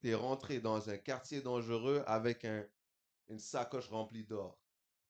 tu 0.01 0.09
es 0.11 0.15
rentré 0.15 0.61
dans 0.61 0.89
un 0.91 0.99
quartier 0.99 1.43
dangereux 1.43 2.03
avec 2.07 2.45
un, 2.45 2.67
une 3.29 3.39
sacoche 3.39 3.89
remplie 3.89 4.25
d'or. 4.25 4.61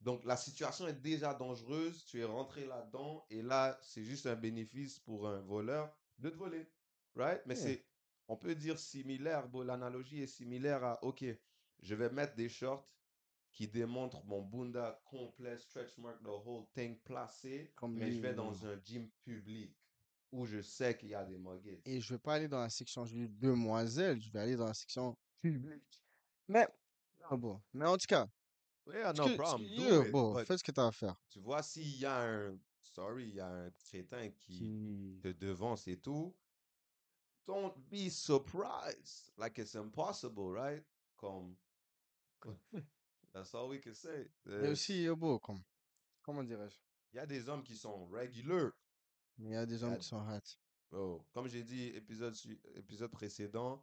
Donc 0.01 0.25
la 0.25 0.37
situation 0.37 0.87
est 0.87 1.01
déjà 1.01 1.35
dangereuse, 1.35 2.05
tu 2.05 2.21
es 2.21 2.25
rentré 2.25 2.67
là-dedans 2.67 3.27
et 3.31 3.43
là, 3.43 3.79
c'est 3.83 4.05
juste 4.05 4.27
un 4.27 4.37
bénéfice 4.37 4.99
pour 5.01 5.29
un 5.29 5.41
voleur 5.41 5.97
de 6.19 6.31
te 6.31 6.37
voler. 6.37 6.73
Right? 7.15 7.43
Mais 7.47 7.55
Yeah. 7.55 7.63
c'est, 7.63 7.87
on 8.29 8.37
peut 8.37 8.55
dire 8.55 8.79
similaire, 8.79 9.49
bon, 9.49 9.63
l'analogie 9.63 10.21
est 10.23 10.27
similaire 10.27 10.85
à, 10.85 11.03
OK, 11.05 11.25
je 11.81 11.95
vais 11.95 12.11
mettre 12.11 12.35
des 12.35 12.49
shorts 12.49 12.91
qui 13.53 13.69
démontrent 13.69 14.25
mon 14.25 14.43
bunda 14.43 15.01
complet, 15.05 15.57
stretch 15.59 15.97
mark, 15.99 16.21
the 16.23 16.27
whole 16.29 16.67
thing 16.73 17.01
placé, 17.03 17.73
Comme 17.77 17.95
mais 17.95 18.11
je 18.11 18.21
vais 18.21 18.31
lui. 18.31 18.37
dans 18.37 18.67
un 18.67 18.81
gym 18.83 19.11
public 19.25 19.77
où 20.33 20.45
je 20.45 20.61
sais 20.61 20.97
qu'il 20.97 21.11
y 21.11 21.15
a 21.15 21.25
des 21.25 21.39
muggets. 21.39 21.81
Et 21.85 22.01
je 22.01 22.15
vais 22.15 22.19
pas 22.19 22.35
aller 22.35 22.49
dans 22.49 22.61
la 22.61 22.69
section 22.71 23.05
demoiselle, 23.07 24.21
je 24.21 24.31
vais 24.33 24.41
aller 24.41 24.57
dans 24.57 24.67
la 24.67 24.75
section 24.75 25.17
publique. 25.41 26.05
Mais, 26.49 26.67
ah 27.31 27.37
bon. 27.37 27.61
Mais 27.73 27.87
en 27.87 27.97
tout 27.97 28.07
cas, 28.07 28.27
Yeah, 28.87 29.13
no 29.15 29.25
que- 29.27 29.37
problem, 29.37 29.67
do 29.67 29.83
yeah, 29.83 30.05
it, 30.07 30.13
bon, 30.13 30.35
but 30.35 30.47
fais 30.47 30.59
ce 30.59 30.63
que 30.63 30.71
tu 30.73 30.81
as 30.81 30.87
à 30.87 30.93
faire. 30.93 31.17
tu 31.31 31.41
vois, 31.41 31.63
s'il 31.63 31.97
y 31.99 32.05
a 32.05 32.21
un, 32.23 32.59
sorry, 32.81 33.29
il 33.29 33.35
y 33.37 33.41
a 33.41 33.49
un 33.49 33.71
crétin 33.71 34.31
qui 34.31 35.19
te 35.23 35.29
devance 35.33 35.89
et 35.89 35.97
tout, 35.99 36.37
don't 37.47 37.73
be 37.91 38.11
surprised. 38.11 39.33
Like 39.39 39.59
it's 39.59 39.75
impossible, 39.75 40.53
right? 40.53 40.85
Comme, 41.17 41.57
that's 43.33 43.55
all 43.55 43.69
we 43.71 43.81
can 43.81 43.95
say. 43.95 44.31
Et 44.47 44.51
Euh, 44.51 44.73
aussi, 44.73 45.03
yo, 45.05 45.17
bon, 45.17 45.39
comme, 45.39 45.63
comment 46.23 46.45
dirais-je? 46.45 46.77
Il 47.13 47.17
y 47.17 47.21
a 47.21 47.27
des 47.27 47.49
hommes 47.49 47.63
qui 47.63 47.77
sont 47.77 48.07
regular. 48.07 48.71
Il 49.39 49.49
y 49.49 49.57
a 49.57 49.65
des 49.65 49.83
hommes 49.83 49.97
qui 49.99 50.05
sont 50.07 50.21
hâte. 50.29 50.59
Oh, 50.93 51.25
comme 51.33 51.49
j'ai 51.49 51.63
dit 51.65 51.87
épisode, 51.89 52.35
su- 52.35 52.61
épisode 52.75 53.11
précédent, 53.11 53.83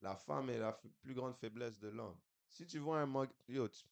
la 0.00 0.16
femme 0.16 0.48
est 0.50 0.58
la 0.58 0.72
f- 0.72 0.90
plus 1.02 1.14
grande 1.14 1.36
faiblesse 1.36 1.78
de 1.78 1.88
l'homme. 1.88 2.18
Si 2.52 2.66
tu 2.66 2.78
vois 2.78 3.00
un 3.00 3.06
mug, 3.06 3.30
yo, 3.48 3.66
tu- 3.68 3.86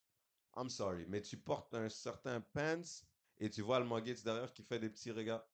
I'm 0.54 0.68
sorry, 0.68 1.06
mais 1.08 1.22
tu 1.22 1.36
portes 1.38 1.74
un 1.74 1.88
certain 1.88 2.40
pants 2.40 3.04
et 3.38 3.48
tu 3.48 3.62
vois 3.62 3.80
le 3.80 3.86
muggets 3.86 4.22
derrière 4.22 4.52
qui 4.52 4.62
fait 4.62 4.78
des 4.78 4.90
petits 4.90 5.10
regards. 5.10 5.46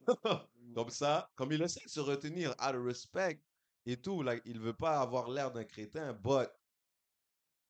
comme 0.74 0.90
ça, 0.90 1.30
comme 1.36 1.52
il 1.52 1.62
essaie 1.62 1.84
de 1.84 1.88
se 1.90 2.00
retenir 2.00 2.50
out 2.58 2.74
of 2.74 2.84
respect 2.84 3.38
et 3.86 3.96
tout, 3.96 4.22
like, 4.22 4.42
il 4.44 4.58
veut 4.58 4.72
pas 4.76 5.00
avoir 5.00 5.30
l'air 5.30 5.52
d'un 5.52 5.64
crétin, 5.64 6.12
but 6.12 6.50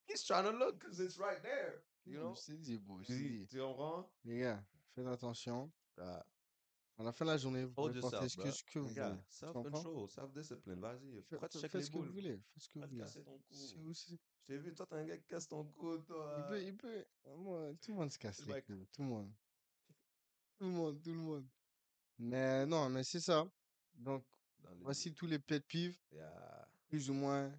he's 0.08 0.24
trying 0.24 0.44
to 0.44 0.52
look 0.52 0.78
because 0.78 1.00
it's 1.00 1.18
right 1.18 1.42
there, 1.42 1.82
you 2.06 2.18
know? 2.18 2.34
T'ai 2.34 2.56
dit, 2.56 2.78
dit. 3.06 3.46
tu 3.50 3.58
comprends? 3.58 4.06
Les 4.24 4.38
gars, 4.40 4.62
faites 4.94 5.06
attention. 5.06 5.70
Ah, 5.98 6.24
À 7.00 7.02
la 7.02 7.12
fin 7.12 7.24
de 7.24 7.30
la 7.30 7.38
journée, 7.38 7.64
vous 7.64 7.72
hold 7.78 7.92
pouvez 7.92 8.00
porter 8.02 8.16
yourself, 8.18 8.30
ce 8.32 8.36
que, 8.36 8.42
bro. 8.42 8.52
ce 8.52 8.64
que 8.64 8.78
vous 8.78 8.88
Regarde, 8.88 9.12
voulez. 9.14 9.24
Tu 9.30 9.46
comprends? 9.46 9.62
self-control, 9.62 10.08
self-discipline, 10.10 10.80
vas-y. 10.80 11.22
Pourquoi 11.22 11.48
tu 11.48 11.58
faites 11.58 11.74
les 11.74 11.82
ce 11.82 11.88
que 11.90 11.92
vous 11.96 12.02
boules? 12.02 12.12
voulez. 12.12 12.36
Faites 12.52 12.62
ce 12.62 12.68
que 12.68 12.78
Va 12.78 12.84
vous 12.86 12.90
te 12.90 12.94
voulez. 12.94 13.04
casser 13.06 13.22
ton 13.24 13.38
cou. 13.38 13.54
Si 13.54 13.74
vous- 13.76 13.94
si- 13.94 14.20
Je 14.40 14.46
t'ai 14.46 14.58
vu, 14.58 14.74
toi, 14.74 14.86
t'es 14.86 14.94
un 14.96 15.04
gars 15.06 15.16
qui 15.16 15.26
casse 15.26 15.48
ton 15.48 15.64
cou, 15.64 15.96
Il 15.96 16.04
toi. 16.04 16.46
peut, 16.48 16.62
il 16.62 16.76
peut. 16.76 17.04
Moi, 17.38 17.72
tout 17.80 17.92
le 17.92 17.96
monde 17.96 18.10
se 18.12 18.18
casse 18.18 18.44
les 18.44 18.62
couilles. 18.62 18.86
Tout 18.92 19.02
le 19.02 19.08
monde. 19.08 19.32
Tout 20.58 20.64
le 20.64 20.70
monde, 20.72 21.02
tout 21.02 21.10
le 21.12 21.16
monde. 21.20 21.48
Mais 22.18 22.66
non, 22.66 22.90
mais 22.90 23.02
c'est 23.02 23.20
ça. 23.20 23.50
Donc, 23.94 24.22
Dans 24.58 24.70
le 24.74 24.76
voici 24.82 25.14
tous 25.14 25.26
les 25.26 25.38
pet 25.38 25.60
peeves, 25.66 25.96
Yeah, 26.12 26.68
plus 26.88 27.08
ou 27.08 27.14
moins, 27.14 27.50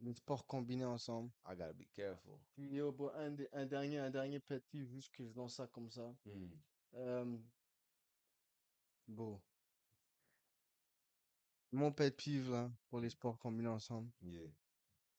les 0.00 0.12
sports 0.12 0.44
combinés 0.46 0.84
ensemble. 0.84 1.30
I 1.46 1.52
gotta 1.56 1.72
be 1.72 1.86
careful. 1.94 2.34
Puis, 2.52 2.68
yo, 2.74 2.92
bon, 2.92 3.08
un, 3.14 3.30
des- 3.30 3.48
un 3.52 3.64
dernier, 3.64 3.98
un 4.00 4.10
dernier 4.10 4.38
pet 4.40 4.62
peeve, 4.70 4.86
juste 4.90 5.10
que 5.14 5.24
je 5.26 5.34
lance 5.34 5.54
ça 5.54 5.66
comme 5.68 5.90
ça. 5.90 6.14
Hmm. 6.26 6.50
Euh, 6.94 7.38
bon. 9.08 9.40
Mon 11.72 11.90
pet 11.92 12.10
peeve, 12.14 12.50
là, 12.50 12.70
pour 12.88 13.00
les 13.00 13.08
sports 13.10 13.38
combinés 13.38 13.68
ensemble, 13.68 14.10
Yeah, 14.22 14.42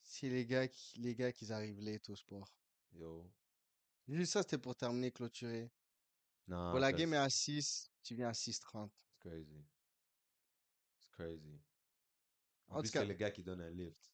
c'est 0.03 0.29
les 0.29 0.45
gars 0.45 0.67
qui, 0.67 0.99
les 0.99 1.15
gars 1.15 1.31
qui 1.31 1.51
arrivent 1.51 1.79
late 1.81 2.09
au 2.09 2.15
sport. 2.15 2.47
yo. 2.93 3.27
Juste 4.07 4.34
ça, 4.34 4.41
c'était 4.43 4.57
pour 4.59 4.75
terminer, 4.75 5.11
clôturer. 5.11 5.71
Nah, 6.47 6.71
Bon, 6.73 6.77
la 6.79 6.91
game 6.91 7.13
est 7.13 7.17
à 7.17 7.29
6, 7.29 7.89
tu 8.03 8.13
viens 8.15 8.29
à 8.29 8.34
6h30. 8.34 8.91
it's 8.91 9.17
crazy. 9.19 9.65
It's 10.97 11.07
crazy. 11.09 11.59
En 12.67 12.75
En 12.77 12.79
plus, 12.81 12.89
tout 12.89 12.93
cas- 12.93 12.99
c'est 13.01 13.05
le 13.07 13.13
gars 13.15 13.31
qui 13.31 13.43
donne 13.43 13.61
un 13.61 13.69
lift. 13.71 14.11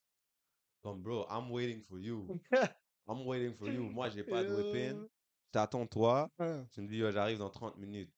Comme, 0.82 1.02
bro, 1.02 1.26
I'm 1.30 1.52
waiting 1.52 1.82
for 1.82 2.00
you. 2.00 2.26
I'm 3.08 3.26
waiting 3.26 3.54
for 3.56 3.68
you. 3.68 3.90
Moi, 3.90 4.10
j'ai 4.12 4.24
pas 4.24 4.44
de 4.46 4.54
whip-in. 4.54 4.96
Yo. 5.02 5.10
T'attends 5.52 5.88
toi. 5.88 6.30
Ah, 6.38 6.64
Tu 6.72 6.82
me 6.82 6.88
dis, 6.88 6.98
yo, 6.98 7.12
j'arrive 7.12 7.40
dans 7.40 7.50
30 7.50 7.76
minutes. 7.78 8.14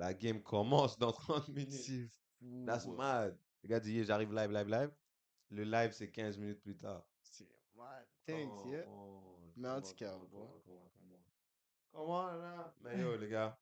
La 0.00 0.14
game 0.14 0.42
commence 0.42 0.98
dans 0.98 1.12
30 1.28 1.48
minutes. 1.48 1.72
C'est 1.72 2.08
fou. 2.38 2.64
That's 2.66 2.86
ouais. 2.86 2.96
mad. 2.96 3.38
Le 3.62 3.68
gars 3.68 3.80
dit, 3.80 3.92
yeah, 3.92 4.04
j'arrive 4.04 4.32
live, 4.32 4.50
live, 4.50 4.66
live. 4.66 4.90
Le 5.50 5.62
live, 5.62 5.92
c'est 5.92 6.10
15 6.10 6.38
minutes 6.38 6.62
plus 6.62 6.74
tard. 6.74 7.06
C'est 7.22 7.46
mad. 7.76 8.06
Thanks, 8.24 8.64
yeah. 8.64 8.86
Mais 9.56 9.68
en 9.68 9.74
come 9.74 9.82
tout 9.82 9.90
on, 9.90 9.94
cas, 9.96 10.14
on, 11.92 12.16
là. 12.38 12.74
Mais 12.80 12.98
yo, 12.98 13.14
les 13.18 13.28
gars, 13.28 13.58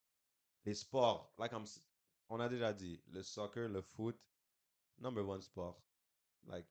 les 0.64 0.74
sports, 0.74 1.32
like 1.39 1.53
I'm 1.53 1.64
on 2.28 2.39
a 2.39 2.49
déjà 2.49 2.72
dit, 2.72 3.03
le 3.11 3.22
soccer, 3.24 3.68
le 3.68 3.82
foot, 3.82 4.16
number 5.01 5.24
one 5.24 5.43
sport. 5.43 5.74
Like, 6.47 6.66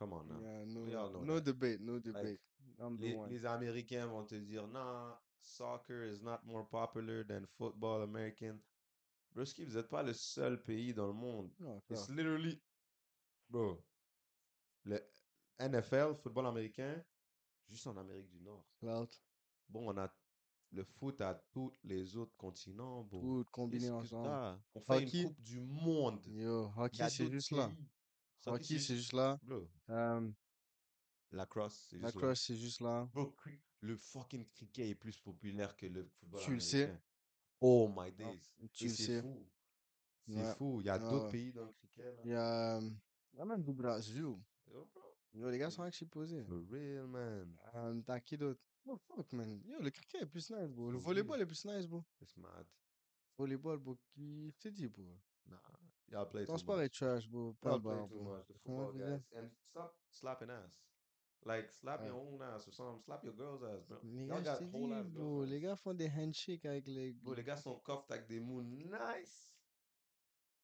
come 0.00 0.14
on 0.14 0.26
now. 0.26 0.40
Yeah, 0.40 0.64
no, 0.64 1.22
no 1.22 1.38
debate, 1.40 1.80
no 1.80 2.00
debate. 2.00 2.40
Number 2.76 3.04
Les, 3.06 3.14
one. 3.14 3.30
les 3.30 3.46
Américains 3.46 4.06
vont 4.06 4.24
te 4.26 4.34
dire, 4.34 4.66
non, 4.66 5.14
soccer 5.40 6.02
is 6.02 6.20
not 6.22 6.44
more 6.44 6.64
popular 6.64 7.22
than 7.22 7.46
football 7.56 8.02
American. 8.02 8.58
Broski, 9.36 9.66
vous 9.66 9.74
n'êtes 9.76 9.88
pas 9.90 10.02
le 10.02 10.14
seul 10.14 10.62
pays 10.62 10.94
dans 10.94 11.06
le 11.08 11.12
monde. 11.12 11.52
Non, 11.60 11.82
It's 11.90 12.08
literally, 12.08 12.58
bro, 13.50 13.84
le 14.84 14.98
NFL, 15.60 16.14
football 16.22 16.46
américain, 16.46 17.04
juste 17.68 17.86
en 17.86 17.98
Amérique 17.98 18.30
du 18.30 18.40
Nord. 18.40 18.64
Cloud, 18.78 19.10
Bon, 19.68 19.92
on 19.92 19.96
a 19.98 20.10
le 20.72 20.84
foot 20.84 21.20
à 21.20 21.34
tous 21.50 21.70
les 21.84 22.16
autres 22.16 22.34
continents, 22.38 23.02
bro. 23.04 23.20
tout 23.20 23.50
combiné 23.50 23.90
ensemble. 23.90 24.58
On 24.74 24.80
fait 24.80 24.92
Hockey. 25.04 25.20
une 25.20 25.28
coupe 25.28 25.42
du 25.42 25.60
monde. 25.60 26.24
Yo, 26.28 26.72
hockey, 26.74 27.10
c'est 27.10 27.30
juste 27.30 27.50
là. 27.50 27.70
Hockey, 28.46 28.78
c'est 28.78 28.96
juste 28.96 29.12
là. 29.12 29.38
Bro, 29.42 29.68
lacrosse, 31.32 31.88
c'est 31.90 31.98
la 31.98 32.06
juste 32.08 32.14
là. 32.16 32.22
crosse, 32.22 32.40
c'est 32.40 32.56
juste 32.56 32.80
là. 32.80 33.06
Bro, 33.12 33.36
le 33.80 33.96
fucking 33.98 34.46
cricket 34.46 34.86
est 34.88 34.94
plus 34.94 35.18
populaire 35.18 35.76
que 35.76 35.84
le 35.84 36.04
football 36.06 36.40
Tu 36.40 36.54
le 36.54 36.60
sais. 36.60 36.98
Oh 37.60 37.88
my 37.88 38.08
Ah, 38.08 38.10
days. 38.10 38.50
tu 38.72 38.88
c'est 38.88 39.04
sais. 39.04 39.22
fou. 39.22 39.46
C'est 40.28 40.34
Ouais. 40.36 40.54
fou. 40.54 40.80
Il 40.80 40.86
y 40.86 40.90
a 40.90 40.94
Ouais, 40.94 40.98
d'autres 41.10 41.24
ouais. 41.26 41.30
pays 41.32 41.52
dans 41.52 41.64
le 41.64 41.72
cricket, 41.72 42.04
là. 42.16 42.20
Il 42.24 42.30
y 42.30 42.34
a, 42.34 42.76
euh, 42.78 42.90
il 43.32 43.38
y 43.38 43.40
a 43.40 43.44
même 43.44 43.62
du 43.62 43.72
Brésil. 43.72 44.16
Yo, 44.22 44.40
bro. 44.92 45.16
Yo, 45.34 45.50
les 45.50 45.58
gars 45.58 45.70
sont 45.70 45.84
exposés. 45.84 46.42
For 46.44 46.62
real, 46.70 47.06
man. 47.06 47.56
Euh, 47.74 48.00
t'as 48.02 48.20
qui 48.20 48.36
d'autre? 48.36 48.60
Oh, 48.86 48.96
fuck, 48.96 49.32
man. 49.32 49.60
Yo, 49.64 49.80
le 49.80 49.90
cricket 49.90 50.22
est 50.22 50.26
plus 50.26 50.50
nice, 50.50 50.70
bro. 50.72 50.90
Le 50.90 50.98
For 50.98 51.06
volleyball 51.08 51.40
est 51.40 51.46
plus 51.46 51.64
nice, 51.64 51.86
bro. 51.86 52.04
It's 52.20 52.36
mad. 52.36 52.66
Volleyball, 53.38 53.78
bro. 53.78 53.96
Qui 54.14 54.54
t'ai 54.58 54.70
dit, 54.70 54.88
bro? 54.88 55.04
Nah. 55.46 55.60
Y'all 56.08 56.28
play 56.28 56.44
Ton 56.46 56.52
too 56.54 56.58
sport 56.58 56.76
much. 56.76 56.86
est 56.86 56.88
trash, 56.90 57.28
bro. 57.28 57.52
Pas 57.60 57.70
Y'all 57.70 57.80
play 57.82 57.96
too 58.08 58.22
bro. 58.22 58.36
much. 58.36 58.46
The 58.46 58.50
Ouais, 58.50 58.58
football 58.64 58.92
guys. 58.96 59.22
And 59.36 59.48
stop 59.70 59.96
slapping 60.10 60.50
ass. 60.50 60.80
Like, 61.44 61.70
slap 61.70 62.00
Ouais. 62.00 62.06
your 62.08 62.16
own 62.16 62.42
ass 62.42 62.66
or 62.66 62.72
something. 62.72 63.00
Slap 63.04 63.22
your 63.24 63.34
girl's 63.34 63.62
ass, 63.62 63.84
bro. 63.86 63.98
Les 64.02 64.26
gars, 64.26 64.40
got 64.40 64.62
whole 64.72 64.92
ass 64.94 65.06
bro. 65.06 65.44
Les 65.44 65.60
gars 65.60 65.76
font 65.76 65.94
des 65.94 66.08
handshakes 66.10 66.64
avec 66.64 66.86
les. 66.88 67.12
Bro, 67.12 67.34
les 67.34 67.44
gars 67.44 67.56
sont 67.56 67.78
cuffed 67.84 68.10
avec 68.10 68.26
des 68.26 68.40
mots 68.40 68.62
nice. 68.62 69.52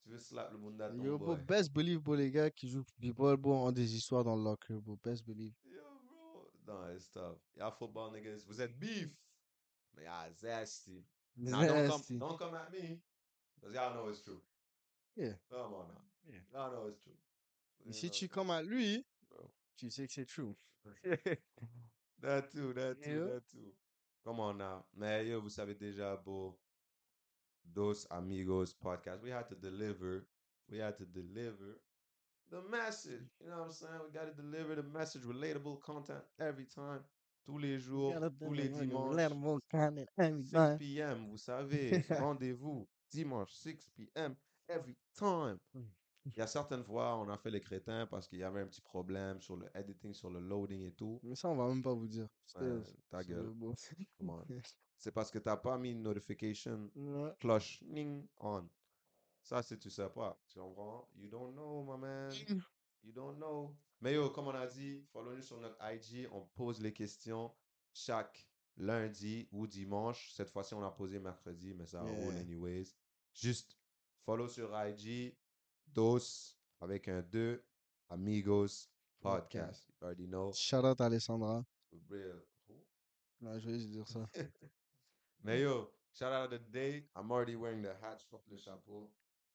Tu 0.03 0.09
veux 0.11 0.19
slap 0.19 0.51
le 0.51 0.59
monde 0.59 0.79
ton 0.79 1.01
Yo, 1.01 1.17
bro, 1.17 1.37
boy? 1.37 1.45
best 1.45 1.73
believe, 1.73 2.01
bro, 2.01 2.17
les 2.17 2.33
gars 2.33 2.51
qui 2.51 2.69
jouent 2.69 2.85
du 2.99 3.13
ball, 3.13 3.37
bro, 3.37 3.55
ont 3.55 3.71
des 3.71 3.95
histoires 3.95 4.25
dans 4.25 4.35
le 4.35 4.43
locker, 4.43 4.75
bro. 4.81 4.97
Best 4.97 5.25
believe. 5.25 5.55
Yo, 5.65 5.81
bro. 6.09 6.51
Non, 6.67 6.91
it's 6.93 7.09
tough. 7.13 7.39
Y'all 7.57 7.71
football 7.71 8.11
niggas, 8.13 8.43
vous 8.49 8.61
êtes 8.61 8.77
beef. 8.77 9.17
Mais 9.95 10.05
y'all 10.05 10.33
zesty. 10.35 11.05
Now, 11.37 11.61
don't 11.67 11.89
come, 11.89 12.19
don't 12.19 12.39
come 12.39 12.55
at 12.57 12.73
me. 12.73 13.01
Because 13.55 13.75
y'all 13.77 13.95
know 13.95 14.09
it's 14.09 14.23
true. 14.23 14.43
Yeah. 15.15 15.35
Come 15.49 15.75
on 15.75 15.87
now. 15.89 16.03
Yeah. 16.27 16.41
Y'all 16.53 16.73
know 16.73 16.89
it's 16.89 16.99
true. 17.01 17.17
You 17.85 17.93
si 17.93 18.07
know, 18.07 18.13
tu 18.13 18.29
comme 18.29 18.51
à 18.51 18.63
lui. 18.63 19.05
Tu 19.77 19.91
sais 19.91 20.07
que 20.07 20.13
c'est 20.13 20.27
true. 20.27 20.55
That 22.21 22.51
too, 22.51 22.73
that 22.75 22.97
too, 23.03 23.11
Yeah. 23.11 23.27
that 23.35 23.49
too. 23.51 23.73
Come 24.25 24.41
on 24.41 24.59
now. 24.59 24.85
Mais 24.95 25.27
yo, 25.27 25.41
vous 25.41 25.51
savez 25.51 25.75
déjà, 25.75 26.17
bro. 26.17 26.57
Dos 27.65 28.07
Amigos 28.11 28.75
podcast. 28.75 29.23
We 29.23 29.31
had 29.31 29.49
to 29.49 29.55
deliver. 29.57 30.25
We 30.69 30.79
had 30.79 30.97
to 30.99 31.05
deliver 31.07 31.81
the 32.51 32.61
message. 32.71 33.29
You 33.41 33.49
know 33.51 33.59
what 33.59 33.67
I'm 33.67 33.73
saying? 33.73 34.01
We 34.05 34.11
got 34.13 34.27
to 34.27 34.35
deliver 34.43 34.75
the 34.77 34.83
message, 34.83 35.23
relatable 35.25 35.81
content 35.81 36.23
every 36.39 36.67
time. 36.67 37.03
tous 37.45 37.59
les 37.59 37.79
jours, 37.81 38.13
Gotta 38.15 38.31
tous 38.31 38.53
les 38.55 38.69
dimanches. 38.69 39.17
let 39.17 39.33
'em 39.33 39.45
all 39.45 39.61
count 39.69 39.99
it 39.99 40.09
every 40.17 40.45
6 40.45 40.53
time. 40.53 40.79
p.m., 40.79 41.27
vous 41.29 41.39
savez, 41.39 41.91
rendez-vous 42.29 42.87
dimanche 43.11 43.51
6 43.53 43.91
p.m. 43.97 44.37
every 44.69 44.97
time. 45.19 45.59
Il 46.27 46.37
y 46.37 46.41
a 46.41 46.47
certaines 46.47 46.85
fois, 46.85 47.17
on 47.17 47.29
a 47.29 47.37
fait 47.37 47.51
les 47.51 47.61
crétins 47.61 48.07
parce 48.07 48.29
qu'il 48.29 48.39
y 48.39 48.45
avait 48.45 48.61
un 48.61 48.67
petit 48.67 48.81
problème 48.81 49.41
sur 49.41 49.57
le 49.57 49.69
editing, 49.77 50.15
sur 50.15 50.31
le 50.31 50.39
loading 50.41 50.83
et 50.83 50.93
tout. 50.93 51.19
Mais 51.25 51.35
ça, 51.35 51.49
on 51.49 51.57
va 51.57 51.67
même 51.69 51.83
pas 51.83 51.93
vous 51.95 52.07
dire. 52.07 52.29
Ouais, 52.61 52.81
ta 53.11 53.25
gueule. 53.25 53.53
C'est 54.97 55.11
parce 55.11 55.31
que 55.33 55.39
t'as 55.41 55.57
pas 55.57 55.77
mis 55.79 55.91
une 55.91 56.03
notification 56.03 56.89
Ouais. 56.95 57.35
cloche 57.41 57.83
ning 57.83 58.25
on. 58.39 58.69
Ça, 59.43 59.61
c'est 59.61 59.77
tu 59.79 59.91
sais 59.91 60.09
pas. 60.11 60.41
Tu 60.47 60.61
comprends? 60.61 61.09
You 61.17 61.27
don't 61.29 61.53
know, 61.55 61.83
my 61.83 61.99
man. 61.99 62.33
You 63.03 63.11
don't 63.11 63.37
know. 63.37 63.75
Mais 64.01 64.15
yo, 64.15 64.31
comme 64.31 64.47
on 64.47 64.55
a 64.55 64.67
dit, 64.69 65.03
follow-nous 65.13 65.43
sur 65.43 65.59
notre 65.59 65.77
IG. 65.83 66.29
On 66.31 66.43
pose 66.55 66.81
les 66.81 66.93
questions 66.93 67.53
chaque 67.93 68.49
lundi 68.77 69.49
ou 69.51 69.67
dimanche. 69.67 70.33
Cette 70.35 70.51
fois-ci, 70.51 70.75
on 70.75 70.85
a 70.85 70.91
posé 70.93 71.19
mercredi, 71.19 71.75
mais 71.75 71.87
ça 71.87 72.01
roule 72.03 72.35
Yeah. 72.35 72.41
anyways. 72.43 72.95
Juste 73.35 73.77
follow 74.25 74.47
sur 74.47 74.71
IG. 74.73 75.37
Dos 75.95 76.57
avec 76.81 77.09
un 77.09 77.23
2. 77.23 77.63
Amigos 78.09 78.89
Podcast. 79.21 79.89
You 79.89 80.07
already 80.07 80.27
know. 80.27 80.53
Shout 80.53 80.85
out 80.85 81.01
Alessandra. 81.01 81.65
Real. 82.09 82.43
Ouais, 83.41 83.61
je 83.61 83.67
vais 83.67 83.79
juste 83.79 83.91
dire 83.91 84.09
ça. 84.09 84.29
Mais 85.45 85.61
yo, 85.61 85.91
shout 86.13 86.33
out 86.33 86.53
of 86.53 86.61
the 86.61 86.71
day. 86.71 87.09
I'm 87.17 87.31
already 87.31 87.57
wearing 87.57 87.83
the 87.83 87.95
hat. 88.01 88.25
Le 88.51 88.57
chapeau. 88.57 89.11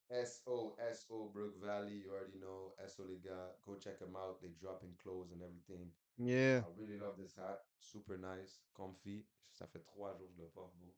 S-O-S-O 0.10 1.30
Brook 1.34 1.60
Valley. 1.60 2.04
You 2.04 2.12
already 2.12 2.40
know. 2.40 2.74
S-O 2.84 3.04
les 3.06 3.20
gars. 3.20 3.56
Go 3.66 3.76
check 3.76 4.00
them 4.00 4.16
out. 4.16 4.42
They 4.42 4.50
dropping 4.60 4.96
clothes 5.02 5.32
and 5.32 5.42
everything. 5.42 5.92
Yeah. 6.18 6.62
I 6.66 6.80
really 6.80 7.00
love 7.00 7.18
this 7.18 7.36
hat. 7.36 7.62
Super 7.80 8.18
nice. 8.18 8.62
Comfy. 8.76 9.26
Ça 9.52 9.66
fait 9.68 9.84
trois 9.86 10.16
jours 10.18 10.28
que 10.30 10.36
je 10.36 10.42
le 10.42 10.50
porte, 10.50 10.76
bro. 10.78 10.94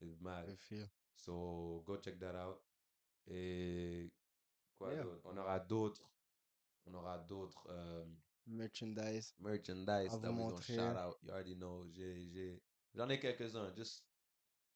It's 0.00 0.20
mad. 0.20 0.48
I 0.48 0.56
feel. 0.56 0.88
So, 1.14 1.82
go 1.86 1.96
check 1.98 2.18
that 2.20 2.34
out. 2.34 2.62
Et 3.26 4.10
quoi 4.78 4.92
Yeah. 4.94 5.02
d'autre? 5.02 5.22
On 5.24 5.36
aura 5.36 5.58
d'autres. 5.60 6.10
On 6.86 6.94
aura 6.94 7.18
d'autres 7.18 7.66
euh, 7.70 8.04
Merchandise. 8.46 9.34
merchandise 9.38 9.88
À 10.12 10.16
that 10.16 10.16
vous 10.16 10.16
we 10.16 10.22
gonna 10.22 10.32
montrer. 10.32 10.74
shout 10.74 10.96
out. 10.96 11.16
You 11.22 11.30
already 11.30 11.54
know. 11.56 11.86
J'ai, 11.92 12.28
j'ai, 12.32 12.62
j'en 12.94 13.08
ai 13.10 13.18
quelques-uns. 13.20 13.72
Just 13.76 14.04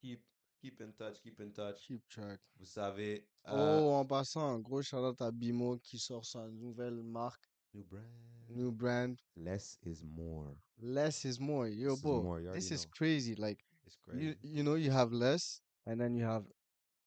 keep, 0.01 0.23
keep 0.61 0.81
in 0.81 0.93
touch, 0.93 1.21
keep 1.23 1.41
in 1.41 1.51
touch. 1.53 1.81
Keep 1.87 2.07
track. 2.09 2.41
Vous 2.59 2.67
savez. 2.67 3.27
euh, 3.49 3.81
Oh, 3.81 3.93
en 3.95 4.05
passant, 4.05 4.47
un 4.55 4.59
gros 4.61 4.83
shout 4.83 4.99
out 4.99 5.21
à 5.23 5.31
Bimo 5.31 5.79
qui 5.79 5.99
sort 5.99 6.25
sa 6.27 6.47
nouvelle 6.49 7.03
marque, 7.03 7.49
New 7.75 7.85
brand. 7.85 8.05
new 8.51 8.71
brand. 8.71 9.17
Less 9.37 9.79
is 9.85 10.03
more. 10.05 10.55
Less 10.79 11.25
is 11.25 11.39
more. 11.41 11.69
Yo, 11.69 11.91
Less 11.91 11.97
is 11.99 12.03
bro, 12.03 12.23
more, 12.23 12.41
you 12.43 12.53
this 12.53 12.71
is 12.71 12.85
crazy. 12.87 13.35
Like, 13.37 13.65
It's 13.87 13.97
you, 14.13 14.35
crazy. 14.35 14.39
you 14.43 14.63
know, 14.63 14.75
you 14.75 14.91
have 14.91 15.13
less 15.13 15.63
and 15.87 15.99
then 15.99 16.15
you 16.15 16.25
have 16.25 16.45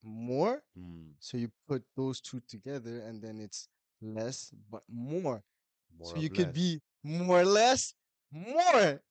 more. 0.06 0.64
Hmm, 0.78 1.12
So 1.20 1.38
you 1.38 1.52
put 1.68 1.84
those 1.96 2.22
two 2.22 2.40
together 2.48 3.02
and 3.02 3.22
then 3.22 3.40
it's 3.40 3.68
less 4.02 4.52
but 4.70 4.84
more. 4.90 5.44
more 5.98 6.08
So 6.08 6.18
you 6.18 6.30
could 6.30 6.54
be 6.54 6.82
more 7.04 7.44
less, 7.44 7.94
more. 8.32 9.02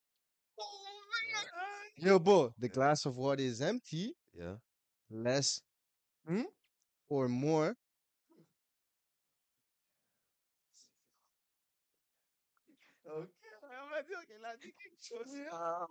Yo, 1.96 2.18
bro, 2.18 2.52
the 2.58 2.68
Yeah. 2.68 2.74
glass 2.74 3.06
of 3.06 3.16
water 3.16 3.42
is 3.42 3.60
empty, 3.60 4.14
Yeah. 4.32 4.56
less 5.10 5.62
hmm, 6.26 6.42
or 7.08 7.28
more. 7.28 7.76
Okay, 13.06 13.48
on 13.62 13.90
va 13.90 14.02
dire 14.02 14.26
qu'elle 14.26 14.44
a 14.44 14.56
dit 14.56 14.72
quelque 14.72 15.00
chose. 15.00 15.26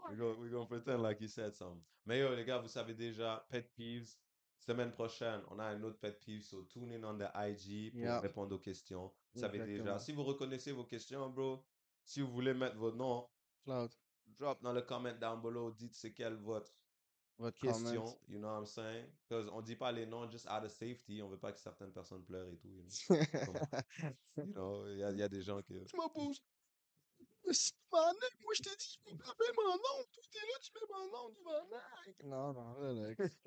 We're 0.10 0.16
gonna, 0.16 0.36
we're 0.40 0.50
gonna 0.50 0.66
pretend 0.66 1.02
like 1.02 1.22
you 1.22 1.28
said 1.28 1.56
something. 1.56 1.82
Mais 2.06 2.20
yo, 2.20 2.36
les 2.36 2.44
gars, 2.44 2.58
vous 2.60 2.68
savez 2.68 2.94
déjà, 2.94 3.46
pet 3.50 3.70
peeves. 3.76 4.18
Semaine 4.66 4.94
prochaine, 4.94 5.42
on 5.50 5.60
a 5.60 5.66
un 5.66 5.84
autre 5.84 6.00
pet 6.00 6.18
peeve, 6.22 6.42
so 6.42 6.64
tune 6.64 6.90
in 6.94 7.04
on 7.04 7.18
the 7.18 7.30
IG 7.36 7.92
pour 7.92 8.00
Yeah. 8.00 8.22
répondre 8.22 8.56
aux 8.56 8.60
questions. 8.60 9.12
Vous 9.34 9.42
savez 9.42 9.60
déjà. 9.60 10.00
Si 10.00 10.14
vous 10.14 10.24
reconnaissez 10.24 10.72
vos 10.72 10.86
questions, 10.86 11.30
bro, 11.30 11.66
si 12.06 12.22
vous 12.22 12.32
voulez 12.32 12.54
mettre 12.54 12.78
votre 12.78 12.96
nom, 12.96 13.30
Cloud, 13.66 13.92
drop 14.40 14.62
dans 14.62 14.72
le 14.72 14.82
comment 14.82 15.14
down 15.20 15.42
below, 15.42 15.70
dites 15.72 15.96
c'est 15.96 16.14
quelle 16.14 16.36
votre 16.36 16.72
votre 17.38 17.60
question, 17.60 18.06
comment. 18.06 18.20
you 18.30 18.40
know 18.40 18.48
what 18.48 18.60
I'm 18.60 18.66
saying? 18.66 19.06
Because 19.28 19.50
on 19.50 19.62
dit 19.62 19.76
pas 19.76 19.92
les 19.92 20.06
noms 20.06 20.30
just 20.32 20.48
out 20.48 20.64
of 20.64 20.72
safety, 20.72 21.22
on 21.22 21.28
veut 21.28 21.40
pas 21.40 21.52
que 21.52 21.60
certaines 21.60 21.92
personnes 21.92 22.24
pleurent 22.24 22.48
et 22.48 22.58
tout, 22.58 22.70
you 22.70 22.84
know? 22.86 23.54
You 24.38 24.46
know, 24.54 24.88
il 24.88 25.00
y 25.00 25.04
a, 25.04 25.12
il 25.12 25.18
y 25.18 25.24
a 25.24 25.28
des 25.28 25.42
gens 25.42 25.62
qui... 25.62 25.74
Tu 25.74 25.98
net, 27.52 28.34
moi 28.44 28.54
je 28.54 28.64
t'ai 28.64 28.76
dit, 28.78 29.00
je 29.06 29.12
peux 29.12 29.18
pas 29.18 29.36
mettre 29.40 29.54
mon 29.58 29.76
nom. 29.76 30.06
Tout 30.12 30.22
est 30.22 30.48
là, 30.48 30.60
tu 30.62 30.72
mets 30.74 30.88
mon 30.90 31.12
nom, 31.12 31.34
tu 31.34 31.44
vas 31.44 31.68
Non, 32.24 32.54
non, 32.54 32.74
relax. 32.76 33.40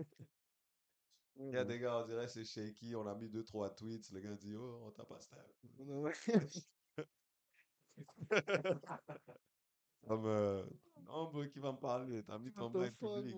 Il 1.39 1.51
y 1.53 1.57
a 1.57 1.64
des 1.64 1.78
gars, 1.78 1.99
on 1.99 2.07
dirait 2.07 2.28
c'est 2.28 2.45
shaky, 2.45 2.95
on 2.97 3.07
a 3.07 3.14
mis 3.14 3.28
deux, 3.28 3.45
trois 3.45 3.74
tweets, 3.74 4.11
le 4.11 4.20
gars 4.20 4.34
dit, 4.37 4.55
oh, 4.55 4.80
on 4.87 4.91
t'a 4.91 5.05
pas 5.05 5.20
stab. 5.20 5.45
Comme, 10.07 10.26
euh, 10.26 10.64
non, 11.07 11.30
bro, 11.30 11.45
qui 11.47 11.59
va 11.59 11.72
me 11.72 11.78
parler? 11.78 12.22
T'as 12.22 12.39
mis 12.39 12.53
ton 12.53 12.70
fuck, 12.70 12.95
public. 12.97 13.34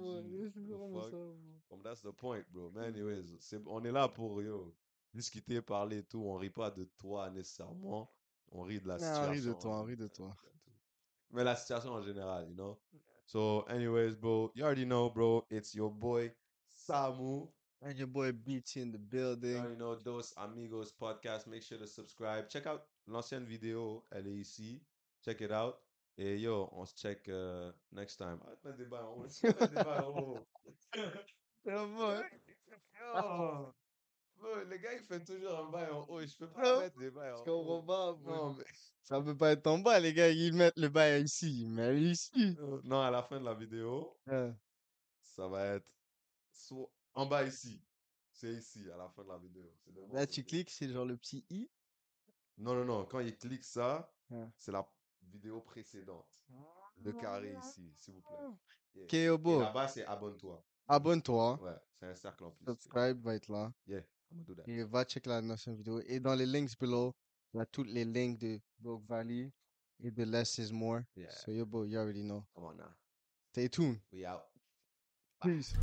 Comme, 1.68 1.82
that's 1.82 2.02
the 2.02 2.12
point, 2.12 2.44
bro. 2.50 2.70
Mais 2.70 2.86
anyways, 2.86 3.24
c'est, 3.40 3.60
on 3.66 3.84
est 3.84 3.92
là 3.92 4.08
pour, 4.08 4.42
yo, 4.42 4.74
discuter, 5.14 5.60
parler 5.62 5.98
et 5.98 6.04
tout. 6.04 6.22
On 6.22 6.36
rit 6.36 6.50
pas 6.50 6.70
de 6.70 6.84
toi 6.98 7.30
nécessairement. 7.30 8.12
On 8.50 8.62
rit 8.62 8.80
de 8.80 8.88
la 8.88 8.98
Non, 8.98 9.00
situation. 9.00 9.28
on 9.28 9.32
rit 9.32 9.42
de 9.42 9.52
toi, 9.54 9.70
on 9.70 9.84
rit 9.84 9.96
de 9.96 10.08
toi. 10.08 10.36
Mais 11.30 11.44
la 11.44 11.56
situation 11.56 11.92
en 11.92 12.02
général, 12.02 12.48
you 12.48 12.54
know? 12.54 12.78
So, 13.26 13.62
anyways, 13.68 14.14
bro, 14.16 14.50
you 14.54 14.64
already 14.64 14.86
know, 14.86 15.10
bro. 15.10 15.44
It's 15.50 15.74
your 15.74 15.90
boy, 15.90 16.34
Samu. 16.72 17.52
And 17.80 17.96
your 17.96 18.08
boy 18.08 18.32
BT 18.32 18.80
in 18.80 18.90
the 18.92 18.98
You 18.98 19.04
building. 19.10 19.56
already 19.56 19.76
know 19.76 19.94
Dos 19.94 20.34
Amigos 20.36 20.90
podcast. 20.92 21.46
Make 21.46 21.62
sure 21.62 21.78
to 21.78 21.86
subscribe. 21.86 22.48
Check 22.48 22.66
out 22.66 22.82
l'ancienne 23.06 23.44
vidéo. 23.46 24.04
Elle 24.10 24.26
est 24.26 24.34
ici. 24.40 24.82
Check 25.24 25.40
it 25.42 25.52
out. 25.52 25.76
Et 26.16 26.38
yo, 26.40 26.68
on 26.72 26.84
se 26.84 26.96
check 26.96 27.28
euh, 27.28 27.70
next 27.92 28.16
time. 28.16 28.40
Arrête 28.44 28.64
mettre 28.64 28.78
des 28.78 28.84
bails 28.86 29.04
en 29.04 29.14
haut. 29.14 29.22
Arrête 29.24 29.42
de 29.42 29.46
mettre 29.60 29.68
des 29.68 29.84
bails 29.84 30.00
en 30.00 30.18
haut. 30.18 30.38
Yo. 31.64 31.86
Bro, 34.40 34.54
le 34.68 34.76
gars, 34.76 34.92
il 34.94 35.00
fait 35.02 35.24
toujours 35.24 35.58
un 35.66 35.70
bail 35.70 35.90
en 35.90 36.06
haut. 36.08 36.20
Je 36.20 36.36
peux 36.36 36.48
pas 36.48 36.80
mettre 36.80 36.98
des 36.98 37.10
bails 37.10 37.32
en 37.32 37.38
Je 37.38 37.42
comprends 37.44 37.78
haut. 37.78 37.82
pas. 37.82 38.16
Non, 38.24 38.54
mais... 38.54 38.64
Ça 39.02 39.20
peut 39.20 39.36
pas 39.36 39.52
être 39.52 39.66
en 39.66 39.78
bas, 39.78 39.98
les 40.00 40.12
gars. 40.12 40.28
Ils 40.30 40.54
mettent 40.54 40.78
le 40.78 40.88
bail 40.88 41.22
ici. 41.24 41.62
Ils 41.62 41.70
mettent 41.70 41.98
ici. 41.98 42.56
Euh, 42.60 42.80
Non, 42.84 43.00
à 43.00 43.10
la 43.10 43.22
fin 43.22 43.40
de 43.40 43.44
la 43.44 43.54
vidéo, 43.54 44.16
ça 45.22 45.48
va 45.48 45.64
être 45.76 45.86
soit 46.52 46.90
en 47.18 47.26
bas 47.26 47.42
ici. 47.44 47.82
C'est 48.32 48.52
ici, 48.52 48.88
à 48.92 48.96
la 48.96 49.08
fin 49.08 49.24
de 49.24 49.28
la 49.28 49.38
vidéo. 49.38 49.64
Là, 50.12 50.24
tu 50.26 50.44
cliques, 50.44 50.70
c'est 50.70 50.88
genre 50.88 51.04
le 51.04 51.16
petit 51.16 51.44
i. 51.50 51.68
Non, 52.56 52.74
non, 52.74 52.84
non. 52.84 53.04
Quand 53.06 53.18
il 53.20 53.36
clique 53.36 53.64
ça, 53.64 54.12
Ouais. 54.30 54.46
c'est 54.56 54.70
la 54.70 54.88
vidéo 55.22 55.60
précédente. 55.60 56.28
Le 57.02 57.12
carré 57.12 57.56
ici, 57.60 57.92
s'il 57.96 58.14
vous 58.14 58.20
plaît. 58.20 58.36
Yeah. 58.94 59.04
Ok, 59.04 59.12
yo, 59.44 59.56
Et 59.56 59.60
là-bas, 59.60 59.88
c'est 59.88 60.04
abonne-toi. 60.06 60.64
Abonne-toi. 60.86 61.60
Ouais, 61.62 61.76
c'est 61.98 62.06
un 62.06 62.14
cercle 62.14 62.44
en 62.44 62.50
plus. 62.52 62.64
Subscribe 62.66 63.20
va 63.22 63.34
être 63.34 63.48
là. 63.48 63.72
Yeah, 63.86 63.98
I'm 64.30 64.44
gonna 64.44 64.44
do 64.44 64.54
that. 64.54 64.62
Et 64.70 64.84
va 64.84 65.04
checker 65.04 65.28
la 65.30 65.40
notion 65.42 65.74
vidéo. 65.74 66.00
Et 66.06 66.20
dans 66.20 66.34
les 66.34 66.46
links 66.46 66.78
below, 66.78 67.14
il 67.52 67.58
y 67.58 67.60
a 67.60 67.66
tous 67.66 67.84
les 67.84 68.04
links 68.04 68.38
de 68.38 68.60
Broke 68.78 69.04
Valley 69.06 69.52
et 70.00 70.10
de 70.10 70.24
Less 70.24 70.58
is 70.58 70.72
More. 70.72 71.02
Yeah. 71.16 71.30
So, 71.30 71.50
yo, 71.52 71.66
bro, 71.66 71.84
you 71.84 71.98
already 71.98 72.22
know. 72.22 72.44
Come 72.54 72.64
on 72.64 72.76
now. 72.76 72.94
Stay 73.50 73.68
tuned. 73.68 74.00
We 74.12 74.24
out. 74.24 74.44
Peace. 75.40 75.74